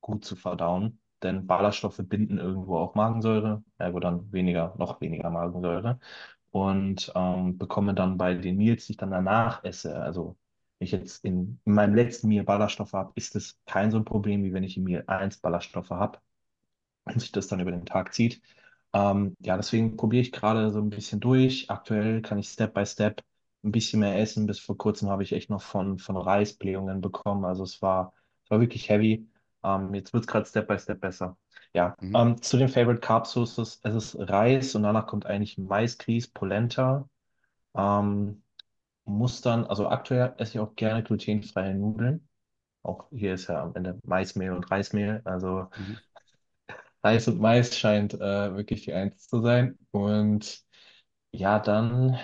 gut 0.00 0.24
zu 0.24 0.36
verdauen. 0.36 1.00
Denn 1.22 1.46
Ballaststoffe 1.46 2.00
binden 2.04 2.38
irgendwo 2.38 2.78
auch 2.78 2.94
Magensäure, 2.94 3.64
ergo 3.78 3.98
dann 4.00 4.32
weniger, 4.32 4.74
noch 4.78 5.00
weniger 5.00 5.30
Magensäure. 5.30 5.98
Und 6.50 7.12
ähm, 7.14 7.58
bekomme 7.58 7.94
dann 7.94 8.16
bei 8.18 8.34
den 8.34 8.56
Meals, 8.56 8.86
die 8.86 8.92
ich 8.92 8.96
dann 8.98 9.10
danach 9.10 9.64
esse, 9.64 9.96
also 10.00 10.36
Wenn 10.78 10.86
ich 10.86 10.92
jetzt 10.92 11.24
in, 11.24 11.60
in 11.64 11.72
meinem 11.74 11.94
letzten 11.94 12.28
Meal 12.28 12.44
Ballaststoffe 12.44 12.92
habe, 12.94 13.12
ist 13.16 13.36
es 13.36 13.58
kein 13.66 13.90
so 13.90 13.98
ein 13.98 14.04
Problem, 14.04 14.44
wie 14.44 14.52
wenn 14.52 14.64
ich 14.64 14.76
im 14.76 14.84
Meal 14.84 15.04
1 15.08 15.38
Ballaststoffe 15.38 15.90
habe 15.90 16.18
und 17.04 17.20
sich 17.20 17.32
das 17.32 17.48
dann 17.48 17.60
über 17.60 17.70
den 17.70 17.86
Tag 17.86 18.14
zieht. 18.14 18.40
Ähm, 18.92 19.36
ja, 19.40 19.56
deswegen 19.56 19.96
probiere 19.96 20.22
ich 20.22 20.32
gerade 20.32 20.70
so 20.70 20.80
ein 20.80 20.90
bisschen 20.90 21.20
durch. 21.20 21.70
Aktuell 21.70 22.22
kann 22.22 22.38
ich 22.38 22.48
Step 22.48 22.74
by 22.74 22.86
Step 22.86 23.22
ein 23.64 23.72
bisschen 23.72 24.00
mehr 24.00 24.18
essen. 24.18 24.46
Bis 24.46 24.58
vor 24.60 24.76
kurzem 24.78 25.08
habe 25.10 25.22
ich 25.22 25.32
echt 25.32 25.50
noch 25.50 25.62
von, 25.62 25.98
von 25.98 26.16
Reis 26.16 26.54
Blähungen 26.54 27.00
bekommen. 27.00 27.44
Also 27.44 27.64
es 27.64 27.82
war, 27.82 28.14
es 28.44 28.50
war 28.50 28.60
wirklich 28.60 28.88
heavy. 28.88 29.28
Ähm, 29.64 29.94
jetzt 29.94 30.12
wird 30.12 30.24
es 30.24 30.28
gerade 30.28 30.46
Step 30.46 30.68
by 30.68 30.78
Step 30.78 31.00
besser. 31.00 31.36
Ja, 31.74 31.96
Mhm. 32.00 32.14
ähm, 32.14 32.40
zu 32.42 32.56
den 32.56 32.68
Favorite 32.68 33.00
Carb 33.00 33.26
Sources, 33.26 33.80
es 33.82 33.94
ist 33.94 34.16
Reis 34.18 34.74
und 34.74 34.82
danach 34.84 35.06
kommt 35.06 35.26
eigentlich 35.26 35.58
Maisgrieß, 35.58 36.28
Polenta. 36.28 37.08
Ähm, 37.76 38.42
muss 39.04 39.42
dann, 39.42 39.66
also 39.66 39.88
aktuell 39.88 40.34
esse 40.38 40.54
ich 40.54 40.60
auch 40.60 40.76
gerne 40.76 41.02
glutenfreie 41.04 41.74
Nudeln. 41.74 42.28
Auch 42.84 43.08
hier 43.12 43.34
ist 43.34 43.48
ja 43.48 43.62
am 43.62 43.74
Ende 43.76 43.98
Maismehl 44.04 44.52
und 44.52 44.70
Reismehl. 44.70 45.22
Also 45.24 45.68
Mhm. 45.76 45.98
Reis 47.02 47.28
und 47.28 47.40
Mais 47.40 47.76
scheint 47.78 48.14
äh, 48.14 48.54
wirklich 48.56 48.84
die 48.84 48.92
Eins 48.92 49.28
zu 49.28 49.40
sein. 49.42 49.78
Und 49.90 50.64
ja, 51.32 51.58
dann 51.60 52.18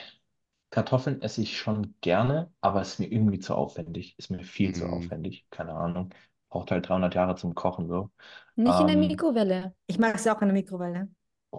Kartoffeln 0.70 1.22
esse 1.22 1.42
ich 1.42 1.58
schon 1.58 1.94
gerne, 2.00 2.52
aber 2.60 2.80
es 2.82 2.94
ist 2.94 3.00
mir 3.00 3.12
irgendwie 3.12 3.40
zu 3.40 3.54
aufwendig. 3.54 4.16
Ist 4.18 4.30
mir 4.30 4.44
viel 4.44 4.74
zu 4.74 4.86
Mhm. 4.86 4.88
aufwendig. 4.88 5.46
Keine 5.50 5.74
Ahnung. 5.74 6.10
Braucht 6.54 6.70
halt 6.70 6.88
300 6.88 7.14
Jahre 7.16 7.36
zum 7.36 7.54
Kochen 7.56 7.88
so. 7.88 8.10
Nicht 8.56 8.80
in 8.80 8.86
der 8.86 8.96
Ähm, 8.96 8.96
Mikrowelle. 8.96 9.74
Ich 9.86 9.98
mag 9.98 10.14
es 10.16 10.26
auch 10.26 10.40
in 10.42 10.48
der 10.48 10.54
Mikrowelle. 10.54 11.08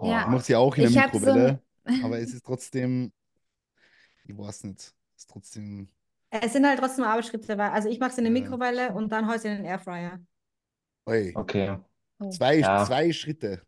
Ja, 0.00 0.26
mache 0.26 0.44
oh, 0.44 0.44
sie 0.44 0.56
auch 0.56 0.76
in 0.76 0.82
der 0.82 0.90
ich 1.10 1.20
so 1.20 1.32
Mikrowelle, 1.32 1.62
ein. 1.84 1.84
aber 1.98 2.18
es 2.20 2.32
ist 2.34 2.44
trotzdem, 2.46 3.12
ich 4.24 4.36
weiß 4.36 4.64
nicht, 4.64 4.78
es 4.80 4.92
ist 5.22 5.30
trotzdem, 5.30 5.88
Es 6.30 6.52
sind 6.52 6.64
halt 6.66 6.78
trotzdem 6.78 7.04
Arbeitsschritte 7.04 7.46
dabei. 7.48 7.70
Also 7.72 7.88
ich 7.88 7.98
mache 7.98 8.10
es 8.12 8.18
in 8.18 8.24
der 8.24 8.32
Mikrowelle 8.32 8.92
und 8.94 9.10
dann 9.12 9.26
haue 9.26 9.34
ich 9.36 9.38
es 9.40 9.44
in 9.44 9.56
den 9.56 9.64
Airfryer. 9.64 10.20
oi, 11.06 11.32
okay. 11.36 11.78
Oh. 12.20 12.38
zwei, 12.38 12.62
Ja, 12.62 12.74
zwei 12.76 13.12
Schritte. 13.12 13.62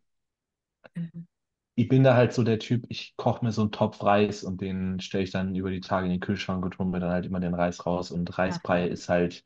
ich 1.75 1.87
bin 1.87 2.03
da 2.03 2.15
halt 2.15 2.33
so 2.33 2.43
der 2.43 2.59
Typ, 2.59 2.85
ich 2.89 3.15
koche 3.17 3.43
mir 3.45 3.51
so 3.53 3.61
einen 3.61 3.71
Topf 3.71 4.03
Reis 4.03 4.43
und 4.43 4.59
den 4.61 4.99
stelle 4.99 5.23
ich 5.23 5.31
dann 5.31 5.55
über 5.55 5.71
die 5.71 5.79
Tage 5.81 6.05
in 6.07 6.11
den 6.11 6.19
Kühlschrank 6.19 6.63
und 6.65 6.77
hole 6.77 6.89
mir 6.89 6.99
dann 6.99 7.11
halt 7.11 7.25
immer 7.25 7.39
den 7.39 7.53
Reis 7.53 7.85
raus. 7.85 8.11
Und 8.11 8.37
Reisbrei 8.37 8.85
ist 8.87 9.07
halt, 9.09 9.43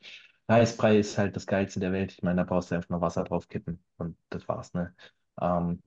Reisbrei 0.50 0.98
ist 1.00 1.18
halt 1.18 1.36
das 1.36 1.48
Geilste 1.48 1.80
der 1.80 1.92
Welt. 1.94 2.12
Ich 2.14 2.24
meine, 2.24 2.38
da 2.42 2.44
brauchst 2.44 2.72
du 2.72 2.76
einfach 2.76 2.90
nur 2.90 3.02
Wasser 3.02 3.24
drauf 3.24 3.48
kippen 3.48 3.84
und 3.98 4.18
das 4.30 4.48
war's, 4.48 4.74
ne? 4.74 4.96
Ähm, 5.42 5.82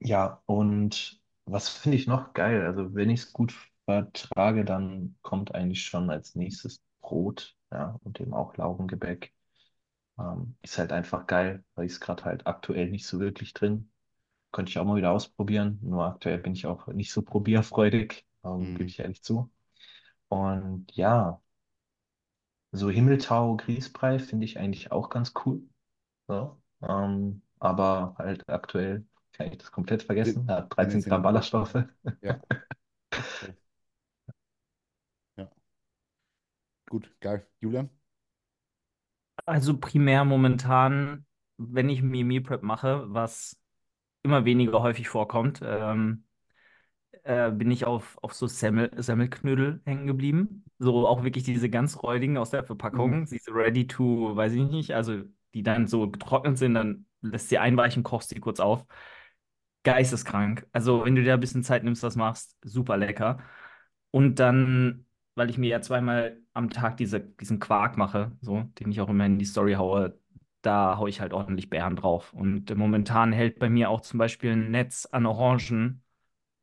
ja, 0.00 0.42
und 0.46 1.20
was 1.46 1.68
finde 1.70 1.96
ich 1.98 2.06
noch 2.06 2.34
geil? 2.34 2.66
Also, 2.66 2.94
wenn 2.94 3.10
ich 3.10 3.22
es 3.22 3.32
gut 3.34 3.54
vertrage, 3.86 4.64
dann 4.64 5.16
kommt 5.22 5.54
eigentlich 5.54 5.84
schon 5.84 6.10
als 6.10 6.34
nächstes 6.36 6.82
Brot, 7.02 7.56
ja, 7.72 7.98
und 8.04 8.20
eben 8.20 8.34
auch 8.34 8.56
Laugengebäck. 8.56 9.34
Ähm, 10.18 10.56
ist 10.62 10.78
halt 10.78 10.92
einfach 10.92 11.26
geil, 11.26 11.64
weil 11.74 11.86
ich 11.86 11.92
es 11.92 12.00
gerade 12.00 12.24
halt 12.24 12.46
aktuell 12.46 12.90
nicht 12.90 13.06
so 13.06 13.20
wirklich 13.20 13.54
drin. 13.54 13.90
Könnte 14.52 14.70
ich 14.70 14.78
auch 14.78 14.84
mal 14.86 14.96
wieder 14.96 15.12
ausprobieren. 15.12 15.78
Nur 15.82 16.06
aktuell 16.06 16.38
bin 16.38 16.54
ich 16.54 16.66
auch 16.66 16.88
nicht 16.88 17.12
so 17.12 17.22
probierfreudig, 17.22 18.26
ähm, 18.44 18.72
gebe 18.74 18.84
Mhm. 18.84 18.90
ich 18.90 19.00
ehrlich 19.00 19.22
zu. 19.22 19.50
Und 20.28 20.92
ja, 20.96 21.42
so 22.72 22.90
Himmeltau, 22.90 23.56
Grießbrei 23.56 24.18
finde 24.18 24.44
ich 24.44 24.58
eigentlich 24.58 24.92
auch 24.92 25.08
ganz 25.10 25.32
cool. 25.44 25.62
So. 26.28 26.60
Ähm, 26.82 27.42
aber 27.60 28.14
halt 28.18 28.48
aktuell 28.48 29.06
kann 29.32 29.48
ich 29.52 29.58
das 29.58 29.72
komplett 29.72 30.02
vergessen. 30.04 30.48
Hat 30.48 30.76
den 30.78 30.88
13 30.88 30.92
jetzt 30.92 31.06
in 31.06 31.10
Gramm 31.10 31.22
den, 31.22 31.24
Ballaststoffe. 31.24 31.76
ja, 32.22 32.40
ja, 35.36 35.50
gut, 36.90 37.10
geil. 37.20 37.46
Julian? 37.60 37.88
Also 39.46 39.78
primär 39.78 40.24
momentan, 40.24 41.26
wenn 41.56 41.88
ich 41.88 42.02
mir 42.02 42.24
Meal 42.24 42.42
Prep 42.42 42.62
mache, 42.62 43.04
was 43.12 43.56
immer 44.22 44.44
weniger 44.44 44.82
häufig 44.82 45.08
vorkommt, 45.08 45.60
ähm, 45.64 46.24
äh, 47.24 47.50
bin 47.50 47.70
ich 47.70 47.84
auf, 47.84 48.18
auf 48.22 48.34
so 48.34 48.46
Semmel, 48.46 48.90
Semmelknödel 48.96 49.80
hängen 49.84 50.06
geblieben. 50.06 50.64
So 50.78 51.06
auch 51.06 51.24
wirklich 51.24 51.44
diese 51.44 51.70
ganz 51.70 52.02
räudigen 52.02 52.36
aus 52.38 52.50
der 52.50 52.64
Mhm. 52.64 52.66
Verpackung, 52.66 53.26
diese 53.26 53.52
ready 53.54 53.86
to, 53.86 54.34
weiß 54.36 54.52
ich 54.54 54.68
nicht, 54.70 54.92
also 54.94 55.22
die 55.54 55.62
dann 55.62 55.86
so 55.86 56.10
getrocknet 56.10 56.58
sind, 56.58 56.74
dann 56.74 57.06
lässt 57.22 57.48
sie 57.48 57.58
einweichen, 57.58 58.02
kochst 58.02 58.30
sie 58.30 58.40
kurz 58.40 58.60
auf. 58.60 58.86
Geisteskrank. 59.82 60.66
Also 60.72 61.04
wenn 61.04 61.14
du 61.14 61.22
dir 61.22 61.34
ein 61.34 61.40
bisschen 61.40 61.62
Zeit 61.64 61.84
nimmst, 61.84 62.02
das 62.02 62.16
machst, 62.16 62.56
super 62.62 62.96
lecker. 62.98 63.38
Und 64.10 64.36
dann, 64.40 65.06
weil 65.34 65.50
ich 65.50 65.58
mir 65.58 65.68
ja 65.70 65.80
zweimal 65.80 66.40
am 66.54 66.70
Tag 66.70 66.96
diese, 66.98 67.20
diesen 67.20 67.60
Quark 67.60 67.96
mache, 67.96 68.32
so, 68.40 68.64
den 68.78 68.90
ich 68.92 69.00
auch 69.00 69.08
immer 69.08 69.26
in 69.26 69.38
die 69.38 69.44
Story 69.46 69.74
haue, 69.74 70.18
da 70.62 70.98
haue 70.98 71.08
ich 71.08 71.20
halt 71.20 71.32
ordentlich 71.32 71.70
Beeren 71.70 71.96
drauf. 71.96 72.32
Und 72.34 72.74
momentan 72.76 73.32
hält 73.32 73.58
bei 73.58 73.70
mir 73.70 73.88
auch 73.90 74.00
zum 74.02 74.18
Beispiel 74.18 74.52
ein 74.52 74.70
Netz 74.70 75.06
an 75.06 75.26
Orangen 75.26 76.02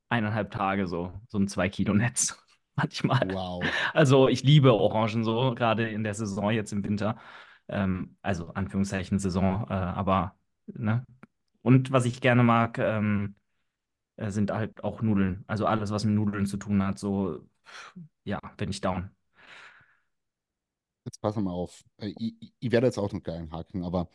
eineinhalb 0.09 0.51
Tage 0.51 0.87
so, 0.87 1.13
so 1.29 1.37
ein 1.39 1.47
zwei 1.47 1.69
Kilo 1.69 1.93
Netz 1.93 2.37
manchmal. 2.75 3.21
Wow. 3.29 3.73
Also 3.93 4.27
ich 4.29 4.43
liebe 4.43 4.73
Orangen 4.73 5.23
so, 5.23 5.53
gerade 5.55 5.89
in 5.89 6.03
der 6.03 6.13
Saison 6.13 6.51
jetzt 6.51 6.71
im 6.73 6.83
Winter. 6.83 7.17
Ähm, 7.67 8.17
also 8.21 8.49
Anführungszeichen 8.53 9.19
Saison, 9.19 9.65
äh, 9.69 9.73
aber 9.73 10.37
ne. 10.67 11.05
Und 11.61 11.91
was 11.91 12.05
ich 12.05 12.21
gerne 12.21 12.43
mag, 12.43 12.77
ähm, 12.79 13.35
äh, 14.17 14.31
sind 14.31 14.51
halt 14.51 14.83
auch 14.83 15.01
Nudeln. 15.01 15.43
Also 15.47 15.65
alles, 15.67 15.91
was 15.91 16.05
mit 16.05 16.15
Nudeln 16.15 16.45
zu 16.45 16.57
tun 16.57 16.83
hat, 16.83 16.99
so, 16.99 17.47
ja, 18.25 18.39
bin 18.57 18.69
ich 18.69 18.81
down. 18.81 19.11
Jetzt 21.05 21.21
pass 21.21 21.35
mal 21.37 21.51
auf. 21.51 21.83
Äh, 21.97 22.13
Ich, 22.17 22.35
ich, 22.41 22.53
ich 22.59 22.71
werde 22.71 22.87
jetzt 22.87 22.97
auch 22.97 23.11
noch 23.13 23.23
gleich 23.23 23.39
einhaken, 23.39 23.83
aber 23.83 24.09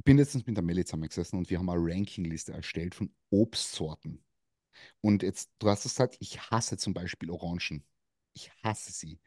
ich 0.00 0.04
bin 0.04 0.16
letztens 0.16 0.46
mit 0.46 0.56
der 0.56 0.64
Melli 0.64 0.82
zusammengesessen 0.82 1.38
und 1.38 1.50
wir 1.50 1.58
haben 1.58 1.68
eine 1.68 1.78
Rankingliste 1.78 2.54
erstellt 2.54 2.94
von 2.94 3.12
Obstsorten. 3.28 4.24
Und 5.02 5.22
jetzt, 5.22 5.50
du 5.58 5.68
hast 5.68 5.84
es 5.84 5.92
gesagt, 5.92 6.16
ich 6.20 6.40
hasse 6.50 6.78
zum 6.78 6.94
Beispiel 6.94 7.28
Orangen. 7.30 7.84
Ich 8.32 8.50
hasse 8.64 8.92
sie. 8.92 9.20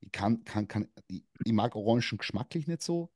Ich 0.00 0.10
kann, 0.12 0.42
kann, 0.44 0.66
kann, 0.66 0.88
ich, 1.08 1.26
ich 1.44 1.52
mag 1.52 1.76
Orangen 1.76 2.16
geschmacklich 2.16 2.66
nicht 2.66 2.82
so. 2.82 3.12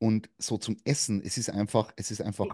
Und 0.00 0.28
so 0.38 0.58
zum 0.58 0.76
Essen, 0.82 1.22
es 1.22 1.38
ist 1.38 1.50
einfach, 1.50 1.92
es 1.94 2.10
ist 2.10 2.20
einfach. 2.20 2.48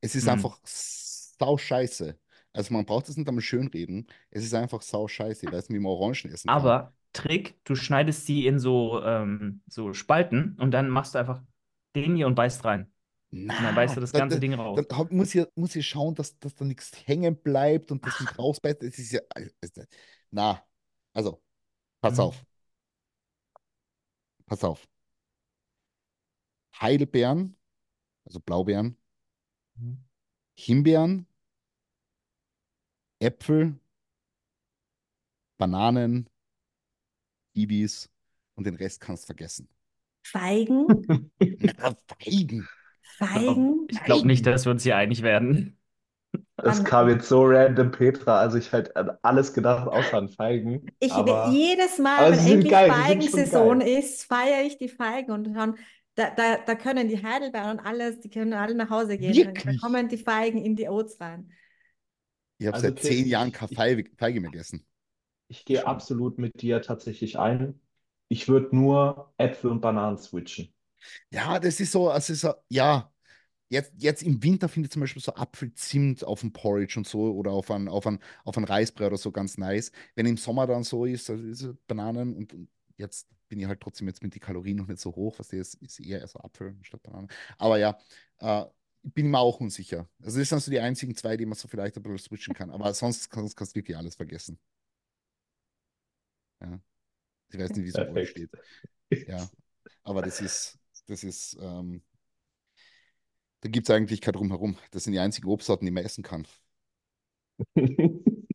Es 0.00 0.16
ist 0.16 0.24
Hm. 0.24 0.32
einfach 0.32 0.58
sau 0.64 1.56
scheiße. 1.58 2.18
Also 2.52 2.74
man 2.74 2.84
braucht 2.84 3.08
es 3.08 3.16
nicht 3.16 3.28
einmal 3.28 3.42
schön 3.42 3.68
reden. 3.68 4.08
Es 4.30 4.42
ist 4.42 4.54
einfach 4.54 4.82
sau 4.82 5.06
scheiße. 5.06 5.46
Ich 5.46 5.52
weiß 5.52 5.68
nicht, 5.68 5.78
wie 5.78 5.82
man 5.84 5.92
Orangen 5.92 6.32
essen 6.32 6.48
kann. 6.48 6.56
Aber 6.56 6.94
Trick, 7.12 7.62
du 7.62 7.76
schneidest 7.76 8.26
sie 8.26 8.44
in 8.44 8.58
so, 8.58 9.04
ähm, 9.04 9.62
so 9.68 9.92
Spalten 9.92 10.56
und 10.58 10.72
dann 10.72 10.90
machst 10.90 11.14
du 11.14 11.20
einfach 11.20 11.42
den 11.96 12.16
hier 12.16 12.26
und 12.26 12.34
beißt 12.34 12.64
rein. 12.64 12.92
Und 13.48 13.64
dann 13.64 13.74
beißt 13.74 13.96
du 13.96 14.00
das 14.00 14.12
da, 14.12 14.18
ganze 14.20 14.36
da, 14.36 14.40
Ding 14.40 14.54
raus. 14.54 14.86
dann 14.88 15.08
muss 15.10 15.34
ich, 15.34 15.46
muss 15.54 15.76
ich 15.76 15.86
schauen, 15.88 16.14
dass, 16.14 16.38
dass 16.38 16.54
da 16.54 16.64
nichts 16.64 16.92
hängen 17.06 17.36
bleibt 17.42 17.90
und 17.92 18.06
das 18.06 18.20
nicht 18.20 18.38
rausbeißt. 18.38 18.82
Das 18.82 18.98
ist 18.98 19.12
ja. 19.12 19.20
also, 19.34 19.82
Na, 20.30 20.62
also, 21.14 21.42
pass 22.00 22.14
Mhm. 22.14 22.20
auf, 22.20 22.46
pass 24.46 24.64
auf. 24.64 24.86
Heidelbeeren, 26.80 27.56
also 28.26 28.40
Blaubeeren, 28.40 28.98
Mhm. 29.78 29.96
Himbeeren, 30.54 31.26
Äpfel, 33.20 33.74
Bananen, 35.58 36.28
Kiwis 37.54 38.08
und 38.54 38.66
den 38.68 38.76
Rest 38.76 39.00
kannst 39.00 39.24
du 39.24 39.26
vergessen. 39.26 39.68
Feigen? 40.32 40.86
Feigen. 42.18 42.68
Feigen? 43.18 43.88
Ich 43.88 44.02
glaube 44.04 44.26
nicht, 44.26 44.46
dass 44.46 44.64
wir 44.64 44.72
uns 44.72 44.82
hier 44.82 44.96
einig 44.96 45.22
werden. 45.22 45.78
Das 46.56 46.84
An- 46.84 46.84
kam 46.84 47.08
jetzt 47.10 47.28
so 47.28 47.44
random, 47.44 47.90
Petra. 47.92 48.40
Also 48.40 48.58
ich 48.58 48.72
hätte 48.72 48.96
an 48.96 49.12
alles 49.22 49.54
gedacht, 49.54 49.88
außer 49.88 50.18
an 50.18 50.28
Feigen. 50.30 50.94
Ich, 50.98 51.16
Aber, 51.16 51.44
jedes 51.44 51.98
Mal, 51.98 52.30
aber 52.30 52.30
wenn 52.30 52.40
endlich 52.40 52.84
Feigensaison 52.84 53.80
ist, 53.82 54.24
feiere 54.24 54.64
ich 54.64 54.78
die 54.78 54.88
Feigen 54.88 55.30
und 55.32 55.52
dann, 55.54 55.76
da, 56.14 56.30
da, 56.30 56.56
da 56.58 56.74
können 56.74 57.08
die 57.08 57.22
Heidelbeeren 57.22 57.78
und 57.78 57.80
alles, 57.86 58.20
die 58.20 58.30
können 58.30 58.54
alle 58.54 58.74
nach 58.74 58.88
Hause 58.90 59.18
gehen. 59.18 59.42
Dann, 59.42 59.62
da 59.64 59.72
Wirklich? 59.72 59.74
kommen 59.74 60.08
die 60.08 60.16
Feigen 60.18 60.58
in 60.64 60.74
die 60.76 60.88
Oats 60.88 61.20
rein. 61.20 61.52
Ich 62.58 62.66
habe 62.66 62.76
Also 62.76 62.78
seit 62.78 63.00
zehn 63.02 63.26
Jahren 63.26 63.50
keine 63.52 63.72
Feige, 63.72 64.10
Feige 64.18 64.40
mehr 64.42 64.50
gegessen. 64.50 64.86
ich 65.48 65.64
gehe 65.64 65.86
absolut 65.86 66.38
mit 66.38 66.62
dir 66.62 66.82
tatsächlich 66.82 67.36
ein. 67.38 67.80
Ich 68.28 68.48
würde 68.48 68.74
nur 68.76 69.32
Äpfel 69.36 69.70
und 69.70 69.80
Bananen 69.80 70.18
switchen. 70.18 70.72
Ja, 71.30 71.58
das 71.58 71.80
ist 71.80 71.92
so, 71.92 72.10
also 72.10 72.34
so, 72.34 72.54
ja, 72.68 73.12
jetzt, 73.68 73.92
jetzt 73.98 74.22
im 74.22 74.42
Winter 74.42 74.68
finde 74.68 74.86
ich 74.88 74.92
zum 74.92 75.00
Beispiel 75.00 75.22
so 75.22 75.34
Apfelzimt 75.34 76.24
auf 76.24 76.40
dem 76.40 76.52
Porridge 76.52 76.98
und 76.98 77.06
so 77.08 77.32
oder 77.34 77.52
auf 77.52 77.70
ein, 77.70 77.88
auf 77.88 78.06
ein, 78.06 78.20
auf 78.44 78.56
ein 78.56 78.64
Reisbrei 78.64 79.06
oder 79.08 79.16
so 79.18 79.32
ganz 79.32 79.58
nice. 79.58 79.92
Wenn 80.14 80.26
im 80.26 80.36
Sommer 80.36 80.66
dann 80.66 80.84
so 80.84 81.04
ist, 81.04 81.30
also 81.30 81.42
diese 81.44 81.74
Bananen 81.86 82.36
und, 82.36 82.54
und 82.54 82.68
jetzt 82.96 83.28
bin 83.48 83.60
ich 83.60 83.66
halt 83.66 83.80
trotzdem 83.80 84.08
jetzt 84.08 84.22
mit 84.22 84.34
den 84.34 84.40
Kalorien 84.40 84.76
noch 84.78 84.88
nicht 84.88 85.00
so 85.00 85.14
hoch, 85.14 85.38
was 85.38 85.52
ist, 85.52 85.74
ist 85.76 86.00
eher 86.00 86.26
so 86.28 86.40
Apfel 86.40 86.76
statt 86.82 87.02
Banane. 87.02 87.28
Aber 87.58 87.78
ja, 87.78 87.98
äh, 88.40 88.64
ich 89.02 89.14
bin 89.14 89.30
mir 89.30 89.38
auch 89.38 89.60
unsicher. 89.60 90.08
Also 90.22 90.38
das 90.40 90.48
sind 90.48 90.60
so 90.62 90.70
die 90.70 90.80
einzigen 90.80 91.14
zwei, 91.16 91.36
die 91.36 91.46
man 91.46 91.56
so 91.56 91.68
vielleicht 91.68 91.96
ein 91.96 92.02
bisschen 92.02 92.18
switchen 92.18 92.54
kann. 92.54 92.70
Aber 92.70 92.92
sonst, 92.94 93.32
sonst 93.32 93.56
kannst 93.56 93.74
du 93.76 93.78
wirklich 93.80 93.96
alles 93.96 94.16
vergessen. 94.16 94.58
Ja. 96.60 96.80
Ich 97.50 97.58
weiß 97.58 97.70
nicht, 97.70 97.84
wie 97.84 97.88
es 97.88 97.94
bei 97.94 98.02
euch 98.02 98.12
Perfekt. 98.12 98.30
steht. 98.30 99.28
Ja, 99.28 99.48
aber 100.04 100.22
das 100.22 100.40
ist, 100.40 100.78
das 101.06 101.24
ist, 101.24 101.56
ähm, 101.60 102.02
da 103.60 103.68
gibt 103.68 103.88
es 103.88 103.94
eigentlich 103.94 104.20
kein 104.20 104.34
Drumherum. 104.34 104.76
Das 104.90 105.04
sind 105.04 105.12
die 105.12 105.20
einzigen 105.20 105.48
Obstsorten, 105.48 105.86
die 105.86 105.92
man 105.92 106.04
essen 106.04 106.22
kann. 106.24 106.46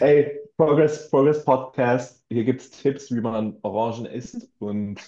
Ey, 0.00 0.40
Progress, 0.56 1.10
Progress 1.10 1.44
Podcast. 1.44 2.24
Hier 2.28 2.44
gibt 2.44 2.60
es 2.60 2.70
Tipps, 2.70 3.10
wie 3.10 3.20
man 3.20 3.58
Orangen 3.62 4.06
isst 4.06 4.48
und 4.58 5.00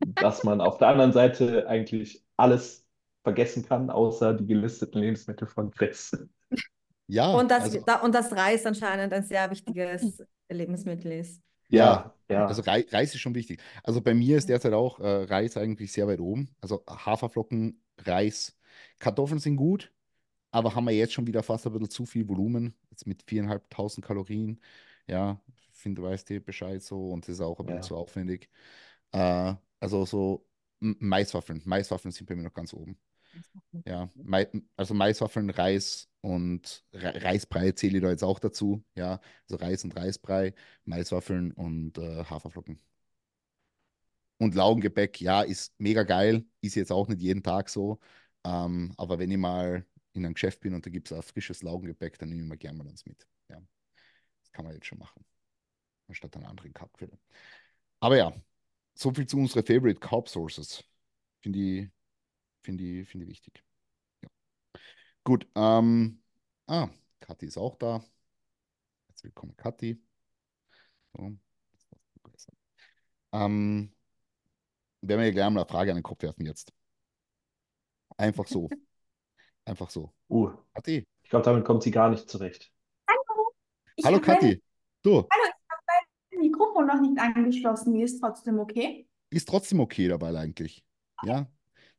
dass 0.00 0.44
man 0.44 0.60
auf 0.60 0.78
der 0.78 0.88
anderen 0.88 1.12
Seite 1.12 1.68
eigentlich 1.68 2.24
alles 2.36 2.86
vergessen 3.22 3.64
kann, 3.64 3.90
außer 3.90 4.34
die 4.34 4.46
gelisteten 4.46 5.00
Lebensmittel 5.00 5.48
von 5.48 5.70
Chris. 5.70 6.16
Ja, 7.08 7.32
Und 7.32 7.50
dass, 7.50 7.64
also, 7.64 7.82
da, 7.84 8.00
und 8.00 8.14
dass 8.14 8.32
Reis 8.32 8.66
anscheinend 8.66 9.12
ein 9.12 9.22
sehr 9.24 9.50
wichtiges 9.50 10.22
Lebensmittel 10.48 11.12
ist. 11.12 11.42
Ja, 11.68 12.14
ja. 12.28 12.46
also 12.46 12.62
Rei- 12.62 12.86
Reis 12.90 13.14
ist 13.14 13.20
schon 13.20 13.34
wichtig. 13.34 13.60
Also 13.82 14.00
bei 14.00 14.14
mir 14.14 14.36
ist 14.38 14.48
derzeit 14.48 14.72
auch 14.72 14.98
äh, 15.00 15.24
Reis 15.24 15.56
eigentlich 15.56 15.92
sehr 15.92 16.06
weit 16.06 16.20
oben. 16.20 16.54
Also 16.60 16.84
Haferflocken, 16.88 17.80
Reis, 17.98 18.56
Kartoffeln 18.98 19.40
sind 19.40 19.56
gut, 19.56 19.92
aber 20.50 20.74
haben 20.74 20.86
wir 20.86 20.92
jetzt 20.94 21.12
schon 21.14 21.26
wieder 21.26 21.42
fast 21.42 21.66
ein 21.66 21.72
bisschen 21.72 21.90
zu 21.90 22.06
viel 22.06 22.28
Volumen, 22.28 22.74
jetzt 22.90 23.06
mit 23.06 23.22
4.500 23.26 24.02
Kalorien. 24.02 24.60
Ja, 25.08 25.40
ich 25.56 25.68
finde, 25.78 26.02
du 26.02 26.08
weißt 26.08 26.28
dir 26.28 26.44
Bescheid 26.44 26.82
so 26.82 27.10
und 27.10 27.26
das 27.28 27.34
ist 27.36 27.40
auch 27.40 27.58
ein 27.60 27.66
bisschen 27.66 27.82
Ja. 27.82 27.82
zu 27.82 27.96
aufwendig. 27.96 28.48
Äh, 29.12 29.54
also 29.80 30.04
so 30.06 30.46
Maiswaffeln. 30.80 31.62
Maiswaffeln 31.64 32.12
sind 32.12 32.26
bei 32.28 32.36
mir 32.36 32.42
noch 32.44 32.54
ganz 32.54 32.72
oben. 32.74 32.98
Ja, 33.84 34.08
Mai, 34.16 34.48
also 34.76 34.94
Maiswaffeln, 34.94 35.50
Reis 35.50 36.08
und 36.26 36.84
Re 36.92 37.22
Reisbrei 37.22 37.70
zähle 37.70 37.98
ich 37.98 38.02
da 38.02 38.10
jetzt 38.10 38.24
auch 38.24 38.40
dazu. 38.40 38.84
Ja, 38.96 39.20
also 39.48 39.64
Reis 39.64 39.84
und 39.84 39.94
Reisbrei, 39.96 40.54
Maiswaffeln 40.84 41.52
und 41.52 41.98
äh, 41.98 42.24
Haferflocken. 42.24 42.80
Und 44.38 44.56
Laugengebäck, 44.56 45.20
ja, 45.20 45.42
ist 45.42 45.72
mega 45.78 46.02
geil. 46.02 46.44
Ist 46.62 46.74
jetzt 46.74 46.90
auch 46.90 47.06
nicht 47.06 47.22
jeden 47.22 47.44
Tag 47.44 47.68
so. 47.68 48.00
Ähm, 48.44 48.92
aber 48.96 49.20
wenn 49.20 49.30
ich 49.30 49.38
mal 49.38 49.86
in 50.14 50.24
einem 50.24 50.34
Geschäft 50.34 50.60
bin 50.60 50.74
und 50.74 50.84
da 50.84 50.90
gibt 50.90 51.10
es 51.10 51.16
ein 51.16 51.22
frisches 51.22 51.62
Laugengebäck, 51.62 52.18
dann 52.18 52.30
nehme 52.30 52.42
ich 52.42 52.48
mir 52.48 52.58
gerne 52.58 52.78
mal 52.78 52.88
eins 52.88 53.06
mit. 53.06 53.24
Ja, 53.48 53.62
das 54.42 54.50
kann 54.50 54.64
man 54.64 54.74
jetzt 54.74 54.86
schon 54.86 54.98
machen. 54.98 55.24
Anstatt 56.08 56.36
einer 56.36 56.48
anderen 56.48 56.72
Carbquelle. 56.72 57.18
Aber 58.00 58.16
ja, 58.16 58.34
so 58.94 59.12
viel 59.14 59.26
zu 59.26 59.38
unseren 59.38 59.64
Favorite 59.64 60.00
Carb 60.00 60.28
Sources. 60.28 60.84
Finde 61.40 61.58
ich, 61.60 61.88
finde 62.62 62.84
ich, 62.84 63.08
finde 63.08 63.26
ich 63.26 63.30
wichtig. 63.30 63.62
Gut, 65.26 65.44
ähm, 65.56 66.22
ah, 66.68 66.88
Kathi 67.18 67.46
ist 67.46 67.58
auch 67.58 67.74
da. 67.74 68.00
Herzlich 69.08 69.24
willkommen, 69.24 69.56
Kathi. 69.56 70.00
So. 71.16 71.36
Ähm, 73.32 73.92
werden 75.00 75.20
wir 75.20 75.32
gleich 75.32 75.50
mal 75.50 75.62
eine 75.62 75.68
Frage 75.68 75.90
an 75.90 75.96
den 75.96 76.04
Kopf 76.04 76.22
werfen 76.22 76.46
jetzt. 76.46 76.72
Einfach 78.16 78.46
so. 78.46 78.68
Einfach 79.64 79.90
so. 79.90 80.14
Uh, 80.28 80.52
Kathi. 80.72 81.04
ich 81.24 81.28
glaube, 81.28 81.44
damit 81.44 81.64
kommt 81.64 81.82
sie 81.82 81.90
gar 81.90 82.08
nicht 82.08 82.30
zurecht. 82.30 82.72
Ich 83.96 84.04
Hallo 84.04 84.18
habe 84.18 84.26
mein 84.28 84.38
Kathi. 84.38 84.62
Du, 85.02 85.26
Mikrofon 86.38 86.86
noch 86.86 87.00
nicht 87.00 87.18
angeschlossen. 87.18 87.94
Mir 87.94 88.04
ist 88.04 88.20
trotzdem 88.20 88.60
okay. 88.60 89.08
ist 89.30 89.48
trotzdem 89.48 89.80
okay 89.80 90.06
dabei 90.06 90.38
eigentlich. 90.38 90.84
Ja, 91.24 91.50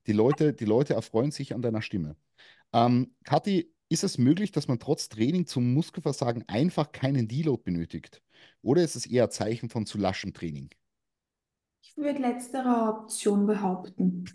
die 0.05 0.13
Leute, 0.13 0.53
die 0.53 0.63
Leute 0.63 0.93
erfreuen 0.93 1.32
sich 1.32 1.53
an 1.53 1.61
deiner 1.61 1.82
Stimme. 1.82 2.15
Ähm, 2.74 3.15
Kathi, 3.24 3.74
ist 3.89 4.03
es 4.03 4.18
möglich, 4.18 4.51
dass 4.51 4.68
man 4.68 4.80
trotz 4.80 5.09
Training 5.09 5.45
zum 5.45 5.74
Muskelversagen 5.74 6.43
einfach 6.47 6.91
keinen 6.91 7.28
Deload 7.28 7.63
benötigt? 7.63 8.22
Oder 8.61 8.84
ist 8.84 8.95
es 8.95 9.05
eher 9.05 9.30
Zeichen 9.30 9.70
von 9.70 9.86
zu 9.86 9.97
laschem 9.97 10.34
Training? 10.34 10.70
Ich 11.82 11.95
würde 11.95 12.20
letztere 12.20 12.89
Option 12.89 13.45
behaupten. 13.45 14.26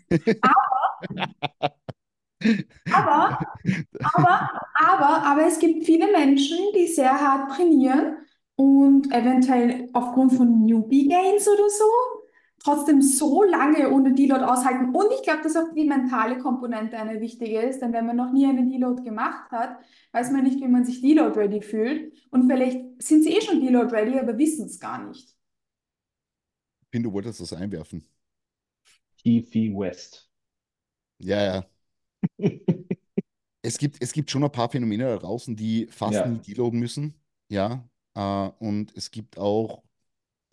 Aber, 2.91 3.39
aber, 4.03 4.49
aber, 4.75 5.23
aber 5.23 5.47
es 5.47 5.59
gibt 5.59 5.85
viele 5.85 6.11
Menschen, 6.11 6.57
die 6.75 6.87
sehr 6.87 7.13
hart 7.13 7.51
trainieren 7.55 8.17
und 8.55 9.11
eventuell 9.13 9.89
aufgrund 9.93 10.33
von 10.33 10.65
Newbie 10.65 11.07
Gains 11.07 11.47
oder 11.47 11.69
so 11.69 11.85
trotzdem 12.63 13.01
so 13.01 13.43
lange 13.43 13.89
ohne 13.91 14.13
Deload 14.13 14.43
aushalten. 14.45 14.95
Und 14.95 15.07
ich 15.13 15.23
glaube, 15.23 15.43
dass 15.43 15.55
auch 15.55 15.73
die 15.75 15.85
mentale 15.85 16.37
Komponente 16.39 16.97
eine 16.97 17.19
wichtige 17.21 17.61
ist, 17.61 17.81
denn 17.81 17.93
wenn 17.93 18.05
man 18.05 18.15
noch 18.15 18.31
nie 18.31 18.45
einen 18.47 18.69
Deload 18.69 19.03
gemacht 19.03 19.51
hat, 19.51 19.77
weiß 20.13 20.31
man 20.31 20.43
nicht, 20.43 20.59
wie 20.61 20.67
man 20.67 20.85
sich 20.85 21.01
Deload 21.01 21.37
ready 21.39 21.61
fühlt. 21.61 22.13
Und 22.31 22.49
vielleicht 22.49 23.01
sind 23.01 23.23
sie 23.23 23.35
eh 23.35 23.41
schon 23.41 23.59
Deload 23.61 23.93
ready, 23.93 24.17
aber 24.19 24.37
wissen 24.37 24.65
es 24.67 24.79
gar 24.79 25.05
nicht. 25.07 25.29
Ich 26.83 26.89
finde, 26.91 27.09
du 27.09 27.13
wolltest 27.13 27.41
das 27.41 27.51
einwerfen. 27.53 28.07
Keefe 29.17 29.73
West. 29.73 30.29
Ja, 31.19 31.41
ja. 31.43 31.65
Es 33.61 33.77
gibt, 33.77 34.01
es 34.01 34.11
gibt 34.13 34.29
schon 34.31 34.43
ein 34.43 34.51
paar 34.51 34.69
Phänomene 34.69 35.05
da 35.05 35.17
draußen, 35.17 35.55
die 35.55 35.87
fast 35.87 36.15
Ja. 36.15 36.27
nie 36.27 36.39
deloaden 36.39 36.79
müssen. 36.79 37.13
Ja. 37.49 37.87
Äh, 38.15 38.49
und 38.59 38.95
es 38.95 39.11
gibt 39.11 39.37
auch, 39.37 39.82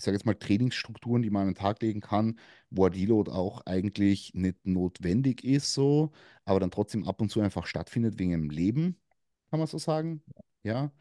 ich 0.00 0.04
sage 0.04 0.16
jetzt 0.16 0.24
mal, 0.26 0.34
Trainingsstrukturen, 0.34 1.22
die 1.22 1.30
man 1.30 1.42
an 1.42 1.48
den 1.50 1.54
Tag 1.56 1.82
legen 1.82 2.00
kann, 2.00 2.38
wo 2.70 2.86
ein 2.86 2.92
Deload 2.92 3.30
auch 3.30 3.60
eigentlich 3.66 4.32
nicht 4.34 4.66
notwendig 4.66 5.44
ist, 5.44 5.74
so, 5.74 6.10
aber 6.44 6.58
dann 6.60 6.70
trotzdem 6.70 7.06
ab 7.06 7.20
und 7.20 7.30
zu 7.30 7.40
einfach 7.40 7.66
stattfindet 7.66 8.18
wegen 8.18 8.32
dem 8.32 8.50
Leben, 8.50 8.98
kann 9.50 9.58
man 9.60 9.66
so 9.68 9.78
sagen. 9.78 10.22
Ja. 10.62 10.92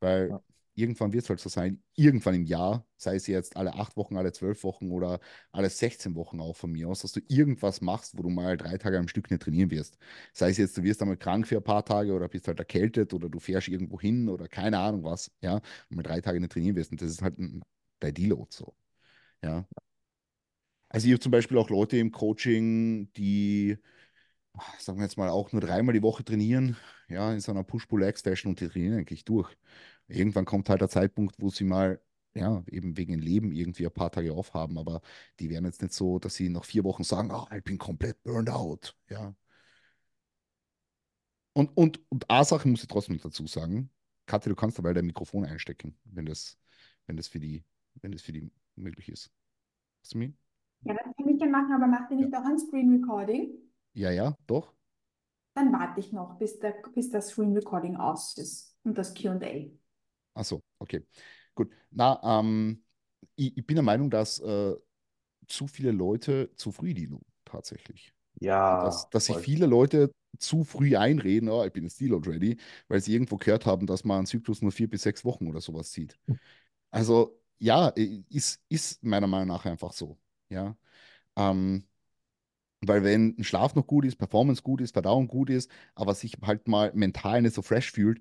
Weil 0.00 0.28
Ja. 0.30 0.42
irgendwann 0.74 1.12
wird 1.12 1.24
es 1.24 1.30
halt 1.30 1.40
so 1.40 1.48
sein, 1.48 1.82
irgendwann 1.94 2.34
im 2.34 2.44
Jahr, 2.44 2.86
sei 2.98 3.16
es 3.16 3.26
jetzt 3.26 3.56
alle 3.56 3.74
acht 3.74 3.96
Wochen, 3.96 4.16
alle 4.16 4.32
zwölf 4.32 4.62
Wochen 4.64 4.90
oder 4.90 5.20
alle 5.52 5.70
16 5.70 6.14
Wochen 6.14 6.40
auch 6.40 6.54
von 6.56 6.70
mir 6.72 6.88
aus, 6.88 7.00
dass 7.00 7.12
du 7.12 7.20
irgendwas 7.28 7.80
machst, 7.80 8.16
wo 8.18 8.22
du 8.22 8.28
mal 8.30 8.56
drei 8.58 8.76
Tage 8.78 8.98
am 8.98 9.08
Stück 9.08 9.30
nicht 9.30 9.42
trainieren 9.42 9.70
wirst. 9.70 9.98
Sei 10.34 10.50
es 10.50 10.58
jetzt, 10.58 10.76
du 10.76 10.82
wirst 10.82 11.00
einmal 11.02 11.16
krank 11.16 11.46
für 11.46 11.56
ein 11.56 11.64
paar 11.64 11.84
Tage 11.84 12.12
oder 12.12 12.28
bist 12.28 12.46
halt 12.48 12.58
erkältet 12.58 13.14
oder 13.14 13.28
du 13.30 13.38
fährst 13.40 13.68
irgendwo 13.68 13.98
hin 14.00 14.28
oder 14.28 14.48
keine 14.48 14.78
Ahnung 14.78 15.02
was, 15.04 15.30
ja, 15.40 15.56
und 15.90 15.96
mal 15.96 16.02
drei 16.02 16.20
Tage 16.20 16.40
nicht 16.40 16.52
trainieren 16.52 16.76
wirst. 16.76 16.90
Und 16.92 17.00
das 17.02 17.10
ist 17.10 17.22
halt 17.22 17.38
ein, 17.38 17.62
bei 18.00 18.12
Deload 18.12 18.48
so. 18.50 18.74
Ja. 19.42 19.66
Also 20.88 21.06
ich 21.06 21.12
habe 21.12 21.20
zum 21.20 21.32
Beispiel 21.32 21.58
auch 21.58 21.70
Leute 21.70 21.96
im 21.98 22.12
Coaching, 22.12 23.12
die, 23.14 23.76
sagen 24.78 24.98
wir 24.98 25.04
jetzt 25.04 25.18
mal, 25.18 25.28
auch 25.28 25.52
nur 25.52 25.60
dreimal 25.60 25.92
die 25.94 26.02
Woche 26.02 26.24
trainieren, 26.24 26.76
ja, 27.08 27.32
in 27.32 27.40
so 27.40 27.52
einer 27.52 27.64
Push-Pull-Legs-Fashion 27.64 28.50
und 28.50 28.60
die 28.60 28.68
trainieren 28.68 28.98
eigentlich 28.98 29.24
durch. 29.24 29.56
Irgendwann 30.08 30.44
kommt 30.44 30.68
halt 30.70 30.80
der 30.80 30.88
Zeitpunkt, 30.88 31.36
wo 31.40 31.50
sie 31.50 31.64
mal, 31.64 32.00
ja, 32.34 32.64
eben 32.68 32.96
wegen 32.96 33.12
dem 33.12 33.20
Leben 33.20 33.52
irgendwie 33.52 33.86
ein 33.86 33.92
paar 33.92 34.10
Tage 34.12 34.32
aufhaben, 34.32 34.78
aber 34.78 35.00
die 35.40 35.50
werden 35.50 35.64
jetzt 35.66 35.82
nicht 35.82 35.94
so, 35.94 36.18
dass 36.18 36.34
sie 36.34 36.48
nach 36.48 36.64
vier 36.64 36.84
Wochen 36.84 37.04
sagen, 37.04 37.30
ah, 37.30 37.48
ich 37.56 37.64
bin 37.64 37.78
komplett 37.78 38.22
burned 38.22 38.50
out, 38.50 38.96
ja. 39.10 39.34
Und, 41.52 41.74
und, 41.76 42.00
und 42.10 42.28
eine 42.30 42.44
Sache 42.44 42.68
muss 42.68 42.82
ich 42.82 42.88
trotzdem 42.88 43.18
dazu 43.18 43.46
sagen, 43.46 43.90
Katja, 44.26 44.50
du 44.50 44.56
kannst 44.56 44.78
dabei 44.78 44.92
dein 44.92 45.06
Mikrofon 45.06 45.44
einstecken, 45.44 45.98
wenn 46.04 46.26
das, 46.26 46.58
wenn 47.06 47.16
das 47.16 47.28
für 47.28 47.40
die, 47.40 47.64
wenn 48.02 48.12
das 48.12 48.22
für 48.22 48.32
die 48.32 48.50
möglich 48.76 49.08
ist. 49.08 49.30
Hast 50.02 50.14
du 50.14 50.18
mich? 50.18 50.34
Ja, 50.84 50.94
das 50.94 51.14
kann 51.16 51.28
ich 51.28 51.38
gerne 51.38 51.52
machen, 51.52 51.72
aber 51.74 51.86
macht 51.86 52.10
ihr 52.10 52.16
nicht 52.16 52.34
auch 52.34 52.44
ein 52.44 52.58
Screen 52.58 52.90
Recording? 52.92 53.50
Ja, 53.94 54.10
ja, 54.12 54.36
doch. 54.46 54.74
Dann 55.54 55.72
warte 55.72 55.98
ich 56.00 56.12
noch, 56.12 56.38
bis, 56.38 56.58
der, 56.60 56.74
bis 56.94 57.10
das 57.10 57.30
Screen 57.30 57.52
Recording 57.52 57.96
aus 57.96 58.36
ist 58.38 58.76
und 58.84 58.96
das 58.96 59.12
Q&A. 59.14 59.70
Ach 60.34 60.44
so, 60.44 60.60
okay. 60.78 61.02
Gut. 61.54 61.72
Na, 61.90 62.20
ähm, 62.40 62.84
ich, 63.36 63.56
ich 63.56 63.66
bin 63.66 63.76
der 63.76 63.82
Meinung, 63.82 64.10
dass 64.10 64.38
äh, 64.40 64.74
zu 65.48 65.66
viele 65.68 65.92
Leute 65.92 66.50
zu 66.56 66.72
früh 66.72 66.94
deloaden, 66.94 67.26
tatsächlich. 67.44 68.14
Ja, 68.40 68.56
Dass, 68.80 69.10
dass 69.10 69.26
sich 69.26 69.38
viele 69.38 69.66
Leute 69.66 70.12
zu 70.38 70.64
früh 70.64 70.96
einreden, 70.96 71.48
oh, 71.48 71.64
ich 71.64 71.72
bin 71.72 71.84
jetzt 71.84 72.00
Deload 72.00 72.30
ready, 72.30 72.58
weil 72.88 73.00
sie 73.00 73.14
irgendwo 73.14 73.36
gehört 73.38 73.66
haben, 73.66 73.86
dass 73.86 74.04
man 74.04 74.18
einen 74.18 74.26
Zyklus 74.26 74.62
nur 74.62 74.72
vier 74.72 74.88
bis 74.90 75.02
sechs 75.02 75.24
Wochen 75.24 75.48
oder 75.48 75.60
sowas 75.60 75.92
sieht. 75.92 76.18
Also, 76.90 77.40
ja, 77.58 77.88
ist, 78.30 78.60
ist 78.68 79.02
meiner 79.04 79.26
Meinung 79.26 79.48
nach 79.48 79.64
einfach 79.66 79.92
so. 79.92 80.18
Ja. 80.48 80.76
Ähm, 81.36 81.86
weil 82.82 83.02
wenn 83.04 83.36
ein 83.38 83.44
Schlaf 83.44 83.74
noch 83.74 83.86
gut 83.86 84.04
ist, 84.04 84.16
Performance 84.16 84.62
gut 84.62 84.80
ist, 84.80 84.92
Verdauung 84.92 85.28
gut 85.28 85.50
ist, 85.50 85.70
aber 85.94 86.14
sich 86.14 86.34
halt 86.42 86.68
mal 86.68 86.92
mental 86.94 87.42
nicht 87.42 87.54
so 87.54 87.62
fresh 87.62 87.92
fühlt, 87.92 88.20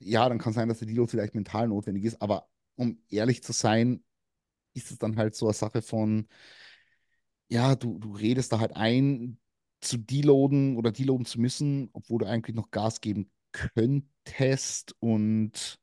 ja, 0.00 0.28
dann 0.28 0.38
kann 0.38 0.52
sein, 0.52 0.68
dass 0.68 0.78
der 0.80 0.88
Deload 0.88 1.10
vielleicht 1.10 1.34
mental 1.34 1.68
notwendig 1.68 2.04
ist, 2.04 2.22
aber 2.22 2.48
um 2.76 2.98
ehrlich 3.10 3.42
zu 3.42 3.52
sein, 3.52 4.04
ist 4.74 4.90
es 4.92 4.98
dann 4.98 5.16
halt 5.18 5.34
so 5.36 5.46
eine 5.46 5.54
Sache 5.54 5.82
von, 5.82 6.28
ja, 7.48 7.74
du, 7.76 7.98
du 7.98 8.12
redest 8.12 8.52
da 8.52 8.60
halt 8.60 8.76
ein, 8.76 9.38
zu 9.80 9.96
deloaden 9.98 10.76
oder 10.76 10.92
deloaden 10.92 11.24
zu 11.26 11.40
müssen, 11.40 11.88
obwohl 11.92 12.18
du 12.20 12.26
eigentlich 12.26 12.54
noch 12.56 12.70
Gas 12.70 13.00
geben 13.00 13.30
könntest 13.52 14.94
und 15.00 15.79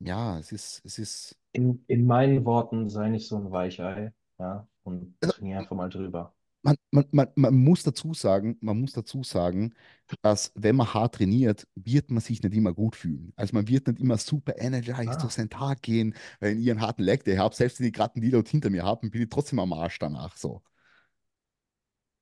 ja, 0.00 0.38
es 0.38 0.52
ist, 0.52 0.84
es 0.84 0.98
ist, 0.98 1.36
In, 1.52 1.84
in 1.88 2.06
meinen 2.06 2.44
Worten 2.46 2.88
sei 2.88 3.08
nicht 3.10 3.28
so 3.28 3.36
ein 3.36 3.50
Weichei, 3.50 4.12
ja, 4.38 4.66
und 4.82 5.14
also, 5.22 5.32
trainier 5.32 5.58
einfach 5.58 5.76
mal 5.76 5.88
drüber. 5.90 6.34
man, 6.62 6.76
man, 6.90 7.06
man, 7.12 7.28
man 7.36 7.54
muss 7.54 7.82
dazu 7.84 8.14
sagen, 8.14 8.56
man 8.60 8.80
muss 8.80 8.92
dazu 8.92 9.22
sagen, 9.24 9.74
dass 10.22 10.52
wenn 10.54 10.76
man 10.76 10.92
hart 10.92 11.14
trainiert, 11.16 11.66
wird 11.76 12.10
man 12.10 12.20
sich 12.20 12.42
nicht 12.42 12.54
immer 12.54 12.74
gut 12.74 12.96
fühlen. 12.96 13.32
Also 13.36 13.54
man 13.54 13.68
wird 13.68 13.86
nicht 13.86 14.00
immer 14.00 14.18
super 14.18 14.58
energized 14.58 15.22
Ah. 15.22 15.22
durch 15.22 15.34
seinen 15.34 15.50
Tag 15.50 15.82
gehen, 15.82 16.14
weil 16.40 16.58
ich 16.58 16.70
einen 16.70 16.80
harten 16.80 17.02
Leg 17.02 17.24
habe. 17.38 17.54
Selbst 17.54 17.78
wenn 17.80 17.86
ich 17.86 17.92
gerade 17.92 18.14
einen 18.16 18.22
Deload 18.24 18.50
hinter 18.50 18.70
mir 18.70 18.84
habe, 18.84 19.08
bin 19.10 19.22
ich 19.22 19.28
trotzdem 19.30 19.58
am 19.60 19.72
Arsch 19.72 19.98
danach 19.98 20.36
so. 20.36 20.62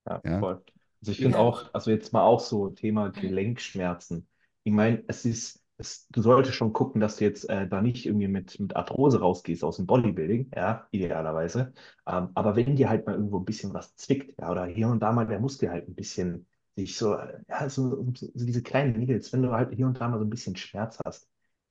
Ja, 0.06 0.24
Ja. 0.24 0.38
voll. 0.38 0.64
Also 1.00 1.12
ich 1.12 1.20
finde 1.20 1.38
Ja. 1.38 1.40
auch, 1.40 1.72
also 1.74 1.90
jetzt 1.90 2.12
mal 2.12 2.22
auch 2.22 2.40
so 2.40 2.70
Thema 2.70 3.10
Gelenkschmerzen. 3.10 4.28
Ich 4.64 4.72
meine, 4.72 5.04
es 5.08 5.24
ist, 5.24 5.62
es, 5.78 6.08
du 6.08 6.22
solltest 6.22 6.54
schon 6.56 6.72
gucken, 6.72 7.00
dass 7.00 7.16
du 7.16 7.24
jetzt 7.24 7.48
äh, 7.50 7.68
da 7.68 7.82
nicht 7.82 8.06
irgendwie 8.06 8.28
mit, 8.28 8.58
mit 8.60 8.74
Arthrose 8.76 9.20
rausgehst 9.20 9.62
aus 9.64 9.76
dem 9.76 9.86
Bodybuilding, 9.86 10.50
ja, 10.54 10.86
idealerweise. 10.90 11.72
Ähm, 12.06 12.30
aber 12.34 12.56
wenn 12.56 12.76
dir 12.76 12.88
halt 12.88 13.06
mal 13.06 13.14
irgendwo 13.14 13.38
ein 13.38 13.44
bisschen 13.44 13.74
was 13.74 13.94
zwickt, 13.96 14.38
ja, 14.40 14.50
oder 14.50 14.66
hier 14.66 14.88
und 14.88 15.00
da 15.00 15.12
mal 15.12 15.26
der 15.26 15.40
Muskel 15.40 15.70
halt 15.70 15.88
ein 15.88 15.94
bisschen 15.94 16.46
sich 16.76 16.96
so, 16.96 17.14
äh, 17.14 17.40
ja, 17.48 17.68
so, 17.68 18.12
so 18.14 18.46
diese 18.46 18.62
kleinen 18.62 18.98
Niggles, 18.98 19.32
wenn 19.32 19.42
du 19.42 19.52
halt 19.52 19.74
hier 19.74 19.86
und 19.86 20.00
da 20.00 20.08
mal 20.08 20.18
so 20.18 20.24
ein 20.24 20.30
bisschen 20.30 20.56
Schmerz 20.56 20.98
hast, 21.04 21.28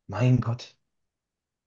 mein 0.07 0.39
Gott, 0.41 0.77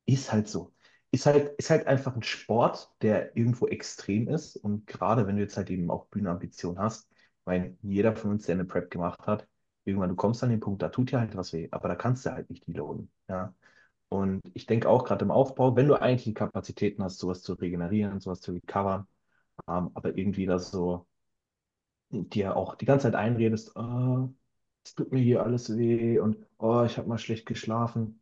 ist 0.06 0.32
halt 0.32 0.48
so. 0.48 0.74
Ist 1.10 1.26
halt, 1.26 1.54
ist 1.58 1.70
halt 1.70 1.86
einfach 1.86 2.14
ein 2.16 2.22
Sport, 2.22 2.92
der 3.02 3.36
irgendwo 3.36 3.66
extrem 3.66 4.28
ist. 4.28 4.56
Und 4.56 4.86
gerade 4.86 5.26
wenn 5.26 5.36
du 5.36 5.42
jetzt 5.42 5.56
halt 5.56 5.70
eben 5.70 5.90
auch 5.90 6.06
Bühnenambition 6.08 6.78
hast, 6.78 7.10
ich 7.10 7.46
meine, 7.46 7.76
jeder 7.82 8.14
von 8.16 8.32
uns, 8.32 8.46
der 8.46 8.56
eine 8.56 8.64
Prep 8.66 8.90
gemacht 8.90 9.20
hat, 9.26 9.48
irgendwann, 9.88 10.10
du 10.10 10.16
kommst 10.16 10.42
an 10.44 10.50
den 10.50 10.60
Punkt, 10.60 10.82
da 10.82 10.90
tut 10.90 11.12
dir 11.12 11.20
halt 11.20 11.36
was 11.36 11.52
weh, 11.52 11.68
aber 11.72 11.88
da 11.88 11.96
kannst 11.96 12.26
du 12.26 12.32
halt 12.32 12.50
nicht 12.50 12.66
deloaden. 12.68 13.10
Ja. 13.28 13.54
Und 14.10 14.42
ich 14.54 14.66
denke 14.66 14.88
auch 14.88 15.04
gerade 15.04 15.24
im 15.24 15.30
Aufbau, 15.32 15.76
wenn 15.76 15.88
du 15.88 15.96
eigentlich 16.00 16.24
die 16.24 16.34
Kapazitäten 16.34 17.02
hast, 17.04 17.18
sowas 17.18 17.42
zu 17.42 17.54
regenerieren, 17.54 18.20
sowas 18.20 18.40
zu 18.42 18.52
recovern, 18.52 19.06
ähm, 19.68 19.90
aber 19.94 20.16
irgendwie 20.18 20.46
das 20.46 20.70
so 20.72 21.06
dir 22.10 22.56
auch 22.56 22.74
die 22.74 22.84
ganze 22.86 23.04
Zeit 23.08 23.14
einredest, 23.14 23.76
oh, 23.76 24.28
es 24.84 24.94
tut 24.94 25.12
mir 25.12 25.20
hier 25.20 25.42
alles 25.42 25.76
weh 25.76 26.18
und 26.18 26.38
oh, 26.58 26.82
ich 26.84 26.96
habe 26.98 27.08
mal 27.08 27.18
schlecht 27.18 27.46
geschlafen. 27.46 28.20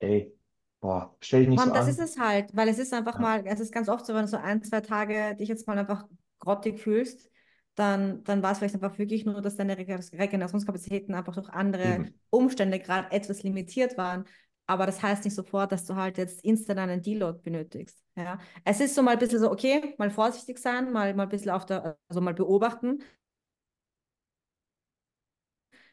Ey, 0.00 0.32
boah, 0.80 1.16
stell 1.20 1.40
dich 1.40 1.48
nicht 1.48 1.62
Vor 1.62 1.64
so 1.64 1.72
das 1.72 1.88
ist 1.88 1.98
es 1.98 2.18
halt, 2.18 2.54
weil 2.56 2.68
es 2.68 2.78
ist 2.78 2.92
einfach 2.94 3.18
Ja. 3.18 3.22
mal, 3.22 3.42
es 3.46 3.60
ist 3.60 3.72
ganz 3.72 3.88
oft 3.88 4.06
so, 4.06 4.14
wenn 4.14 4.22
du 4.22 4.28
so 4.28 4.36
ein, 4.36 4.62
zwei 4.62 4.80
Tage 4.80 5.34
dich 5.36 5.48
jetzt 5.48 5.66
mal 5.66 5.78
einfach 5.78 6.06
grottig 6.38 6.78
fühlst, 6.78 7.30
dann, 7.78 8.24
dann 8.24 8.42
war 8.42 8.52
es 8.52 8.58
vielleicht 8.58 8.74
einfach 8.74 8.98
wirklich 8.98 9.24
nur, 9.24 9.40
dass 9.40 9.56
deine 9.56 9.76
Rege- 9.76 10.12
Regenerationskapazitäten 10.12 11.14
einfach 11.14 11.34
durch 11.34 11.48
andere 11.50 11.94
Eben. 11.94 12.20
Umstände 12.30 12.78
gerade 12.80 13.10
etwas 13.12 13.42
limitiert 13.42 13.96
waren. 13.96 14.24
Aber 14.66 14.84
das 14.84 15.02
heißt 15.02 15.24
nicht 15.24 15.34
sofort, 15.34 15.72
dass 15.72 15.86
du 15.86 15.94
halt 15.94 16.18
jetzt 16.18 16.44
instant 16.44 16.80
einen 16.80 17.00
Deload 17.00 17.40
benötigst. 17.42 18.02
Ja? 18.16 18.38
Es 18.64 18.80
ist 18.80 18.94
so 18.94 19.02
mal 19.02 19.12
ein 19.12 19.18
bisschen 19.18 19.38
so, 19.38 19.50
okay, 19.50 19.94
mal 19.96 20.10
vorsichtig 20.10 20.58
sein, 20.58 20.92
mal, 20.92 21.14
mal 21.14 21.22
ein 21.24 21.28
bisschen 21.28 21.50
auf 21.52 21.64
der, 21.66 21.96
also 22.08 22.20
mal 22.20 22.34
beobachten. 22.34 23.02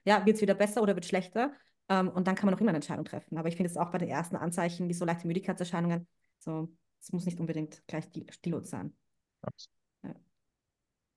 Ja, 0.04 0.26
wird 0.26 0.36
es 0.38 0.42
wieder 0.42 0.56
besser 0.56 0.82
oder 0.82 0.96
wird 0.96 1.06
schlechter? 1.06 1.54
Ähm, 1.90 2.10
und 2.10 2.28
dann 2.28 2.36
kann 2.36 2.46
man 2.48 2.54
noch 2.54 2.62
immer 2.62 2.70
eine 2.70 2.78
Entscheidung 2.78 3.06
treffen. 3.06 3.38
Aber 3.38 3.48
ich 3.48 3.56
finde 3.56 3.70
es 3.70 3.78
auch 3.78 3.92
bei 3.92 3.98
den 3.98 4.10
ersten 4.10 4.36
Anzeichen, 4.36 4.90
wie 4.90 4.94
so 4.94 5.06
leichte 5.06 5.28
Müdigkeitserscheinungen, 5.28 6.08
so, 6.40 6.70
es 7.00 7.12
muss 7.12 7.26
nicht 7.26 7.40
unbedingt 7.40 7.86
gleich 7.88 8.10
Deload 8.44 8.66
sein. 8.66 8.96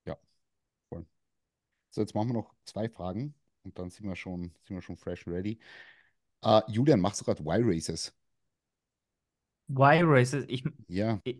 Ja, 0.05 0.17
voll. 0.89 1.05
So, 1.91 2.01
jetzt 2.01 2.13
machen 2.15 2.29
wir 2.29 2.33
noch 2.33 2.53
zwei 2.65 2.89
Fragen 2.89 3.33
und 3.63 3.77
dann 3.79 3.89
sind 3.89 4.07
wir 4.07 4.15
schon, 4.15 4.51
sind 4.63 4.75
wir 4.75 4.81
schon 4.81 4.97
fresh 4.97 5.25
and 5.27 5.35
ready. 5.35 5.59
Äh, 6.43 6.61
Julian, 6.69 7.01
machst 7.01 7.21
du 7.21 7.25
gerade 7.25 7.43
Y-Races? 7.43 8.13
Y-Races, 9.69 10.45
ich, 10.47 10.63
Ja. 10.87 11.21
ich, 11.23 11.37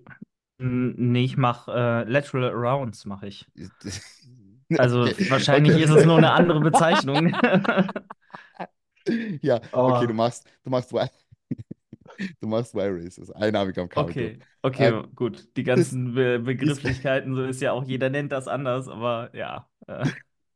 nee, 0.60 1.26
ich 1.26 1.38
mache 1.38 1.72
äh, 1.72 2.10
Lateral 2.10 2.52
Rounds, 2.52 3.06
mache 3.06 3.28
ich. 3.28 3.48
Also 4.78 5.14
Okay. 5.14 5.28
wahrscheinlich 5.28 5.76
Okay. 5.76 5.78
ist 5.78 5.90
es 5.90 6.04
nur 6.04 6.18
eine 6.18 6.32
andere 6.32 6.62
Bezeichnung. 6.62 7.36
Ja, 9.42 9.62
okay, 9.86 10.08
du 10.08 10.14
Oh. 10.14 10.14
machst, 10.14 10.46
du 10.64 10.70
machst 10.70 10.92
Y, 10.92 11.10
du 12.42 12.48
machst 12.48 12.74
Y-Races. 12.76 13.32
Einnahmig 13.32 13.78
am 13.78 13.90
Cardio. 13.90 14.32
Okay, 14.32 14.44
okay, 14.64 14.92
Äh, 14.92 15.04
gut. 15.16 15.50
Die 15.58 15.64
ganzen 15.64 16.14
Be 16.14 16.40
Begrifflichkeiten, 16.40 17.36
so 17.36 17.44
ist 17.44 17.62
ja 17.62 17.74
auch, 17.74 17.84
jeder 17.84 18.10
nennt 18.10 18.32
das 18.32 18.48
anders, 18.48 18.88
aber 18.88 19.30
ja. 19.36 19.70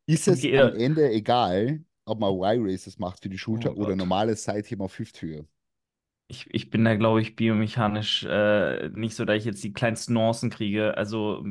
Ist 0.05 0.27
es 0.29 0.45
Okay, 0.45 0.55
am 0.55 0.71
äh, 0.71 0.73
Ende 0.73 1.09
egal, 1.11 1.83
ob 2.05 2.19
man 2.19 2.33
Y-Races 2.33 2.99
macht 2.99 3.21
für 3.21 3.27
die 3.29 3.37
Schulter 3.37 3.75
Oh 3.77 3.77
oder 3.77 3.95
normales 3.97 4.43
Seitheben 4.45 4.81
auf 4.83 4.97
Hüfthöhe? 4.97 5.45
Ich, 6.27 6.47
ich 6.53 6.69
bin 6.69 6.83
da, 6.85 6.95
glaube 6.95 7.21
ich, 7.21 7.35
biomechanisch 7.35 8.23
äh, 8.23 8.89
nicht 8.89 9.15
so, 9.15 9.25
dass 9.25 9.37
ich 9.37 9.45
jetzt 9.45 9.63
die 9.63 9.73
kleinsten 9.73 10.13
Nuancen 10.13 10.49
kriege. 10.49 10.97
Also 10.97 11.43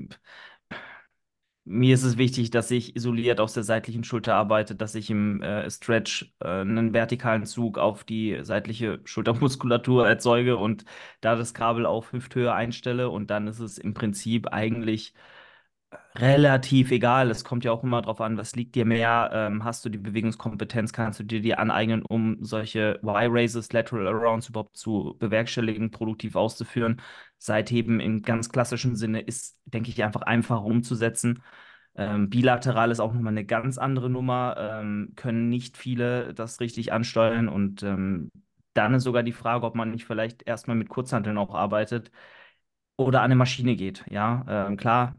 mir 1.64 1.94
ist 1.94 2.02
es 2.02 2.18
wichtig, 2.18 2.50
dass 2.50 2.70
ich 2.72 2.96
isoliert 2.96 3.38
aus 3.40 3.52
der 3.54 3.62
seitlichen 3.62 4.02
Schulter 4.04 4.34
arbeite, 4.34 4.74
dass 4.74 4.94
ich 4.96 5.10
im 5.10 5.40
äh, 5.42 5.70
Stretch 5.70 6.34
äh, 6.40 6.48
einen 6.48 6.92
vertikalen 6.92 7.46
Zug 7.46 7.78
auf 7.78 8.02
die 8.04 8.40
seitliche 8.42 9.00
Schultermuskulatur 9.04 10.08
erzeuge 10.08 10.56
und 10.56 10.84
da 11.20 11.36
das 11.36 11.54
Kabel 11.54 11.86
auf 11.86 12.12
Hüfthöhe 12.12 12.52
einstelle. 12.52 13.10
Und 13.10 13.30
dann 13.30 13.46
ist 13.46 13.60
es 13.60 13.78
im 13.78 13.94
Prinzip 13.94 14.48
eigentlich 14.52 15.14
relativ 16.14 16.90
egal. 16.90 17.30
Es 17.30 17.44
kommt 17.44 17.64
ja 17.64 17.72
auch 17.72 17.82
immer 17.82 18.02
darauf 18.02 18.20
an, 18.20 18.36
was 18.36 18.54
liegt 18.54 18.74
dir 18.74 18.84
mehr? 18.84 19.30
Ähm, 19.32 19.64
hast 19.64 19.84
du 19.84 19.88
die 19.88 19.98
Bewegungskompetenz? 19.98 20.92
Kannst 20.92 21.20
du 21.20 21.24
dir 21.24 21.40
die 21.40 21.54
aneignen, 21.54 22.02
um 22.02 22.36
solche 22.44 23.00
Y-Raises, 23.02 23.72
Lateral 23.72 24.06
Arounds 24.08 24.48
überhaupt 24.48 24.76
zu 24.76 25.16
bewerkstelligen, 25.18 25.90
produktiv 25.90 26.36
auszuführen? 26.36 27.00
Seitheben 27.38 28.00
im 28.00 28.22
ganz 28.22 28.48
klassischen 28.50 28.96
Sinne 28.96 29.20
ist, 29.20 29.58
denke 29.64 29.90
ich, 29.90 30.02
einfach 30.04 30.22
einfacher 30.22 30.64
umzusetzen. 30.64 31.42
Ähm, 31.94 32.30
bilateral 32.30 32.90
ist 32.90 33.00
auch 33.00 33.12
nochmal 33.12 33.32
eine 33.32 33.44
ganz 33.44 33.78
andere 33.78 34.08
Nummer. 34.10 34.56
Ähm, 34.58 35.12
können 35.16 35.48
nicht 35.48 35.76
viele 35.76 36.34
das 36.34 36.60
richtig 36.60 36.92
ansteuern 36.92 37.48
und 37.48 37.82
ähm, 37.82 38.30
dann 38.74 38.94
ist 38.94 39.02
sogar 39.04 39.22
die 39.22 39.32
Frage, 39.32 39.66
ob 39.66 39.74
man 39.74 39.90
nicht 39.90 40.06
vielleicht 40.06 40.42
erstmal 40.48 40.76
mit 40.76 40.88
Kurzhanteln 40.88 41.36
auch 41.38 41.54
arbeitet 41.54 42.10
oder 42.96 43.20
an 43.20 43.26
eine 43.26 43.36
Maschine 43.36 43.76
geht. 43.76 44.04
Ja, 44.10 44.44
ähm, 44.48 44.76
klar, 44.76 45.16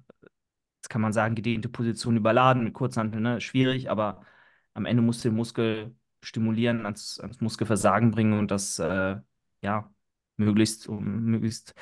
Jetzt 0.83 0.89
kann 0.89 1.01
man 1.01 1.13
sagen, 1.13 1.35
gedehnte 1.35 1.69
Position 1.69 2.17
überladen 2.17 2.63
mit 2.65 2.73
Kurzhanteln, 2.73 3.23
ne? 3.23 3.41
Schwierig, 3.41 3.89
aber 3.89 4.25
am 4.73 4.85
Ende 4.85 5.01
musst 5.01 5.23
du 5.25 5.29
den 5.29 5.37
Muskel 5.37 5.95
stimulieren, 6.21 6.85
ans, 6.85 7.19
ans 7.21 7.39
Muskelversagen 7.41 8.11
bringen 8.11 8.37
und 8.39 8.51
das 8.51 8.79
äh, 8.79 9.17
ja 9.61 9.93
möglichst, 10.37 10.87
um, 10.89 11.23
möglichst 11.25 11.73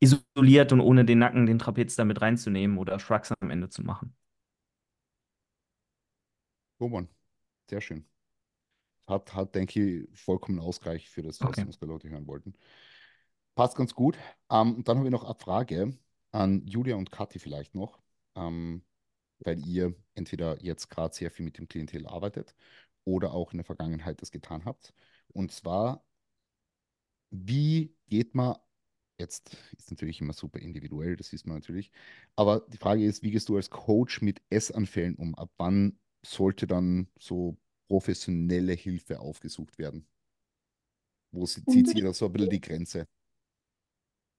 isoliert 0.00 0.72
und 0.72 0.80
ohne 0.80 1.04
den 1.04 1.18
Nacken, 1.18 1.46
den 1.46 1.58
Trapez 1.58 1.96
damit 1.96 2.20
reinzunehmen 2.22 2.78
oder 2.78 2.98
Shrugs 2.98 3.32
am 3.40 3.50
Ende 3.50 3.68
zu 3.70 3.82
machen. 3.82 4.16
Roman, 6.80 7.08
sehr 7.70 7.80
schön. 7.82 8.06
Hat, 9.08 9.34
hat, 9.34 9.54
denke 9.56 9.80
ich, 10.08 10.18
vollkommen 10.20 10.58
Ausgleich 10.60 11.08
für 11.10 11.22
das, 11.22 11.42
was 11.44 11.58
Okay. 11.58 11.64
unsere 11.64 11.86
Leute 11.86 12.08
hören 12.08 12.26
wollten. 12.28 12.54
Passt 13.54 13.76
ganz 13.76 13.94
gut. 13.94 14.16
Ähm, 14.50 14.76
und 14.76 14.88
dann 14.88 14.98
habe 14.98 15.08
ich 15.08 15.12
noch 15.12 15.24
eine 15.24 15.34
Frage 15.34 15.96
an 16.32 16.66
Julia 16.66 16.96
und 16.96 17.10
Kathi 17.10 17.38
vielleicht 17.38 17.74
noch, 17.74 17.98
ähm, 18.36 18.84
weil 19.40 19.66
ihr 19.66 19.94
entweder 20.14 20.62
jetzt 20.62 20.88
gerade 20.88 21.14
sehr 21.14 21.30
viel 21.30 21.44
mit 21.44 21.58
dem 21.58 21.68
Klientel 21.68 22.06
arbeitet 22.06 22.54
oder 23.04 23.32
auch 23.32 23.52
in 23.52 23.58
der 23.58 23.64
Vergangenheit 23.64 24.22
das 24.22 24.30
getan 24.30 24.64
habt. 24.64 24.92
Und 25.28 25.52
zwar, 25.52 26.04
wie 27.30 27.94
geht 28.08 28.34
man, 28.34 28.56
jetzt 29.18 29.56
ist 29.76 29.90
natürlich 29.90 30.20
immer 30.20 30.32
super 30.32 30.58
individuell, 30.58 31.16
das 31.16 31.32
wissen 31.32 31.48
wir 31.48 31.54
natürlich, 31.54 31.90
aber 32.36 32.60
die 32.68 32.78
Frage 32.78 33.04
ist, 33.04 33.22
wie 33.22 33.30
gehst 33.30 33.48
du 33.48 33.56
als 33.56 33.70
Coach 33.70 34.22
mit 34.22 34.42
Essanfällen 34.50 35.16
um? 35.16 35.34
Ab 35.34 35.50
wann 35.56 35.98
sollte 36.24 36.66
dann 36.66 37.08
so 37.18 37.56
professionelle 37.88 38.72
Hilfe 38.72 39.20
aufgesucht 39.20 39.78
werden? 39.78 40.06
Wo 41.32 41.44
zieht 41.44 41.88
sich 41.88 42.02
da 42.02 42.12
so 42.12 42.26
ein 42.26 42.32
bisschen 42.32 42.50
die 42.50 42.60
Grenze? 42.60 43.06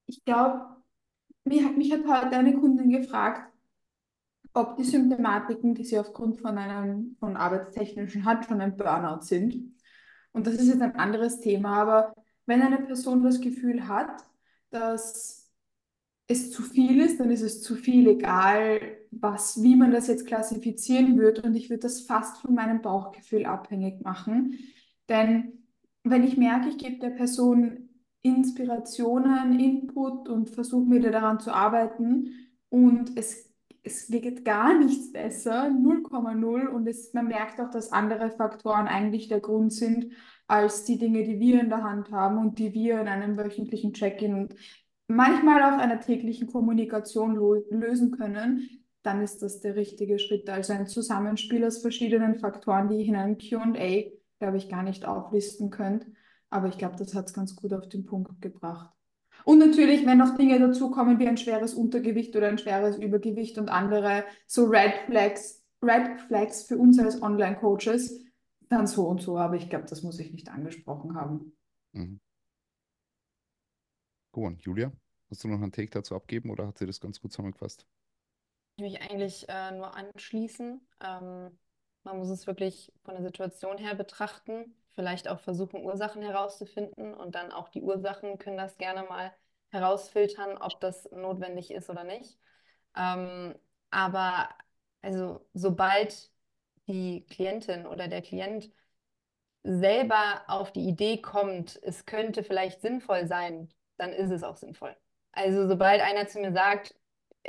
Ich 0.08 0.24
glaube, 0.24 0.78
mich, 1.44 1.62
mich 1.76 1.92
hat 1.92 2.08
heute 2.08 2.38
eine 2.38 2.54
Kundin 2.54 2.90
gefragt, 2.90 3.54
ob 4.58 4.76
die 4.76 4.84
Symptomatiken, 4.84 5.76
die 5.76 5.84
sie 5.84 6.00
aufgrund 6.00 6.40
von 6.40 6.58
einem 6.58 7.16
von 7.20 7.38
arbeitstechnischen 7.38 8.26
hat, 8.26 8.46
schon 8.46 8.60
ein 8.60 8.76
Burnout 8.76 9.22
sind. 9.22 9.76
Und 10.32 10.48
das 10.48 10.56
ist 10.56 10.68
jetzt 10.68 10.82
ein 10.82 10.96
anderes 10.96 11.40
Thema, 11.40 11.82
aber 11.82 12.14
wenn 12.48 12.62
eine 12.62 12.80
Person 12.80 13.24
das 13.24 13.40
Gefühl 13.40 13.88
hat, 13.88 14.24
dass 14.72 15.52
es 16.28 16.52
zu 16.52 16.64
viel 16.64 17.00
ist, 17.02 17.20
dann 17.20 17.30
ist 17.30 17.44
es 17.44 17.62
zu 17.62 17.76
viel, 17.76 18.08
egal 18.08 18.80
was, 19.12 19.62
wie 19.62 19.76
man 19.76 19.92
das 19.92 20.08
jetzt 20.08 20.26
klassifizieren 20.26 21.18
wird. 21.18 21.44
Und 21.44 21.56
ich 21.56 21.70
würde 21.70 21.82
das 21.82 22.02
fast 22.02 22.42
von 22.42 22.56
meinem 22.56 22.82
Bauchgefühl 22.82 23.46
abhängig 23.46 24.04
machen. 24.04 24.58
Denn 25.08 25.54
wenn 26.04 26.24
ich 26.24 26.36
merke, 26.36 26.70
ich 26.70 26.78
gebe 26.78 27.00
der 27.00 27.12
Person 27.12 27.90
Inspirationen, 28.24 29.60
Input 29.60 30.28
und 30.28 30.50
versuche 30.50 30.86
mir 30.86 31.12
daran 31.12 31.40
zu 31.40 31.54
arbeiten 31.54 32.32
und 32.70 33.16
es, 33.16 33.47
es 33.84 34.12
wird 34.12 34.46
gar 34.46 34.78
nichts 34.78 35.12
besser, 35.12 35.70
0,0 35.70 36.68
und 36.68 36.88
es, 36.88 37.14
man 37.14 37.28
merkt 37.28 37.60
auch, 37.60 37.70
dass 37.70 37.92
andere 37.92 38.32
Faktoren 38.32 38.88
eigentlich 38.88 39.28
der 39.28 39.40
Grund 39.40 39.74
sind 39.74 40.14
als 40.48 40.86
die 40.86 40.98
Dinge, 40.98 41.24
die 41.24 41.40
wir 41.40 41.62
in 41.62 41.70
der 41.70 41.84
Hand 41.84 42.12
haben 42.12 42.38
und 42.38 42.60
die 42.60 42.74
wir 42.74 43.02
in 43.02 43.08
einem 43.08 43.38
wöchentlichen 43.38 43.94
Check-in 43.94 44.34
und 44.34 44.56
manchmal 45.08 45.62
auch 45.64 45.78
einer 45.78 46.00
täglichen 46.00 46.48
Kommunikation 46.48 47.36
lösen 47.70 48.12
können, 48.12 48.70
dann 49.04 49.22
ist 49.22 49.42
das 49.42 49.62
der 49.62 49.76
richtige 49.76 50.20
Schritt. 50.20 50.50
Also 50.50 50.74
ein 50.74 50.88
Zusammenspiel 50.88 51.64
aus 51.66 51.80
verschiedenen 51.80 52.36
Faktoren, 52.36 52.90
die 52.90 53.02
ich 53.02 53.08
in 53.08 53.16
einem 53.16 53.38
QA, 53.38 54.12
glaube 54.40 54.58
ich, 54.58 54.70
gar 54.70 54.84
nicht 54.84 55.06
auflisten 55.06 55.70
könnte. 55.70 56.12
Aber 56.50 56.68
ich 56.68 56.78
glaube, 56.78 56.96
das 56.98 57.14
hat 57.14 57.28
es 57.28 57.34
ganz 57.34 57.56
gut 57.56 57.74
auf 57.74 57.88
den 57.88 58.06
Punkt 58.06 58.42
gebracht. 58.42 58.97
Und 59.48 59.60
natürlich, 59.60 60.06
wenn 60.06 60.18
noch 60.18 60.36
Dinge 60.36 60.60
dazukommen 60.60 61.20
wie 61.20 61.28
ein 61.30 61.38
schweres 61.38 61.74
Untergewicht 61.74 62.36
oder 62.36 62.50
ein 62.50 62.58
schweres 62.58 62.98
Übergewicht 62.98 63.58
und 63.58 63.70
andere 63.70 64.26
so 64.46 64.66
Red 64.66 65.06
Flags, 65.06 65.64
Red 65.82 66.20
Flags 66.20 66.64
für 66.64 66.78
uns 66.78 67.00
als 67.00 67.22
Online-Coaches, 67.22 68.26
dann 68.68 68.88
so 68.88 69.08
und 69.08 69.22
so. 69.22 69.38
Aber 69.38 69.56
ich 69.56 69.70
glaube, 69.70 69.86
das 69.86 70.04
muss 70.04 70.20
ich 70.20 70.34
nicht 70.34 70.50
angesprochen 70.50 71.16
haben. 71.16 71.56
Mhm. 71.94 72.20
Gut, 74.34 74.62
Julia, 74.64 74.92
hast 75.30 75.46
du 75.46 75.48
noch 75.48 75.62
einen 75.62 75.72
Take 75.72 75.92
dazu 75.92 76.14
abgeben 76.14 76.50
oder 76.50 76.68
hat 76.68 76.78
sie 76.78 76.86
das 76.86 77.00
ganz 77.00 77.22
gut 77.22 77.32
zusammengefasst? 77.32 77.88
Ich 78.76 78.84
mich 78.84 79.02
eigentlich 79.02 79.48
äh, 79.48 79.72
nur 79.72 79.96
anschließen. 79.96 80.82
Ähm, 81.00 81.58
man 82.04 82.18
muss 82.18 82.28
es 82.28 82.48
wirklich 82.48 82.92
von 83.06 83.14
der 83.14 83.24
Situation 83.24 83.78
her 83.78 83.96
betrachten 83.96 84.76
vielleicht 84.98 85.28
auch 85.28 85.40
versuchen, 85.40 85.84
Ursachen 85.84 86.24
herauszufinden 86.24 87.14
und 87.14 87.36
dann 87.36 87.52
auch 87.52 87.70
die 87.70 87.84
Ursachen 87.84 88.40
können 88.40 88.58
das 88.58 88.78
gerne 88.78 89.04
mal 89.04 89.32
herausfiltern, 89.70 90.58
ob 90.58 90.80
das 90.82 91.08
notwendig 91.12 91.70
ist 91.70 91.92
oder 91.92 92.04
nicht. 92.04 92.40
Ähm, 92.96 93.54
aber 93.92 94.50
also 95.04 95.48
sobald 95.54 96.32
die 96.88 97.28
Klientin 97.30 97.86
oder 97.86 98.08
der 98.08 98.24
Klient 98.24 98.72
selber 99.64 100.42
auf 100.48 100.72
die 100.72 100.88
Idee 100.88 101.22
kommt, 101.22 101.80
es 101.84 102.08
könnte 102.08 102.44
vielleicht 102.44 102.82
sinnvoll 102.82 103.28
sein, 103.28 103.70
dann 103.98 104.14
ist 104.14 104.32
es 104.32 104.42
auch 104.42 104.56
sinnvoll. 104.56 104.96
Also 105.32 105.68
sobald 105.68 106.02
einer 106.02 106.28
zu 106.28 106.40
mir 106.40 106.54
sagt, 106.54 106.96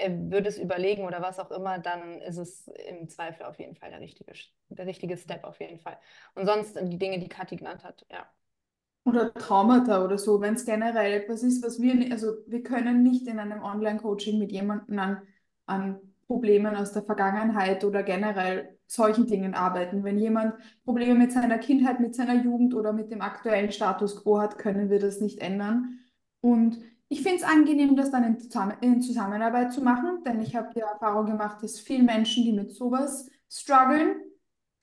würde 0.07 0.49
es 0.49 0.59
überlegen 0.59 1.05
oder 1.05 1.20
was 1.20 1.38
auch 1.38 1.51
immer, 1.51 1.78
dann 1.78 2.20
ist 2.20 2.38
es 2.38 2.68
im 2.88 3.09
Zweifel 3.09 3.44
auf 3.46 3.59
jeden 3.59 3.74
Fall 3.74 3.90
der 3.90 4.01
richtige, 4.01 4.32
der 4.68 4.86
richtige 4.86 5.16
Step 5.16 5.44
auf 5.44 5.61
jeden 5.61 5.78
Fall. 5.78 5.99
Und 6.34 6.46
sonst 6.46 6.78
die 6.80 6.99
Dinge, 6.99 7.18
die 7.18 7.28
Kathi 7.28 7.57
genannt 7.57 7.84
hat, 7.84 8.07
ja. 8.11 8.26
Oder 9.05 9.32
Traumata 9.32 10.05
oder 10.05 10.18
so, 10.18 10.40
wenn 10.40 10.55
es 10.55 10.66
generell 10.66 11.12
etwas 11.12 11.42
ist, 11.42 11.64
was 11.64 11.80
wir, 11.80 12.12
also 12.12 12.34
wir 12.46 12.62
können 12.62 13.03
nicht 13.03 13.26
in 13.26 13.38
einem 13.38 13.62
Online-Coaching 13.62 14.38
mit 14.38 14.53
jemandem 14.53 14.99
an, 14.99 15.22
an 15.66 16.01
Problemen 16.26 16.76
aus 16.76 16.92
der 16.92 17.03
Vergangenheit 17.03 17.84
oder 17.84 18.03
generell 18.03 18.78
solchen 18.86 19.26
Dingen 19.26 19.55
arbeiten. 19.55 20.05
Wenn 20.05 20.18
jemand 20.18 20.55
Probleme 20.84 21.14
mit 21.14 21.32
seiner 21.32 21.59
Kindheit, 21.59 22.01
mit 22.01 22.14
seiner 22.14 22.34
Jugend 22.34 22.74
oder 22.74 22.92
mit 22.92 23.11
dem 23.11 23.22
aktuellen 23.22 23.72
Status 23.72 24.22
quo 24.22 24.40
hat, 24.40 24.59
können 24.59 24.90
wir 24.90 24.99
das 24.99 25.20
nicht 25.20 25.40
ändern. 25.40 26.01
Und 26.40 26.78
ich 27.09 27.22
finde 27.22 27.38
es 27.38 27.42
angenehm, 27.42 27.96
das 27.96 28.11
dann 28.11 28.24
in, 28.24 28.38
Zusammen 28.38 28.76
in 28.80 29.00
Zusammenarbeit 29.00 29.72
zu 29.72 29.82
machen, 29.82 30.22
denn 30.24 30.40
ich 30.40 30.54
habe 30.54 30.70
die 30.74 30.80
Erfahrung 30.80 31.26
gemacht, 31.26 31.62
dass 31.62 31.80
viele 31.80 32.02
Menschen, 32.02 32.44
die 32.44 32.52
mit 32.52 32.70
sowas 32.70 33.30
strugglen, 33.50 34.16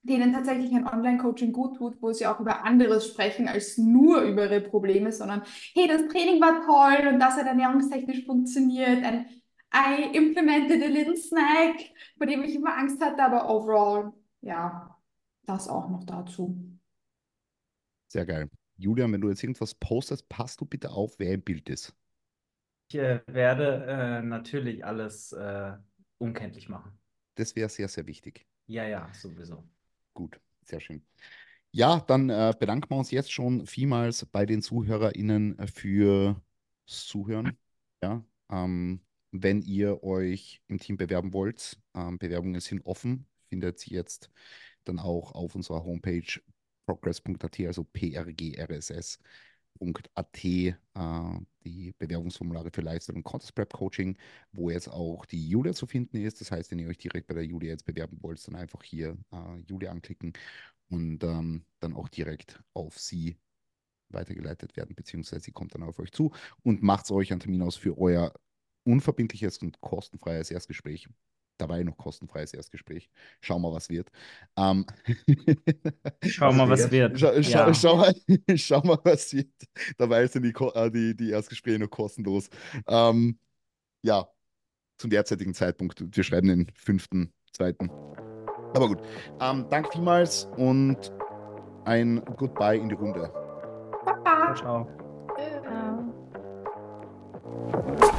denen 0.01 0.33
tatsächlich 0.33 0.71
ein 0.73 0.87
Online-Coaching 0.87 1.51
gut 1.51 1.77
tut, 1.77 2.01
wo 2.01 2.13
sie 2.13 2.27
auch 2.27 2.39
über 2.39 2.63
anderes 2.63 3.07
sprechen 3.07 3.47
als 3.47 3.77
nur 3.77 4.21
über 4.21 4.45
ihre 4.45 4.61
Probleme, 4.61 5.11
sondern 5.11 5.43
hey, 5.73 5.87
das 5.87 6.07
Training 6.07 6.41
war 6.41 6.65
toll 6.65 7.07
und 7.13 7.19
das 7.19 7.35
hat 7.35 7.47
ernährungstechnisch 7.47 8.25
funktioniert 8.25 9.03
and 9.03 9.27
I 9.73 10.15
implemented 10.15 10.81
a 10.83 10.87
little 10.87 11.17
snack, 11.17 11.75
vor 12.17 12.27
dem 12.27 12.43
ich 12.43 12.55
immer 12.55 12.77
Angst 12.77 13.01
hatte, 13.01 13.21
aber 13.21 13.49
overall, 13.49 14.13
ja, 14.41 14.95
das 15.45 15.67
auch 15.67 15.89
noch 15.89 16.05
dazu. 16.05 16.55
Sehr 18.07 18.25
geil. 18.25 18.49
Julian, 18.77 19.11
wenn 19.11 19.21
du 19.21 19.29
jetzt 19.29 19.43
irgendwas 19.43 19.75
postest, 19.75 20.29
passt 20.29 20.61
du 20.61 20.65
bitte 20.65 20.91
auf, 20.91 21.19
wer 21.19 21.33
im 21.33 21.41
Bild 21.41 21.69
ist. 21.69 21.93
Ich 22.87 22.95
äh, 22.95 23.21
werde 23.27 23.85
äh, 23.87 24.21
natürlich 24.21 24.85
alles 24.85 25.31
äh, 25.31 25.73
unkenntlich 26.17 26.69
machen. 26.69 26.97
Das 27.35 27.55
wäre 27.55 27.69
sehr, 27.69 27.87
sehr 27.87 28.07
wichtig. 28.07 28.45
Ja, 28.67 28.85
ja, 28.87 29.11
sowieso. 29.13 29.63
Gut, 30.13 30.39
sehr 30.63 30.79
schön. 30.79 31.03
Ja, 31.71 31.99
dann 32.07 32.29
äh, 32.29 32.53
bedanken 32.57 32.89
wir 32.89 32.97
uns 32.97 33.11
jetzt 33.11 33.31
schon 33.31 33.65
vielmals 33.65 34.25
bei 34.25 34.45
den 34.45 34.61
ZuhörerInnen 34.61 35.57
fürs 35.67 36.35
Zuhören. 36.85 37.57
Ja, 38.01 38.23
ähm, 38.49 39.01
wenn 39.31 39.61
ihr 39.61 40.01
euch 40.03 40.61
im 40.67 40.79
Team 40.79 40.95
bewerben 40.95 41.33
wollt, 41.33 41.77
ähm, 41.93 42.17
Bewerbungen 42.17 42.61
sind 42.61 42.85
offen, 42.85 43.27
findet 43.49 43.85
ihr 43.87 43.97
jetzt 43.97 44.29
dann 44.85 44.99
auch 44.99 45.33
auf 45.33 45.55
unserer 45.55 45.83
Homepage 45.83 46.39
progress.at, 46.85 47.59
also 47.61 47.83
PRGRSS 47.83 49.19
at 50.15 50.45
äh, 50.45 50.73
die 51.63 51.93
Bewerbungsformulare 51.97 52.69
für 52.71 52.81
Lifestyle 52.81 53.17
und 53.17 53.23
Contest 53.23 53.55
Prep 53.55 53.73
Coaching, 53.73 54.17
wo 54.51 54.69
jetzt 54.69 54.87
auch 54.87 55.25
die 55.25 55.49
Julia 55.49 55.73
zu 55.73 55.87
finden 55.87 56.17
ist. 56.17 56.41
Das 56.41 56.51
heißt, 56.51 56.71
wenn 56.71 56.79
ihr 56.79 56.87
euch 56.87 56.97
direkt 56.97 57.27
bei 57.27 57.33
der 57.33 57.45
Julia 57.45 57.71
jetzt 57.71 57.85
bewerben 57.85 58.17
wollt, 58.21 58.45
dann 58.47 58.55
einfach 58.55 58.83
hier 58.83 59.17
äh, 59.31 59.59
Julia 59.67 59.91
anklicken 59.91 60.33
und 60.89 61.23
ähm, 61.23 61.65
dann 61.79 61.93
auch 61.93 62.09
direkt 62.09 62.61
auf 62.73 62.97
sie 62.99 63.37
weitergeleitet 64.09 64.77
werden, 64.77 64.95
beziehungsweise 64.95 65.45
sie 65.45 65.51
kommt 65.51 65.73
dann 65.73 65.83
auf 65.83 65.99
euch 65.99 66.11
zu 66.11 66.31
und 66.63 66.83
macht 66.83 67.09
euch 67.11 67.31
einen 67.31 67.39
Termin 67.39 67.63
aus 67.63 67.75
für 67.75 67.97
euer 67.97 68.33
unverbindliches 68.83 69.57
und 69.59 69.81
kostenfreies 69.81 70.51
Erstgespräch 70.51 71.09
dabei 71.57 71.83
noch 71.83 71.97
kostenfreies 71.97 72.53
Erstgespräch. 72.53 73.09
Schau 73.41 73.59
mal, 73.59 73.71
was 73.71 73.89
wird. 73.89 74.09
Ähm, 74.57 74.85
schau 76.23 76.51
mal, 76.51 76.69
was 76.69 76.91
wird. 76.91 77.19
Schau, 77.19 77.31
ja. 77.31 77.73
schau, 77.73 77.97
mal, 77.97 78.15
schau 78.55 78.81
mal, 78.81 78.99
was 79.03 79.33
wird. 79.33 79.49
Dabei 79.97 80.27
sind 80.27 80.43
die, 80.43 80.53
äh, 80.53 80.91
die, 80.91 81.15
die 81.15 81.29
Erstgespräche 81.31 81.79
noch 81.79 81.89
kostenlos. 81.89 82.49
Ähm, 82.87 83.39
ja, 84.01 84.27
zum 84.97 85.09
derzeitigen 85.09 85.53
Zeitpunkt. 85.53 86.03
Wir 86.15 86.23
schreiben 86.23 86.47
den 86.47 86.71
fünften, 86.75 87.33
zweiten. 87.51 87.89
Aber 88.73 88.87
gut. 88.87 88.99
Ähm, 89.41 89.65
danke 89.69 89.91
vielmals 89.91 90.45
und 90.57 91.11
ein 91.85 92.23
Goodbye 92.37 92.77
in 92.77 92.89
die 92.89 92.95
Runde. 92.95 93.31
Ciao. 94.55 94.55
Ciao. 94.55 94.87
ciao. 98.01 98.11